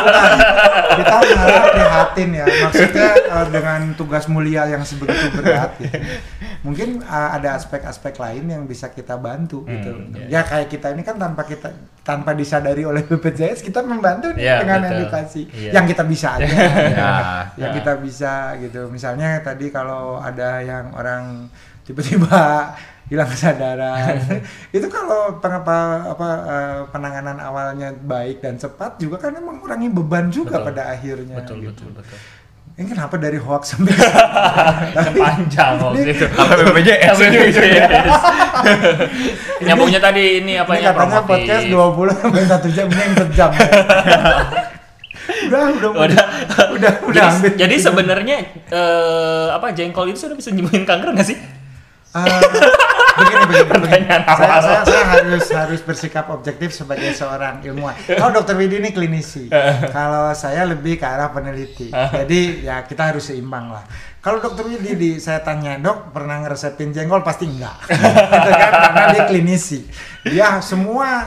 Bukan. 0.00 0.32
kita 0.90 1.16
malah 1.36 1.64
prihatin 1.70 2.30
ya 2.34 2.44
maksudnya 2.48 3.08
eh, 3.14 3.46
dengan 3.52 3.80
tugas 3.94 4.24
mulia 4.26 4.64
yang 4.66 4.82
sebegitu 4.82 5.28
berat 5.38 5.76
gitu. 5.76 5.92
mungkin 6.62 7.00
eh, 7.00 7.30
ada 7.36 7.54
aspek-aspek 7.54 8.16
lain 8.16 8.44
yang 8.48 8.62
bisa 8.64 8.88
kita 8.88 9.16
bantu 9.16 9.64
gitu 9.64 9.92
iya. 10.26 10.40
ya 10.40 10.42
kayak 10.42 10.68
kita 10.68 10.92
ini 10.92 11.02
kan 11.02 11.16
tanpa 11.16 11.44
kita 11.44 11.68
tanpa 12.00 12.32
disadari 12.32 12.82
oleh 12.82 13.04
BPJS 13.04 13.60
kita 13.62 13.84
membantu 13.84 14.32
nih 14.32 14.40
Iya, 14.40 14.56
dengan 14.64 14.80
betul. 14.82 14.96
edukasi 14.98 15.42
Iya. 15.52 15.70
yang 15.76 15.84
kita 15.84 16.02
bisa 16.04 16.28
aja 16.36 16.48
Ya. 16.96 17.12
yang 17.56 17.70
kita 17.76 17.92
bisa 18.00 18.32
gitu 18.58 18.88
misalnya 18.88 19.40
tadi 19.40 19.68
kalau 19.68 20.18
ada 20.18 20.60
yang 20.60 20.90
orang 20.92 21.48
tiba-tiba 21.84 22.72
hilang 23.10 23.26
kesadaran 23.26 24.22
itu 24.76 24.86
kalau 24.86 25.42
pengapa 25.42 26.06
apa 26.14 26.28
eh, 26.46 26.80
penanganan 26.94 27.42
awalnya 27.42 27.90
baik 27.90 28.38
dan 28.38 28.54
cepat 28.54 29.02
juga 29.02 29.18
kan 29.18 29.34
mengurangi 29.42 29.90
beban 29.90 30.30
juga 30.30 30.62
Betul. 30.62 30.66
pada 30.70 30.82
akhirnya 30.94 31.34
betul, 31.42 31.58
gitu. 31.58 31.90
betul, 31.90 32.06
betul. 32.06 32.18
ini 32.78 32.86
kenapa 32.86 33.14
dari 33.18 33.36
hoax 33.42 33.74
sampai 33.74 33.92
Yang 34.96 35.14
panjang 35.18 35.74
oh 35.82 35.90
gitu. 35.92 36.24
Sampai 36.32 36.64
BPJS. 36.64 37.16
BPJS. 37.18 38.14
Nyambungnya 39.66 40.00
tadi 40.00 40.40
ini 40.40 40.56
apa 40.56 40.72
ini 40.78 40.86
ya 40.86 40.94
katanya 40.94 41.20
podcast 41.26 41.66
20 41.66 42.14
sampai 42.14 42.42
1 42.46 42.76
jam 42.78 42.86
ini 42.88 43.00
yang 43.04 43.14
sejam 43.26 43.50
udah 45.50 45.60
udah 45.76 45.90
Udah. 45.98 46.26
udah 46.74 46.92
udah 47.10 47.26
jadi, 47.42 47.48
jadi 47.58 47.76
sebenarnya 47.76 48.36
eh, 48.70 49.46
apa 49.50 49.74
jengkol 49.74 50.08
itu 50.08 50.30
sudah 50.30 50.38
bisa 50.38 50.54
nyembuhin 50.54 50.86
kanker 50.86 51.10
nggak 51.10 51.26
sih? 51.26 51.38
Eh, 52.10 52.42
begini, 53.22 53.44
begini, 53.46 53.70
begini. 53.70 54.06
Saya, 54.10 54.58
saya, 54.58 54.80
saya 54.82 55.04
harus 55.14 55.46
harus 55.54 55.80
bersikap 55.86 56.26
objektif 56.34 56.74
sebagai 56.74 57.14
seorang 57.14 57.62
ilmuwan. 57.62 57.94
Kalau 58.02 58.34
dokter 58.34 58.58
Widi 58.58 58.82
ini 58.82 58.90
klinisi, 58.90 59.46
kalau 59.94 60.34
saya 60.34 60.66
lebih 60.66 60.98
ke 60.98 61.06
arah 61.06 61.30
peneliti. 61.30 61.94
Jadi 61.94 62.66
ya 62.66 62.82
kita 62.82 63.14
harus 63.14 63.30
seimbang 63.30 63.70
lah. 63.70 63.86
Kalau 64.18 64.42
dokter 64.42 64.66
Widi 64.66 64.98
di, 64.98 65.10
saya 65.22 65.40
tanya 65.40 65.78
dok 65.78 66.10
pernah 66.10 66.42
ngeresepin 66.44 66.92
jengkol 66.92 67.24
pasti 67.24 67.48
enggak, 67.48 67.78
kan? 67.88 68.72
karena 68.90 69.04
dia 69.16 69.22
klinisi. 69.30 69.86
Dia 70.26 70.60
semua 70.60 71.24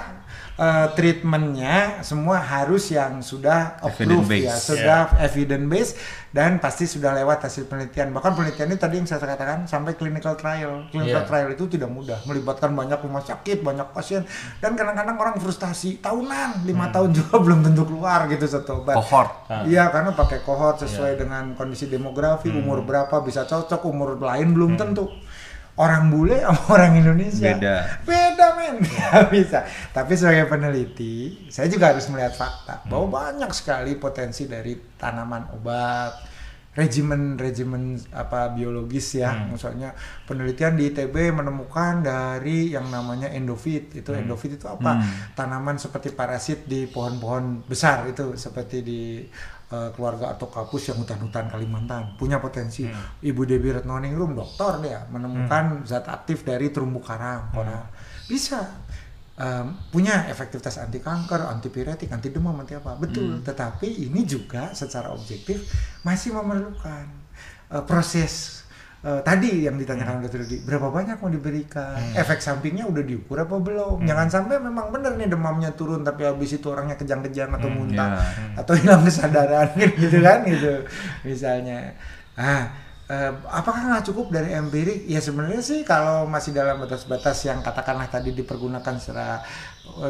eh, 0.56 0.88
treatmentnya 0.94 1.76
semua 2.02 2.38
harus 2.38 2.88
yang 2.88 3.20
sudah 3.20 3.80
approved 3.80 4.28
Evidence 4.28 4.46
ya, 4.46 4.54
based. 4.54 4.66
sudah 4.68 5.00
evidence 5.18 5.66
based 5.66 5.94
dan 6.30 6.58
pasti 6.58 6.86
sudah 6.86 7.14
lewat 7.14 7.42
hasil 7.42 7.66
penelitian. 7.66 8.10
Bahkan 8.10 8.34
penelitian 8.34 8.68
ini 8.68 8.78
tadi 8.78 8.98
yang 8.98 9.06
saya 9.06 9.22
katakan 9.22 9.66
sampai 9.66 9.94
clinical 9.94 10.34
trial. 10.34 10.90
Clinical 10.90 11.22
Iya. 11.22 11.30
trial 11.30 11.50
itu 11.52 11.66
tidak 11.68 11.88
mudah, 11.88 12.18
melibatkan 12.26 12.74
banyak 12.74 12.98
rumah 13.00 13.22
sakit, 13.22 13.62
banyak 13.62 13.86
pasien 13.92 14.26
dan 14.58 14.74
kadang-kadang 14.74 15.14
orang 15.14 15.36
frustasi 15.38 15.98
tahunan, 16.00 16.66
lima 16.66 16.90
tahun 16.90 17.14
juga 17.18 17.38
belum 17.38 17.62
tentu 17.64 17.86
keluar 17.86 18.26
gitu 18.28 18.46
satu 18.46 18.82
obat. 18.82 18.98
Cohort. 18.98 19.32
Iya, 19.66 19.90
karena 19.90 20.10
pakai 20.12 20.42
kohort 20.42 20.82
sesuai 20.82 21.16
dengan 21.16 21.54
kondisi 21.54 21.86
demografi, 21.86 22.50
umur 22.50 22.82
berapa 22.82 23.14
bisa 23.22 23.46
cocok, 23.46 23.86
umur 23.86 24.18
lain 24.18 24.54
belum 24.54 24.74
tentu. 24.74 25.06
Orang 25.74 26.14
bule 26.14 26.38
sama 26.38 26.64
orang 26.78 27.02
Indonesia. 27.02 27.58
Beda. 27.58 27.76
beda 28.06 28.48
men. 28.58 28.76
Nggak 28.86 29.26
bisa. 29.34 29.60
Tapi 29.90 30.14
sebagai 30.14 30.46
peneliti 30.46 31.48
saya 31.50 31.66
juga 31.66 31.94
harus 31.94 32.06
melihat 32.14 32.38
fakta 32.38 32.86
bahwa 32.86 33.22
banyak 33.22 33.50
sekali 33.54 33.98
potensi 33.98 34.46
dari 34.46 34.78
tanaman 34.98 35.50
obat 35.58 36.34
regimen 36.74 37.38
regimen 37.38 37.98
apa 38.10 38.50
biologis 38.54 39.22
ya. 39.22 39.46
Misalnya 39.46 39.94
penelitian 40.26 40.74
di 40.74 40.90
ITB 40.90 41.14
menemukan 41.30 42.02
dari 42.02 42.74
yang 42.74 42.90
namanya 42.90 43.30
endofit 43.30 43.94
itu 43.94 44.10
endofit 44.10 44.58
itu 44.58 44.66
apa? 44.66 44.98
Tanaman 45.38 45.78
seperti 45.78 46.14
parasit 46.18 46.66
di 46.66 46.90
pohon-pohon 46.90 47.70
besar 47.70 48.10
itu 48.10 48.34
seperti 48.34 48.82
di 48.82 49.02
eh, 49.74 49.90
keluarga 49.98 50.38
atau 50.38 50.46
kapus 50.54 50.94
yang 50.94 51.02
hutan-hutan 51.02 51.50
Kalimantan 51.50 52.14
punya 52.22 52.38
potensi. 52.38 52.86
Ibu 53.26 53.42
Dewi 53.50 53.74
Retnoningrum 53.74 54.38
dokter 54.38 54.86
dia 54.86 55.02
menemukan 55.10 55.82
zat 55.90 56.06
aktif 56.06 56.46
dari 56.46 56.70
terumbu 56.70 57.02
karang 57.02 57.50
koral 57.50 57.90
bisa 58.28 58.80
em, 59.36 59.76
punya 59.92 60.30
efektivitas 60.32 60.80
anti 60.80 61.04
kanker, 61.04 61.44
antipiretik, 61.44 62.10
anti 62.12 62.32
demam, 62.32 62.56
anti 62.56 62.78
apa. 62.78 62.96
Betul, 62.96 63.44
tetapi 63.44 64.10
ini 64.10 64.24
juga 64.24 64.72
secara 64.72 65.12
objektif 65.12 65.68
masih 66.08 66.36
memerlukan 66.38 67.06
eh, 67.74 67.84
proses 67.84 68.63
eh, 69.04 69.22
tadi 69.22 69.68
yang 69.68 69.76
ditanyakan 69.76 70.24
dokter 70.24 70.42
Rudi, 70.48 70.64
berapa 70.64 70.88
banyak 70.88 71.20
mau 71.20 71.28
diberikan, 71.28 72.00
efek 72.16 72.40
sampingnya 72.40 72.88
udah 72.88 73.04
diukur 73.04 73.38
apa 73.38 73.56
belum? 73.60 74.08
Jangan 74.08 74.28
sampai 74.32 74.56
memang 74.64 74.90
benar 74.90 75.20
nih 75.20 75.28
demamnya 75.28 75.76
turun 75.76 76.02
tapi 76.08 76.24
habis 76.24 76.56
itu 76.56 76.66
orangnya 76.72 76.96
kejang-kejang 76.96 77.52
atau 77.52 77.70
muntah 77.70 78.18
ya. 78.18 78.64
atau 78.64 78.74
hilang 78.80 79.04
kesadaran 79.04 79.70
gitu 80.02 80.18
kan 80.24 80.48
gitu 80.48 80.88
misalnya. 81.28 81.94
Ah, 82.34 82.72
eh, 83.12 83.32
apakah 83.52 83.92
nggak 83.92 84.06
cukup 84.08 84.32
dari 84.32 84.56
empirik? 84.56 85.06
Ya 85.06 85.20
sebenarnya 85.20 85.62
sih 85.62 85.84
kalau 85.84 86.26
masih 86.26 86.56
dalam 86.56 86.80
batas-batas 86.80 87.44
yang 87.46 87.60
katakanlah 87.62 88.08
tadi 88.08 88.32
dipergunakan 88.32 88.96
secara 88.98 89.44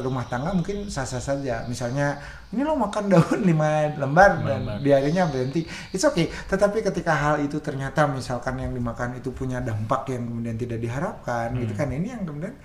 rumah 0.03 0.23
tangga 0.27 0.55
mungkin 0.55 0.87
sah-sah 0.87 1.19
saja. 1.19 1.67
Misalnya 1.67 2.17
ini 2.53 2.61
lo 2.63 2.77
makan 2.77 3.11
daun 3.11 3.39
5 3.49 3.99
lembar 3.99 4.31
dan 4.43 4.61
lembar. 4.63 4.77
diarenya 4.79 5.27
berhenti. 5.27 5.65
It's 5.91 6.05
okay. 6.05 6.29
Tetapi 6.29 6.79
ketika 6.85 7.13
hal 7.13 7.35
itu 7.43 7.59
ternyata 7.59 8.07
misalkan 8.07 8.59
yang 8.61 8.71
dimakan 8.71 9.19
itu 9.19 9.33
punya 9.35 9.59
dampak 9.59 10.07
yang 10.13 10.27
kemudian 10.29 10.55
tidak 10.55 10.79
diharapkan 10.79 11.53
gitu 11.59 11.73
kan 11.75 11.91
ini 11.91 12.13
yang 12.13 12.23
kemudian 12.23 12.55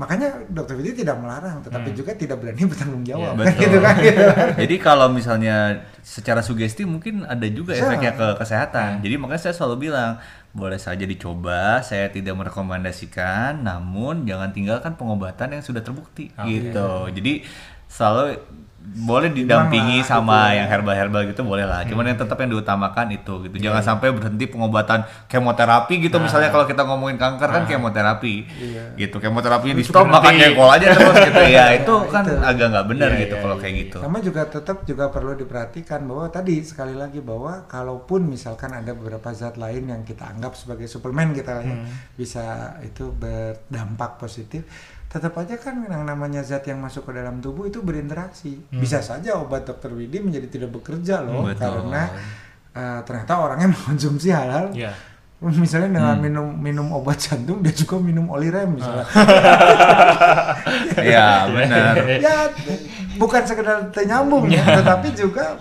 makanya 0.00 0.32
dokter 0.48 0.72
Vidi 0.74 1.04
tidak 1.04 1.20
melarang 1.20 1.60
tetapi 1.60 1.92
juga 1.92 2.16
tidak 2.16 2.40
berani 2.40 2.64
bertanggung 2.72 3.04
jawab 3.04 3.36
Iya, 3.36 3.40
betul. 3.44 3.60
gitu 3.60 3.78
kan 3.78 3.94
gitu 4.00 4.22
kan. 4.24 4.48
Jadi 4.64 4.76
kalau 4.80 5.06
misalnya 5.12 5.56
secara 6.00 6.40
sugesti 6.40 6.88
mungkin 6.88 7.28
ada 7.28 7.44
juga 7.46 7.76
Bisa. 7.76 7.84
efeknya 7.84 8.16
ke 8.16 8.26
kesehatan. 8.34 9.04
Jadi 9.04 9.14
makanya 9.20 9.42
saya 9.44 9.54
selalu 9.54 9.86
bilang 9.86 10.16
boleh 10.50 10.80
saja 10.80 11.04
dicoba, 11.04 11.78
saya 11.80 12.08
tidak 12.08 12.34
merekomendasikan, 12.34 13.60
namun 13.60 14.24
jangan 14.24 14.50
tinggalkan 14.50 14.96
pengobatan 14.96 15.54
yang 15.54 15.62
sudah 15.62 15.78
terbukti 15.78 16.32
Ah, 16.34 16.48
gitu. 16.48 17.12
Jadi 17.12 17.44
selalu 17.86 18.40
boleh 18.80 19.30
didampingi 19.30 20.00
lah, 20.02 20.08
sama 20.08 20.50
itu. 20.50 20.58
yang 20.58 20.66
herbal-herbal 20.72 21.22
gitu 21.28 21.44
boleh 21.44 21.62
lah. 21.62 21.84
Cuman 21.86 22.02
Hmm. 22.02 22.10
yang 22.10 22.18
tetap 22.18 22.36
yang 22.40 22.50
diutamakan 22.50 23.06
itu 23.12 23.34
gitu. 23.46 23.54
Iya, 23.60 23.64
Jangan 23.70 23.82
sampai 23.86 24.08
berhenti 24.10 24.44
pengobatan 24.48 25.04
kemoterapi 25.28 25.94
gitu. 26.08 26.16
Misalnya 26.18 26.48
kalau 26.48 26.64
kita 26.64 26.82
ngomongin 26.88 27.14
kanker 27.14 27.44
kan 27.44 27.62
kemoterapi. 27.68 28.34
Nah. 28.42 28.56
Iya. 28.58 28.84
Gitu. 28.98 29.16
Kemoterapinya 29.20 29.76
di 29.78 29.84
stop 29.84 30.08
makan 30.08 30.32
jengkol 30.34 30.66
aja 30.66 30.86
terus 30.90 31.16
gitu. 31.28 31.42
Ya 31.46 31.64
itu 31.76 31.94
kan 32.10 32.24
agak 32.24 32.66
nggak 32.72 32.86
benar 32.88 33.10
Iya, 33.14 33.20
gitu 33.22 33.34
iya, 33.36 33.42
kalau 33.44 33.56
iya, 33.56 33.62
kayak 33.62 33.74
iya. 33.76 33.82
gitu. 33.86 33.98
Sama 34.00 34.18
juga 34.18 34.42
tetap 34.48 34.76
juga 34.82 35.04
perlu 35.12 35.32
diperhatikan 35.36 36.00
bahwa 36.08 36.26
tadi 36.32 36.56
sekali 36.64 36.94
lagi 36.96 37.20
bahwa 37.22 37.52
kalaupun 37.68 38.26
misalkan 38.26 38.74
ada 38.74 38.90
beberapa 38.96 39.30
zat 39.30 39.54
lain 39.54 39.86
yang 39.86 40.02
kita 40.02 40.24
anggap 40.24 40.56
sebagai 40.56 40.88
suplemen 40.88 41.30
kita 41.30 41.62
ya, 41.62 41.76
bisa 42.16 42.44
itu 42.82 43.12
berdampak 43.12 44.18
positif, 44.18 44.64
tetap 45.10 45.34
aja 45.34 45.58
kan 45.58 45.74
yang 45.84 46.06
namanya 46.06 46.38
zat 46.40 46.62
yang 46.64 46.78
masuk 46.78 47.02
ke 47.02 47.18
dalam 47.18 47.42
tubuh 47.42 47.66
itu 47.66 47.82
berinteraksi. 47.82 48.62
Bisa 48.70 49.02
saja 49.02 49.34
obat 49.36 49.66
dokter 49.66 49.90
Widi 49.90 50.22
menjadi 50.22 50.46
tidak 50.46 50.70
bekerja 50.70 51.18
loh 51.20 51.50
Betul. 51.50 51.58
karena 51.82 52.02
eh, 52.70 53.00
ternyata 53.02 53.32
orangnya 53.36 53.68
mengkonsumsi 53.74 54.30
hal-hal 54.30 54.70
Iya. 54.70 54.94
misalnya 55.40 55.98
dengan 55.98 56.16
minum 56.20 56.46
minum 56.52 56.86
obat 56.92 57.16
jantung 57.16 57.58
dia 57.58 57.72
juga 57.72 57.96
minum 57.98 58.28
oli 58.28 58.52
rem 58.52 58.76
misalnya 58.76 59.08
Iya 61.00 61.28
benar. 61.56 61.94
ya 62.20 62.36
bukan 63.16 63.42
sekedar 63.42 63.76
nyambung 64.04 64.46
ya, 64.46 64.62
tetapi 64.62 65.10
juga 65.12 65.56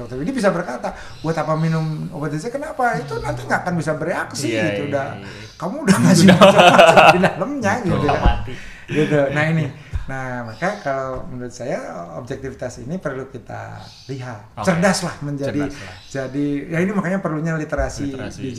dokter 0.00 0.16
Widi 0.16 0.32
bisa 0.32 0.48
berkata 0.48 0.90
buat 1.20 1.34
apa 1.34 1.52
minum 1.54 1.84
obat 2.10 2.32
itu 2.32 2.48
kenapa 2.48 2.96
itu 2.96 3.14
nanti 3.16 3.40
nggak 3.42 3.60
akan 3.60 3.74
bisa 3.76 3.92
bereaksi 3.94 4.46
Iya, 4.48 4.62
gitu 4.66 4.82
iya, 4.82 4.90
udah 4.90 5.06
iya. 5.14 5.28
kamu 5.54 5.76
udah 5.80 5.96
ngasih 6.02 6.24
macam-macam 6.26 6.96
di 7.06 7.18
dalamnya 7.20 7.72
gitu 7.82 7.96
kan. 8.02 8.20
mati. 8.20 8.52
gitu 8.88 9.20
nah 9.30 9.44
ini 9.46 9.66
nah 10.02 10.42
maka 10.42 10.82
kalau 10.82 11.22
menurut 11.24 11.54
saya 11.54 11.78
objektivitas 12.18 12.82
ini 12.82 12.98
perlu 12.98 13.30
kita 13.30 13.78
lihat 14.06 14.58
Oke. 14.58 14.66
cerdas 14.66 15.06
lah 15.06 15.14
menjadi 15.22 15.62
Cerdas 15.62 15.78
lah. 15.78 15.94
jadi 16.10 16.46
ya 16.66 16.78
ini 16.80 16.90
makanya 16.90 17.22
perlunya 17.22 17.54
literasi, 17.54 18.10
Literasi 18.10 18.42
digital 18.42 18.50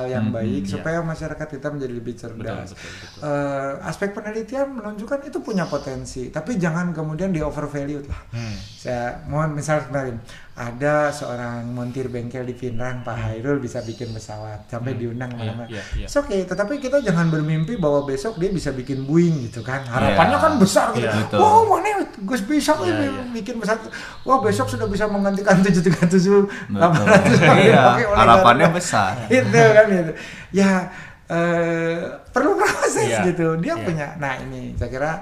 digital. 0.00 0.08
yang 0.08 0.24
Hmm, 0.24 0.32
baik 0.32 0.62
iya. 0.62 0.70
supaya 0.70 0.98
masyarakat 1.04 1.44
kita 1.50 1.68
menjadi 1.68 1.92
lebih 1.92 2.14
cerdas 2.16 2.72
Betul, 2.72 2.80
betul, 2.80 2.88
betul. 3.04 3.20
Eh, 3.20 3.72
aspek 3.84 4.08
penelitian 4.10 4.66
menunjukkan 4.72 5.18
itu 5.24 5.38
punya 5.38 5.68
potensi, 5.68 6.32
tapi 6.32 6.56
jangan 6.56 6.88
kemudian 6.90 7.28
di 7.28 7.44
overvalued 7.44 8.08
lah. 8.08 8.20
Hmm. 8.32 8.56
Saya 8.56 9.04
mau 9.26 9.44
misal 9.46 9.84
kemarin 9.84 10.16
ada 10.54 11.10
seorang 11.10 11.66
montir 11.66 12.06
bengkel 12.06 12.46
di 12.46 12.54
Pinrang, 12.54 13.02
Pak 13.02 13.18
Hairul 13.18 13.58
bisa 13.58 13.82
bikin 13.82 14.14
pesawat 14.14 14.70
sampai 14.70 14.94
diundang 14.94 15.34
Iya, 15.34 15.38
mana-mana. 15.50 15.66
iya, 15.66 15.82
iya. 15.98 16.06
It's 16.06 16.14
okay, 16.14 16.46
tetapi 16.46 16.78
kita 16.78 17.02
jangan 17.02 17.26
bermimpi 17.26 17.74
bahwa 17.74 18.06
besok 18.06 18.38
dia 18.38 18.54
bisa 18.54 18.70
bikin 18.70 19.02
Boeing 19.02 19.50
gitu 19.50 19.66
kan. 19.66 19.82
Harapannya 19.82 20.38
Iya. 20.38 20.44
kan 20.46 20.52
besar 20.54 20.86
gitu. 20.94 21.10
Iya, 21.10 21.26
betul. 21.26 21.38
Wow, 21.42 21.60
mana 21.66 22.06
Gus 22.22 22.42
bisa 22.46 22.70
Iya, 22.78 22.86
nih 22.86 23.10
iya. 23.10 23.22
bikin 23.34 23.54
pesawat. 23.58 23.82
Wah, 24.22 24.38
besok 24.38 24.70
sudah 24.70 24.86
bisa 24.86 25.10
menggantikan 25.10 25.58
737 25.58 26.46
Betul. 26.70 26.78
800 26.78 27.42
yang 27.42 27.58
Iya, 27.66 27.82
harapannya 28.14 28.68
besar. 28.70 29.26
itu 29.34 29.50
kan 29.58 29.86
itu 29.90 30.12
ya 30.54 30.86
eh, 31.26 31.98
perlu 32.30 32.54
proses 32.54 33.10
Iya, 33.10 33.26
gitu 33.26 33.58
dia 33.58 33.74
iya. 33.74 33.82
punya 33.82 34.06
nah 34.20 34.38
ini 34.38 34.78
saya 34.78 34.86
kira 34.86 35.12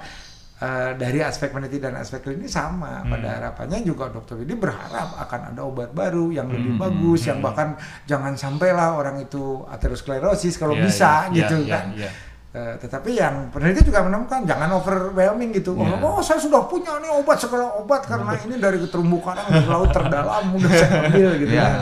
eh, 0.63 0.91
dari 0.95 1.19
aspek 1.19 1.51
peneliti 1.51 1.77
dan 1.77 1.99
aspek 1.99 2.23
klinis 2.23 2.53
sama 2.53 3.03
pada 3.03 3.27
Hmm. 3.27 3.37
harapannya 3.37 3.83
juga 3.83 4.07
dokter 4.09 4.39
ini 4.39 4.55
berharap 4.55 5.19
akan 5.19 5.41
ada 5.51 5.61
obat 5.61 5.91
baru 5.91 6.31
yang 6.31 6.47
lebih 6.47 6.79
Hmm, 6.79 6.81
bagus 6.81 7.21
hmm, 7.21 7.29
yang 7.29 7.39
bahkan 7.41 7.69
jangan 8.05 8.33
sampailah 8.35 8.95
orang 8.95 9.19
itu 9.19 9.67
aterosklerosis 9.67 10.55
kalau 10.55 10.73
Iya, 10.73 10.83
bisa 10.83 11.11
iya, 11.27 11.37
gitu 11.37 11.57
iya, 11.61 11.73
kan 11.73 11.87
iya. 11.95 12.11
Eh, 12.53 12.75
tetapi 12.77 13.17
yang 13.17 13.49
peneliti 13.49 13.81
juga 13.83 14.05
menemukan 14.05 14.45
jangan 14.45 14.69
overwhelming 14.77 15.57
gitu. 15.57 15.73
Iya. 15.73 15.97
Oh, 15.99 16.21
saya 16.21 16.37
sudah 16.37 16.69
punya 16.69 17.01
nih 17.01 17.09
obat 17.11 17.41
segala 17.41 17.81
obat 17.81 18.05
karena 18.05 18.37
ini 18.39 18.61
dari 18.61 18.77
terumbu 18.85 19.19
karang 19.19 19.49
dari 19.49 19.65
laut 19.65 19.89
terdalam 19.89 20.53
udah 20.53 20.69
saya 20.71 21.09
ambil 21.09 21.31
gitu 21.41 21.49
Iya. 21.49 21.65
kan. 21.65 21.73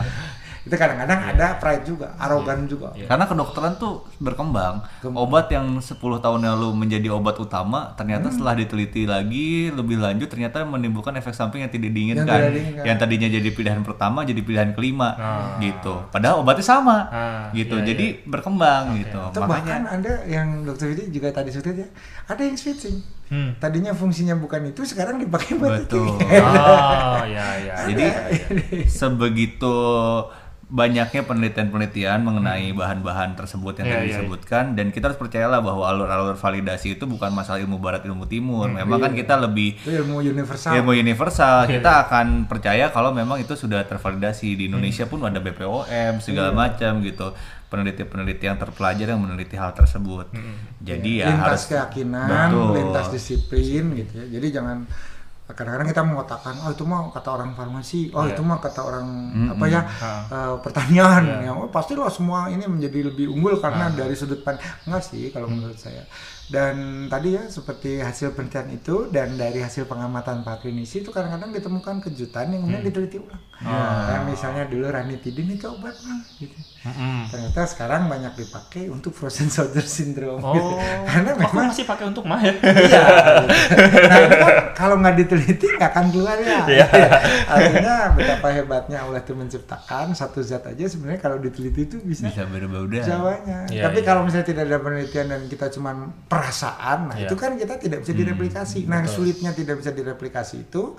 Itu 0.61 0.74
kadang-kadang 0.74 1.20
ada 1.26 1.56
pride 1.56 1.84
juga, 1.84 2.12
arogan 2.16 2.64
juga. 2.64 2.92
Iya. 2.92 3.08
Karena 3.08 3.24
kedokteran 3.24 3.76
tuh 3.76 4.04
berkembang. 4.16 4.84
Obat 5.11 5.48
yang 5.48 5.76
10 5.76 5.96
tahun 6.18 6.40
yang 6.40 6.54
lalu 6.54 6.70
menjadi 6.76 7.08
obat 7.11 7.36
utama, 7.36 7.92
ternyata 7.94 8.28
Hmm. 8.28 8.34
setelah 8.34 8.54
diteliti 8.54 9.04
lagi 9.04 9.48
lebih 9.68 9.96
lanjut 9.96 10.26
ternyata 10.26 10.61
menimbulkan 10.62 11.16
efek 11.16 11.32
samping 11.32 11.61
yang 11.61 11.70
tidak 11.70 11.90
diinginkan. 11.90 12.22
Yang 12.22 12.36
tidak 12.36 12.52
diinginkan. 12.52 12.84
Yang 12.84 12.96
tadinya 12.98 13.28
jadi 13.30 13.48
pilihan 13.50 13.80
pertama 13.80 14.18
jadi 14.22 14.40
pilihan 14.40 14.70
kelima 14.70 15.08
Ah. 15.12 15.56
gitu. 15.58 15.94
Padahal 16.08 16.40
obatnya 16.40 16.62
sama. 16.62 16.96
Ah, 17.08 17.48
gitu. 17.50 17.74
iya, 17.74 17.86
jadi 17.90 18.06
berkembang 18.22 19.00
gitu. 19.00 19.20
Itu 19.30 19.40
bahkan 19.42 19.82
ada 19.84 20.22
yang 20.24 20.62
dokter 20.62 20.92
Widi 20.92 21.08
juga 21.11 21.32
tadi 21.32 21.48
sebut 21.48 21.72
ya, 21.74 21.88
ada 22.26 22.40
yang 22.40 22.54
switching. 22.54 23.00
Hmm. 23.30 23.54
Tadinya 23.56 23.90
fungsinya 23.90 24.34
bukan 24.34 24.68
itu, 24.68 24.82
sekarang 24.82 25.16
dipakai 25.16 25.54
buat 25.54 25.86
Betul. 25.86 26.18
itu. 26.18 26.34
Oh, 26.42 27.22
ya, 27.24 27.46
ya. 27.56 27.74
Jadi 27.86 28.02
ya, 28.04 28.22
ya. 28.82 28.86
sebegitu 28.90 29.76
banyaknya 30.70 31.26
penelitian-penelitian 31.26 32.22
mengenai 32.22 32.70
bahan-bahan 32.70 33.34
tersebut 33.34 33.74
yang 33.76 33.86
Iya, 33.86 33.92
tadi 33.92 34.00
iya, 34.00 34.06
iya. 34.06 34.14
disebutkan 34.16 34.64
dan 34.72 34.86
kita 34.88 35.10
harus 35.10 35.18
percayalah 35.18 35.58
bahwa 35.58 35.82
alur-alur 35.84 36.34
validasi 36.34 36.94
itu 36.94 37.04
bukan 37.04 37.30
masalah 37.30 37.58
ilmu 37.58 37.76
barat 37.76 38.00
ilmu 38.00 38.24
timur. 38.24 38.70
Memang 38.70 38.98
kan 39.00 39.12
kita 39.12 39.34
lebih 39.36 39.74
Itu 39.76 39.90
ilmu 39.90 40.22
universal. 40.22 40.78
ilmu 40.78 40.94
universal 40.94 41.66
Iya, 41.66 41.76
kita 41.76 41.90
akan 42.06 42.26
percaya 42.46 42.86
kalau 42.88 43.10
memang 43.10 43.36
itu 43.36 43.52
sudah 43.52 43.82
tervalidasi 43.82 44.54
di 44.54 44.64
Indonesia 44.66 45.04
pun 45.04 45.18
ada 45.20 45.38
BPOM 45.38 45.90
segala 46.18 46.48
Iya. 46.48 46.56
macam 46.56 46.92
gitu 47.02 47.34
peneliti-peneliti 47.66 48.44
yang 48.44 48.58
terpelajar 48.58 49.06
yang 49.08 49.20
meneliti 49.20 49.54
hal 49.54 49.70
tersebut 49.70 50.26
jadi 50.80 51.10
ya 51.16 51.26
harus 51.28 51.38
lintas 51.38 51.62
keyakinan, 51.66 52.26
Betul. 52.50 52.70
lintas 52.74 53.06
disiplin 53.10 53.84
gitu 53.94 54.12
ya. 54.16 54.26
Jadi 54.28 54.46
jangan 54.50 54.76
kadang-kadang 55.53 55.88
kita 55.88 56.03
mengatakan 56.03 56.55
oh 56.59 56.70
itu 56.70 56.82
mah 56.82 57.11
kata 57.11 57.28
orang 57.30 57.51
farmasi, 57.53 58.11
oh 58.11 58.22
Iya. 58.22 58.32
itu 58.32 58.42
mah 58.42 58.59
kata 58.59 58.80
orang 58.80 59.07
Mm-mm. 59.07 59.53
apa 59.53 59.64
ya 59.66 59.80
eh, 60.28 60.55
pertanian 60.59 61.22
Iya. 61.22 61.36
ya 61.46 61.53
oh, 61.53 61.68
pastilah 61.68 62.09
semua 62.09 62.46
ini 62.46 62.64
menjadi 62.64 63.09
lebih 63.09 63.28
unggul 63.28 63.57
karena 63.57 63.86
Ah. 63.86 63.94
dari 63.94 64.12
sudut 64.12 64.40
pandang 64.40 64.62
enggak 64.84 65.03
sih 65.03 65.28
kalau 65.28 65.46
menurut 65.46 65.76
saya. 65.76 66.03
Dan 66.51 67.07
tadi 67.07 67.38
ya 67.38 67.46
seperti 67.46 68.03
hasil 68.03 68.34
penelitian 68.34 68.74
itu 68.74 69.07
dan 69.14 69.38
dari 69.38 69.62
hasil 69.62 69.86
pengamatan 69.86 70.42
Pak 70.42 70.66
klinisi 70.66 71.07
itu 71.07 71.14
kadang-kadang 71.14 71.55
ditemukan 71.55 72.03
kejutan 72.03 72.51
yang 72.51 72.66
kemudian 72.66 72.82
diteliti 72.82 73.22
ulang. 73.22 73.38
Ah. 73.62 74.11
Kayak 74.11 74.22
misalnya 74.34 74.64
dulu 74.66 74.90
ranitidin 74.90 75.55
itu 75.55 75.70
obat 75.70 75.94
mah 76.03 76.20
gitu. 76.42 76.59
Mm-mm. 76.80 77.28
Ternyata 77.28 77.61
sekarang 77.68 78.09
banyak 78.09 78.32
dipakai 78.40 78.88
untuk 78.88 79.12
frozen 79.12 79.46
soldier 79.55 79.84
syndrome. 79.84 80.40
Oh, 80.40 80.57
gitu. 80.57 80.74
Karena 81.07 81.30
aku 81.36 81.55
memang 81.55 81.70
masih 81.70 81.84
pakai 81.84 82.05
untuk 82.09 82.24
mah 82.24 82.40
ya. 82.40 82.55
iya. 82.59 83.05
Nah, 84.11 84.18
itu 84.26 84.36
kan 84.40 84.55
kalau 84.74 84.96
nggak 84.98 85.14
diteliti 85.22 85.66
nggak 85.76 85.90
akan 85.92 86.07
keluar 86.11 86.38
ya. 86.40 86.61
Iya. 86.66 86.86
Artinya 87.53 87.94
betapa 88.16 88.48
hebatnya 88.51 88.98
Allah 89.05 89.20
itu 89.20 89.36
menciptakan 89.36 90.16
satu 90.16 90.40
zat 90.40 90.66
aja 90.66 90.84
sebenarnya 90.88 91.20
kalau 91.20 91.38
diteliti 91.38 91.86
itu 91.86 91.96
bisa, 92.01 92.26
bisa 92.26 92.48
berubah-ubah 92.48 93.05
jawanya. 93.05 93.59
Iya, 93.68 93.86
Tapi 93.86 93.98
iya. 94.03 94.07
kalau 94.09 94.24
misalnya 94.24 94.46
tidak 94.48 94.64
ada 94.66 94.78
penelitian 94.80 95.26
dan 95.30 95.40
kita 95.46 95.68
cuma 95.70 96.11
perasaan, 96.41 96.99
nah 97.07 97.14
Iya. 97.14 97.28
itu 97.28 97.34
kan 97.34 97.53
kita 97.55 97.76
tidak 97.76 98.01
bisa 98.01 98.12
direplikasi. 98.12 98.78
nah, 98.84 99.01
betul. 99.01 99.12
sulitnya 99.20 99.53
tidak 99.53 99.76
bisa 99.76 99.91
direplikasi 99.91 100.57
itu 100.62 100.97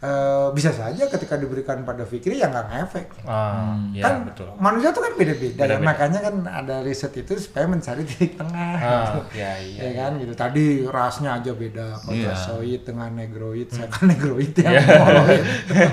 eh, 0.00 0.48
bisa 0.50 0.70
saja 0.70 1.08
ketika 1.08 1.34
diberikan 1.34 1.82
pada 1.82 2.04
Fikri 2.04 2.36
ya 2.36 2.46
nggak 2.46 2.66
ngefek. 2.68 3.08
Ah, 3.24 3.74
ya, 3.90 4.04
kan 4.04 4.14
betul. 4.24 4.52
manusia 4.56 4.90
tuh 4.90 5.00
kan 5.00 5.12
beda-beda, 5.14 5.48
ya. 5.56 5.66
Beda-beda. 5.66 5.82
makanya 5.82 6.20
kan 6.20 6.34
ada 6.44 6.76
riset 6.80 7.10
itu 7.14 7.32
supaya 7.34 7.64
mencari 7.64 8.04
titik 8.08 8.36
tengah 8.36 8.76
Ah, 8.76 9.04
gitu. 9.10 9.20
ya, 9.34 9.52
iya, 9.58 9.80
ya 9.80 9.90
kan 9.98 10.10
gitu 10.16 10.32
tadi 10.32 10.64
rasnya 10.86 11.30
aja 11.34 11.50
beda 11.52 11.88
Iya. 12.04 12.30
Caucasoid 12.30 12.84
dengan 12.84 13.10
negroid 13.12 13.68
saya 13.68 13.88
kan 13.88 14.04
negroid 14.12 14.52
ya 14.54 14.70
Iya. 14.70 14.82
moloid. 15.00 15.44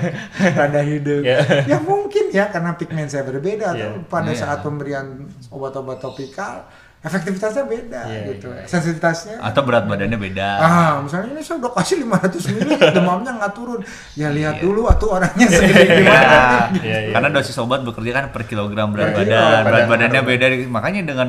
rada 0.58 0.80
hidung 0.82 1.24
Iya. 1.24 1.38
ya 1.64 1.78
mungkin 1.80 2.24
ya 2.30 2.44
karena 2.48 2.76
pigmen 2.76 3.08
saya 3.08 3.24
berbeda 3.24 3.66
Iya. 3.70 3.88
atau 3.88 4.04
pada 4.06 4.28
Iya. 4.28 4.38
saat 4.38 4.58
pemberian 4.60 5.06
obat-obat 5.48 5.98
topikal 5.98 6.68
efektivitasnya 7.02 7.64
beda 7.64 8.02
Iya, 8.04 8.20
gitu 8.30 8.48
iya. 8.48 8.62
sensitivitasnya 8.64 9.36
atau 9.38 9.62
berat 9.62 9.84
badannya 9.84 10.14
beda 10.16 10.48
Ah, 10.56 10.90
misalnya 10.98 11.34
ini 11.34 11.42
saya 11.42 11.58
udah 11.58 11.72
kasih 11.74 11.96
500 12.00 12.46
mili, 12.48 12.74
demamnya 12.78 13.30
nggak 13.34 13.52
turun. 13.52 13.80
Ya 14.14 14.30
lihat 14.30 14.56
Iya. 14.56 14.62
dulu 14.62 14.86
atau 14.86 15.06
orangnya 15.12 15.46
segede 15.48 15.82
gimana. 15.98 16.38
Ya, 16.72 16.78
Iya, 16.78 16.98
iya. 17.02 17.12
karena 17.12 17.28
dosis 17.28 17.58
obat 17.58 17.82
bekerja 17.82 18.12
kan 18.12 18.24
per 18.30 18.42
kilogram 18.44 18.90
berat 18.90 19.12
Per 19.12 19.26
kilo, 19.26 19.34
badan, 19.34 19.62
berat 19.62 19.74
badan. 19.84 19.90
badannya 19.90 20.20
beda. 20.22 20.46
Makanya 20.68 21.00
dengan 21.02 21.28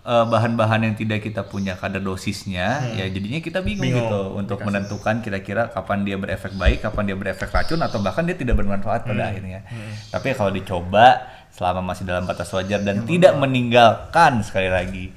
eh, 0.00 0.24
bahan-bahan 0.26 0.80
yang 0.82 0.94
tidak 0.96 1.20
kita 1.20 1.44
punya 1.44 1.76
kadar 1.76 2.00
dosisnya, 2.00 2.88
ya 2.90 3.04
jadinya 3.04 3.36
kita 3.38 3.60
bingung, 3.60 3.84
Bingung 3.84 4.08
gitu 4.08 4.20
untuk 4.32 4.56
dikasih. 4.56 4.66
menentukan 4.66 5.14
kira-kira 5.20 5.62
kapan 5.68 5.98
dia 6.02 6.16
berefek 6.16 6.56
baik, 6.56 6.80
kapan 6.80 7.04
dia 7.04 7.14
berefek 7.14 7.46
racun, 7.46 7.76
atau 7.78 8.00
bahkan 8.00 8.24
dia 8.24 8.32
tidak 8.32 8.56
bermanfaat 8.56 9.04
pada 9.04 9.28
akhirnya. 9.28 9.60
Tapi 10.08 10.32
kalau 10.32 10.48
dicoba 10.48 11.20
selama 11.54 11.92
masih 11.92 12.06
dalam 12.08 12.24
batas 12.24 12.48
wajar 12.54 12.80
dan 12.82 13.04
tidak 13.04 13.36
meninggalkan 13.36 14.40
sekali 14.42 14.70
lagi 14.70 15.12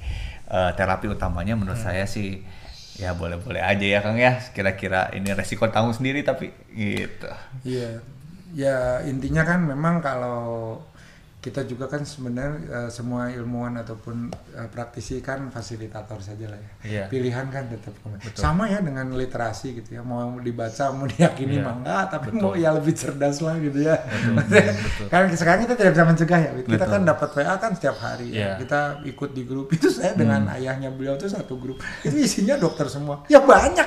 eh, 0.50 0.70
terapi 0.74 1.10
utamanya, 1.10 1.54
menurut 1.56 1.78
saya 1.78 2.04
sih 2.04 2.42
ya 2.94 3.10
boleh-boleh 3.14 3.58
aja 3.58 3.86
ya 3.86 4.00
Kang 4.02 4.18
ya. 4.18 4.38
Kira-kira 4.54 5.10
ini 5.14 5.34
resiko 5.34 5.66
tanggung 5.70 5.94
sendiri 5.94 6.22
tapi 6.22 6.50
gitu. 6.74 7.30
Iya. 7.66 8.02
Ya 8.54 9.02
intinya 9.02 9.42
kan 9.42 9.66
memang 9.66 9.98
kalau 9.98 10.78
kita 11.44 11.60
juga 11.68 11.92
kan 11.92 12.08
sebenarnya 12.08 12.56
eh, 12.64 12.88
semua 12.88 13.28
ilmuwan 13.28 13.76
ataupun 13.84 14.32
eh, 14.56 14.68
praktisi 14.72 15.20
kan 15.20 15.52
fasilitator 15.52 16.16
saja 16.24 16.48
lah 16.48 16.56
ya. 16.56 16.70
Iya. 16.80 17.04
Pilihan 17.12 17.52
kan 17.52 17.68
tetap 17.68 17.92
sama 18.32 18.64
ya 18.72 18.80
dengan 18.80 19.12
literasi 19.12 19.76
gitu 19.76 20.00
ya. 20.00 20.00
Mau 20.00 20.40
dibaca 20.40 20.88
mau 20.96 21.04
diyakini 21.04 21.60
Iya. 21.60 21.68
mah 21.68 21.74
enggak, 21.84 22.04
tapi 22.08 22.28
Betul. 22.32 22.40
mau 22.40 22.52
ya 22.56 22.72
lebih 22.72 22.96
cerdas 22.96 23.44
lah 23.44 23.60
gitu 23.60 23.76
ya. 23.84 24.00
betul. 24.40 25.06
kan 25.12 25.28
sekarang 25.36 25.60
kita 25.68 25.74
tidak 25.76 25.92
bisa 25.92 26.04
mencegah 26.08 26.40
ya. 26.40 26.50
Kita 26.64 26.80
Betul. 26.80 26.92
kan 26.96 27.00
dapat 27.04 27.28
WA 27.36 27.54
kan 27.60 27.70
setiap 27.76 27.96
hari. 28.00 28.26
ya. 28.32 28.40
Iya. 28.40 28.50
Kita 28.64 28.80
ikut 29.04 29.30
di 29.36 29.42
grup 29.44 29.68
itu 29.76 29.92
saya 29.92 30.16
dengan 30.16 30.48
ayahnya 30.56 30.88
beliau 30.88 31.20
tuh 31.20 31.28
satu 31.28 31.60
grup. 31.60 31.76
Itu 32.00 32.16
isinya 32.16 32.56
dokter 32.56 32.88
semua. 32.88 33.20
Ya 33.28 33.44
banyak. 33.44 33.84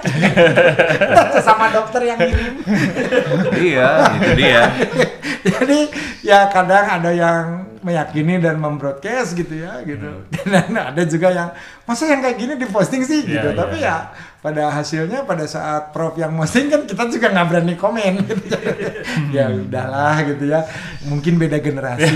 sama 1.47 1.73
dokter 1.73 2.05
yang 2.05 2.21
ngirim. 2.21 2.53
iya, 3.57 3.89
itu 4.21 4.31
dia. 4.37 4.61
Jadi 5.47 5.79
ya 6.21 6.51
kadang 6.51 6.85
ada 6.99 7.11
yang 7.11 7.43
meyakini 7.79 8.35
dan 8.41 8.59
membroadcast 8.59 9.31
gitu 9.31 9.63
ya 9.63 9.79
gitu. 9.87 10.27
Dan 10.51 10.75
ada 10.75 11.01
juga 11.07 11.31
yang 11.31 11.49
masa 11.87 12.03
yang 12.09 12.19
kayak 12.19 12.35
gini 12.35 12.53
diposting 12.59 12.99
sih 13.01 13.23
Iya, 13.23 13.31
gitu. 13.39 13.47
iya, 13.53 13.55
Tapi 13.55 13.77
iya. 13.79 13.87
ya 13.87 13.97
pada 14.37 14.69
hasilnya 14.69 15.25
pada 15.25 15.43
saat 15.43 15.91
prof 15.91 16.13
yang 16.15 16.31
posting 16.31 16.69
kan 16.69 16.85
kita 16.85 17.09
juga 17.09 17.27
nggak 17.33 17.47
berani 17.47 17.75
komen 17.75 18.13
gitu. 18.27 18.55
ya 19.35 19.49
udahlah 19.49 20.19
gitu 20.25 20.43
ya. 20.51 20.61
Mungkin 21.07 21.39
beda 21.39 21.57
generasi. 21.59 22.11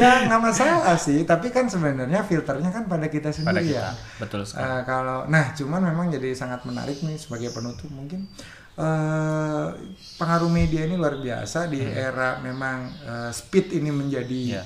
ya 0.00 0.26
nggak 0.28 0.40
masalah 0.42 0.96
sih. 0.98 1.22
Tapi 1.24 1.50
kan 1.50 1.66
sebenarnya 1.70 2.22
filternya 2.26 2.70
kan 2.70 2.84
pada 2.86 3.06
kita 3.08 3.30
pada 3.30 3.34
sendiri 3.62 3.74
kita 3.74 3.80
ya. 3.80 3.88
betul 4.20 4.42
sekali 4.44 4.62
Eh, 4.64 4.80
kalau 4.84 5.24
nah 5.26 5.54
cuman 5.54 5.80
memang 5.82 6.06
jadi 6.10 6.34
sangat 6.34 6.66
menarik 6.68 6.98
nih 7.00 7.16
sebagai 7.16 7.50
penutup 7.54 7.88
mungkin 7.90 8.26
eh 8.74 9.66
pengaruh 10.14 10.50
media 10.50 10.82
ini 10.82 10.94
luar 10.94 11.14
biasa 11.16 11.66
di 11.66 11.78
era 11.80 12.38
memang 12.40 12.78
eh, 13.02 13.30
speed 13.30 13.70
ini 13.72 13.90
menjadi 13.90 14.40
Hmm. 14.44 14.50
Iya. 14.50 14.62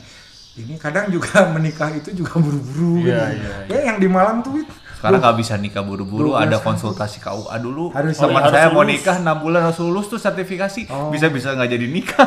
ini 0.59 0.75
kadang 0.75 1.07
juga 1.09 1.45
menikah 1.55 1.93
itu 1.93 2.11
juga 2.13 2.37
buru-buru 2.37 3.05
Iya, 3.05 3.31
gitu. 3.31 3.47
iya, 3.69 3.79
ya 3.79 3.79
yang 3.93 3.99
di 3.99 4.09
Malang 4.09 4.43
tuh 4.43 4.59
Sekarang 4.99 5.23
nggak 5.23 5.37
bisa 5.37 5.55
nikah 5.55 5.81
buru-buru, 5.81 6.35
12 6.35 6.43
ada 6.43 6.57
kan. 6.57 6.65
konsultasi 6.67 7.19
KUA 7.19 7.55
dulu. 7.59 7.85
Harus- 7.89 8.19
Teman 8.19 8.43
harus 8.43 8.51
saya 8.51 8.67
mau 8.69 8.83
lulus. 8.83 8.91
nikah 8.93 9.17
6 9.17 9.31
bulan 9.39 9.61
harus 9.63 9.79
lulus 9.79 10.07
tuh 10.07 10.19
sertifikasi. 10.19 10.81
Oh. 10.89 11.09
Bisa-bisa 11.09 11.55
nggak 11.55 11.71
jadi 11.71 11.87
nikah. 11.87 12.27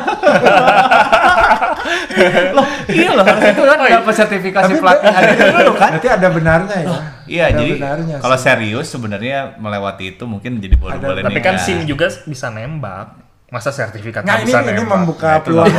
loh, 2.52 2.66
iya 2.88 3.10
loh, 3.10 3.20
harus 3.22 3.44
itu 3.46 3.62
kan 3.62 3.78
dapat 3.82 4.14
sertifikasi 4.14 4.72
pelatihan 4.74 5.22
itu 5.26 5.44
dulu 5.44 5.72
kan. 5.74 5.88
berarti 5.92 6.08
ada 6.10 6.28
benarnya 6.28 6.76
ya 6.78 6.88
Iya, 7.24 7.44
Ada 7.44 7.56
jadi 7.56 7.72
benarnya 7.74 8.16
kalau 8.18 8.36
serius 8.36 8.86
sebenarnya 8.88 9.36
melewati 9.56 10.04
itu 10.10 10.24
mungkin 10.24 10.58
jadi 10.58 10.74
boleh 10.74 10.96
Ada- 10.96 11.06
boleh 11.06 11.22
tapi 11.22 11.40
kan. 11.40 11.56
SIM 11.58 11.84
juga 11.84 12.08
bisa 12.22 12.48
nembak 12.48 13.18
masa 13.48 13.68
sertifikat 13.70 14.22
nah 14.22 14.34
nggak 14.34 14.40
ini 14.40 14.48
bisa 14.48 14.58
ini 14.62 14.70
nembak 14.74 14.98
membuka 14.98 15.28
Nah, 15.28 15.40
peluang 15.40 15.66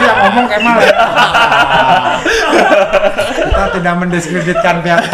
Itu 0.00 0.08
yang 0.08 0.18
ngomong 0.24 0.46
Kemal 0.48 0.76
ya 0.80 0.96
kita 3.36 3.64
tidak 3.76 3.94
mendiskreditkan 4.00 4.80
pihak 4.80 5.04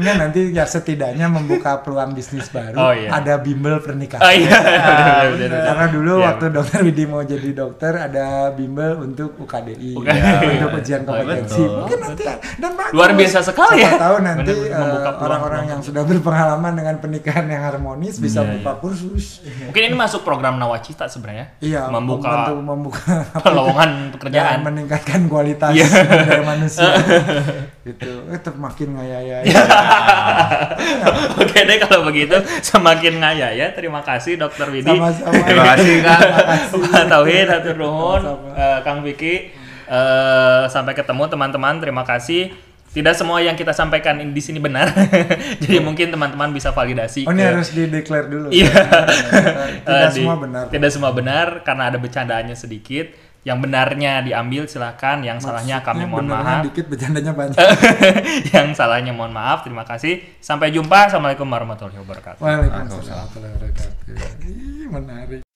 Enggak 0.00 0.16
nanti 0.18 0.40
ya 0.48 0.64
setidaknya 0.64 1.26
membuka 1.26 1.78
peluang 1.78 2.10
bisnis 2.10 2.48
baru. 2.48 2.74
Oh, 2.74 2.90
iya. 2.90 3.12
Ada 3.12 3.36
bimbel 3.36 3.78
pernikahan. 3.78 4.20
oh 4.20 4.32
iya 4.32 4.58
benar. 5.30 5.60
Karena 5.66 5.86
dulu 5.88 6.12
Iya. 6.14 6.24
waktu 6.26 6.44
dokter 6.50 6.78
Widi 6.80 7.04
mau 7.04 7.20
jadi 7.22 7.50
dokter 7.52 7.92
ada 8.00 8.26
bimbel 8.50 8.96
untuk 8.98 9.36
UKDI, 9.36 9.92
UKDI. 9.94 10.46
untuk 10.56 10.70
ujian 10.74 11.00
Oh, 11.02 11.12
kompetensi. 11.12 11.60
betul. 11.60 11.78
Mungkin 11.78 11.98
nanti 12.00 12.22
dan 12.56 12.72
bagus. 12.72 12.92
Luar 12.92 13.10
biasa 13.12 13.38
sekali 13.42 13.78
Siapa 13.78 13.92
ya. 13.92 14.00
tahu 14.00 14.16
nanti 14.20 14.52
eh, 14.66 15.10
orang-orang 15.20 15.62
yang 15.68 15.80
sudah 15.80 16.02
berpengalaman 16.02 16.72
dengan 16.72 16.96
pernikahan 16.96 17.44
yang 17.44 17.62
harmonis 17.62 18.16
bisa 18.16 18.40
Iya, 18.40 18.56
buka 18.56 18.72
kursus. 18.78 19.44
mungkin 19.62 19.82
ini 19.84 19.94
masuk 19.94 20.22
program 20.22 20.56
nawacita 20.56 21.04
sebenarnya 21.04 21.52
Iya, 21.58 21.86
membuka 21.86 22.48
membantu 22.48 22.52
membuka 22.62 23.12
lowongan 23.50 23.90
dan 23.90 24.08
pekerjaan 24.14 24.58
meningkatkan 24.62 25.20
kualitas 25.26 25.70
Iya. 25.70 25.86
daya 25.86 26.42
manusia. 26.42 26.90
itu 27.90 28.10
eh, 28.26 28.34
tetap 28.34 28.56
makin 28.56 28.88
ngaya-ya. 28.92 29.38
Oke 31.40 31.58
deh 31.62 31.78
kalau 31.78 32.04
begitu 32.04 32.36
semakin 32.60 33.18
ngaya 33.18 33.48
ya. 33.52 33.66
Terima 33.70 34.00
kasih 34.00 34.36
Dokter 34.36 34.68
Widi. 34.68 34.88
Sama-sama. 34.88 35.32
Terima 35.42 35.64
kasih 35.74 35.94
kan. 36.00 36.20
Terima 36.70 36.88
Pak 36.88 37.04
Tauhid, 37.06 37.46
Hatur 37.48 37.76
Nuhun, 37.76 38.22
eh, 38.54 38.78
Kang 38.82 39.00
Vicky. 39.00 39.50
Eh, 39.90 40.62
sampai 40.68 40.94
ketemu 40.94 41.26
teman-teman. 41.26 41.74
Terima 41.78 42.02
kasih. 42.02 42.54
Tidak 42.90 43.14
semua 43.14 43.38
yang 43.38 43.54
kita 43.54 43.70
sampaikan 43.70 44.18
di 44.18 44.42
sini 44.42 44.58
benar. 44.58 44.90
Jadi 45.62 45.78
mungkin 45.78 46.10
teman-teman 46.10 46.50
bisa 46.50 46.74
validasi. 46.74 47.22
Oh 47.22 47.30
ini 47.30 47.42
ke- 47.42 47.50
harus 47.54 47.70
di 47.70 47.86
declare 47.86 48.26
dulu. 48.26 48.50
Iya. 48.50 48.74
Tidak 49.86 50.10
di- 50.14 50.26
semua 50.26 50.34
benar. 50.34 50.64
Tidak 50.66 50.90
semua 50.90 51.10
benar 51.14 51.62
karena 51.62 51.86
ada 51.86 51.98
bercandaannya 52.02 52.58
sedikit. 52.58 53.29
Yang 53.40 53.58
benarnya 53.64 54.20
diambil 54.20 54.68
silahkan, 54.68 55.16
yang 55.24 55.40
salahnya 55.40 55.80
kami 55.80 56.04
Maksudnya 56.04 56.12
mohon 56.12 56.26
maaf. 56.28 56.60
dikit 56.60 56.86
bercandanya 56.92 57.32
banyak. 57.32 57.56
yang 58.54 58.68
salahnya 58.76 59.12
mohon 59.16 59.32
maaf. 59.32 59.64
Terima 59.64 59.84
kasih. 59.88 60.20
Sampai 60.44 60.70
jumpa. 60.70 61.08
Assalamualaikum 61.08 61.48
warahmatullahi 61.48 62.00
wabarakatuh. 62.04 62.40
Waalaikumsalam 62.40 63.00
warahmatullahi 63.00 63.52
wabarakatuh. 63.56 64.44
Ih, 64.44 64.86
menarik. 64.92 65.49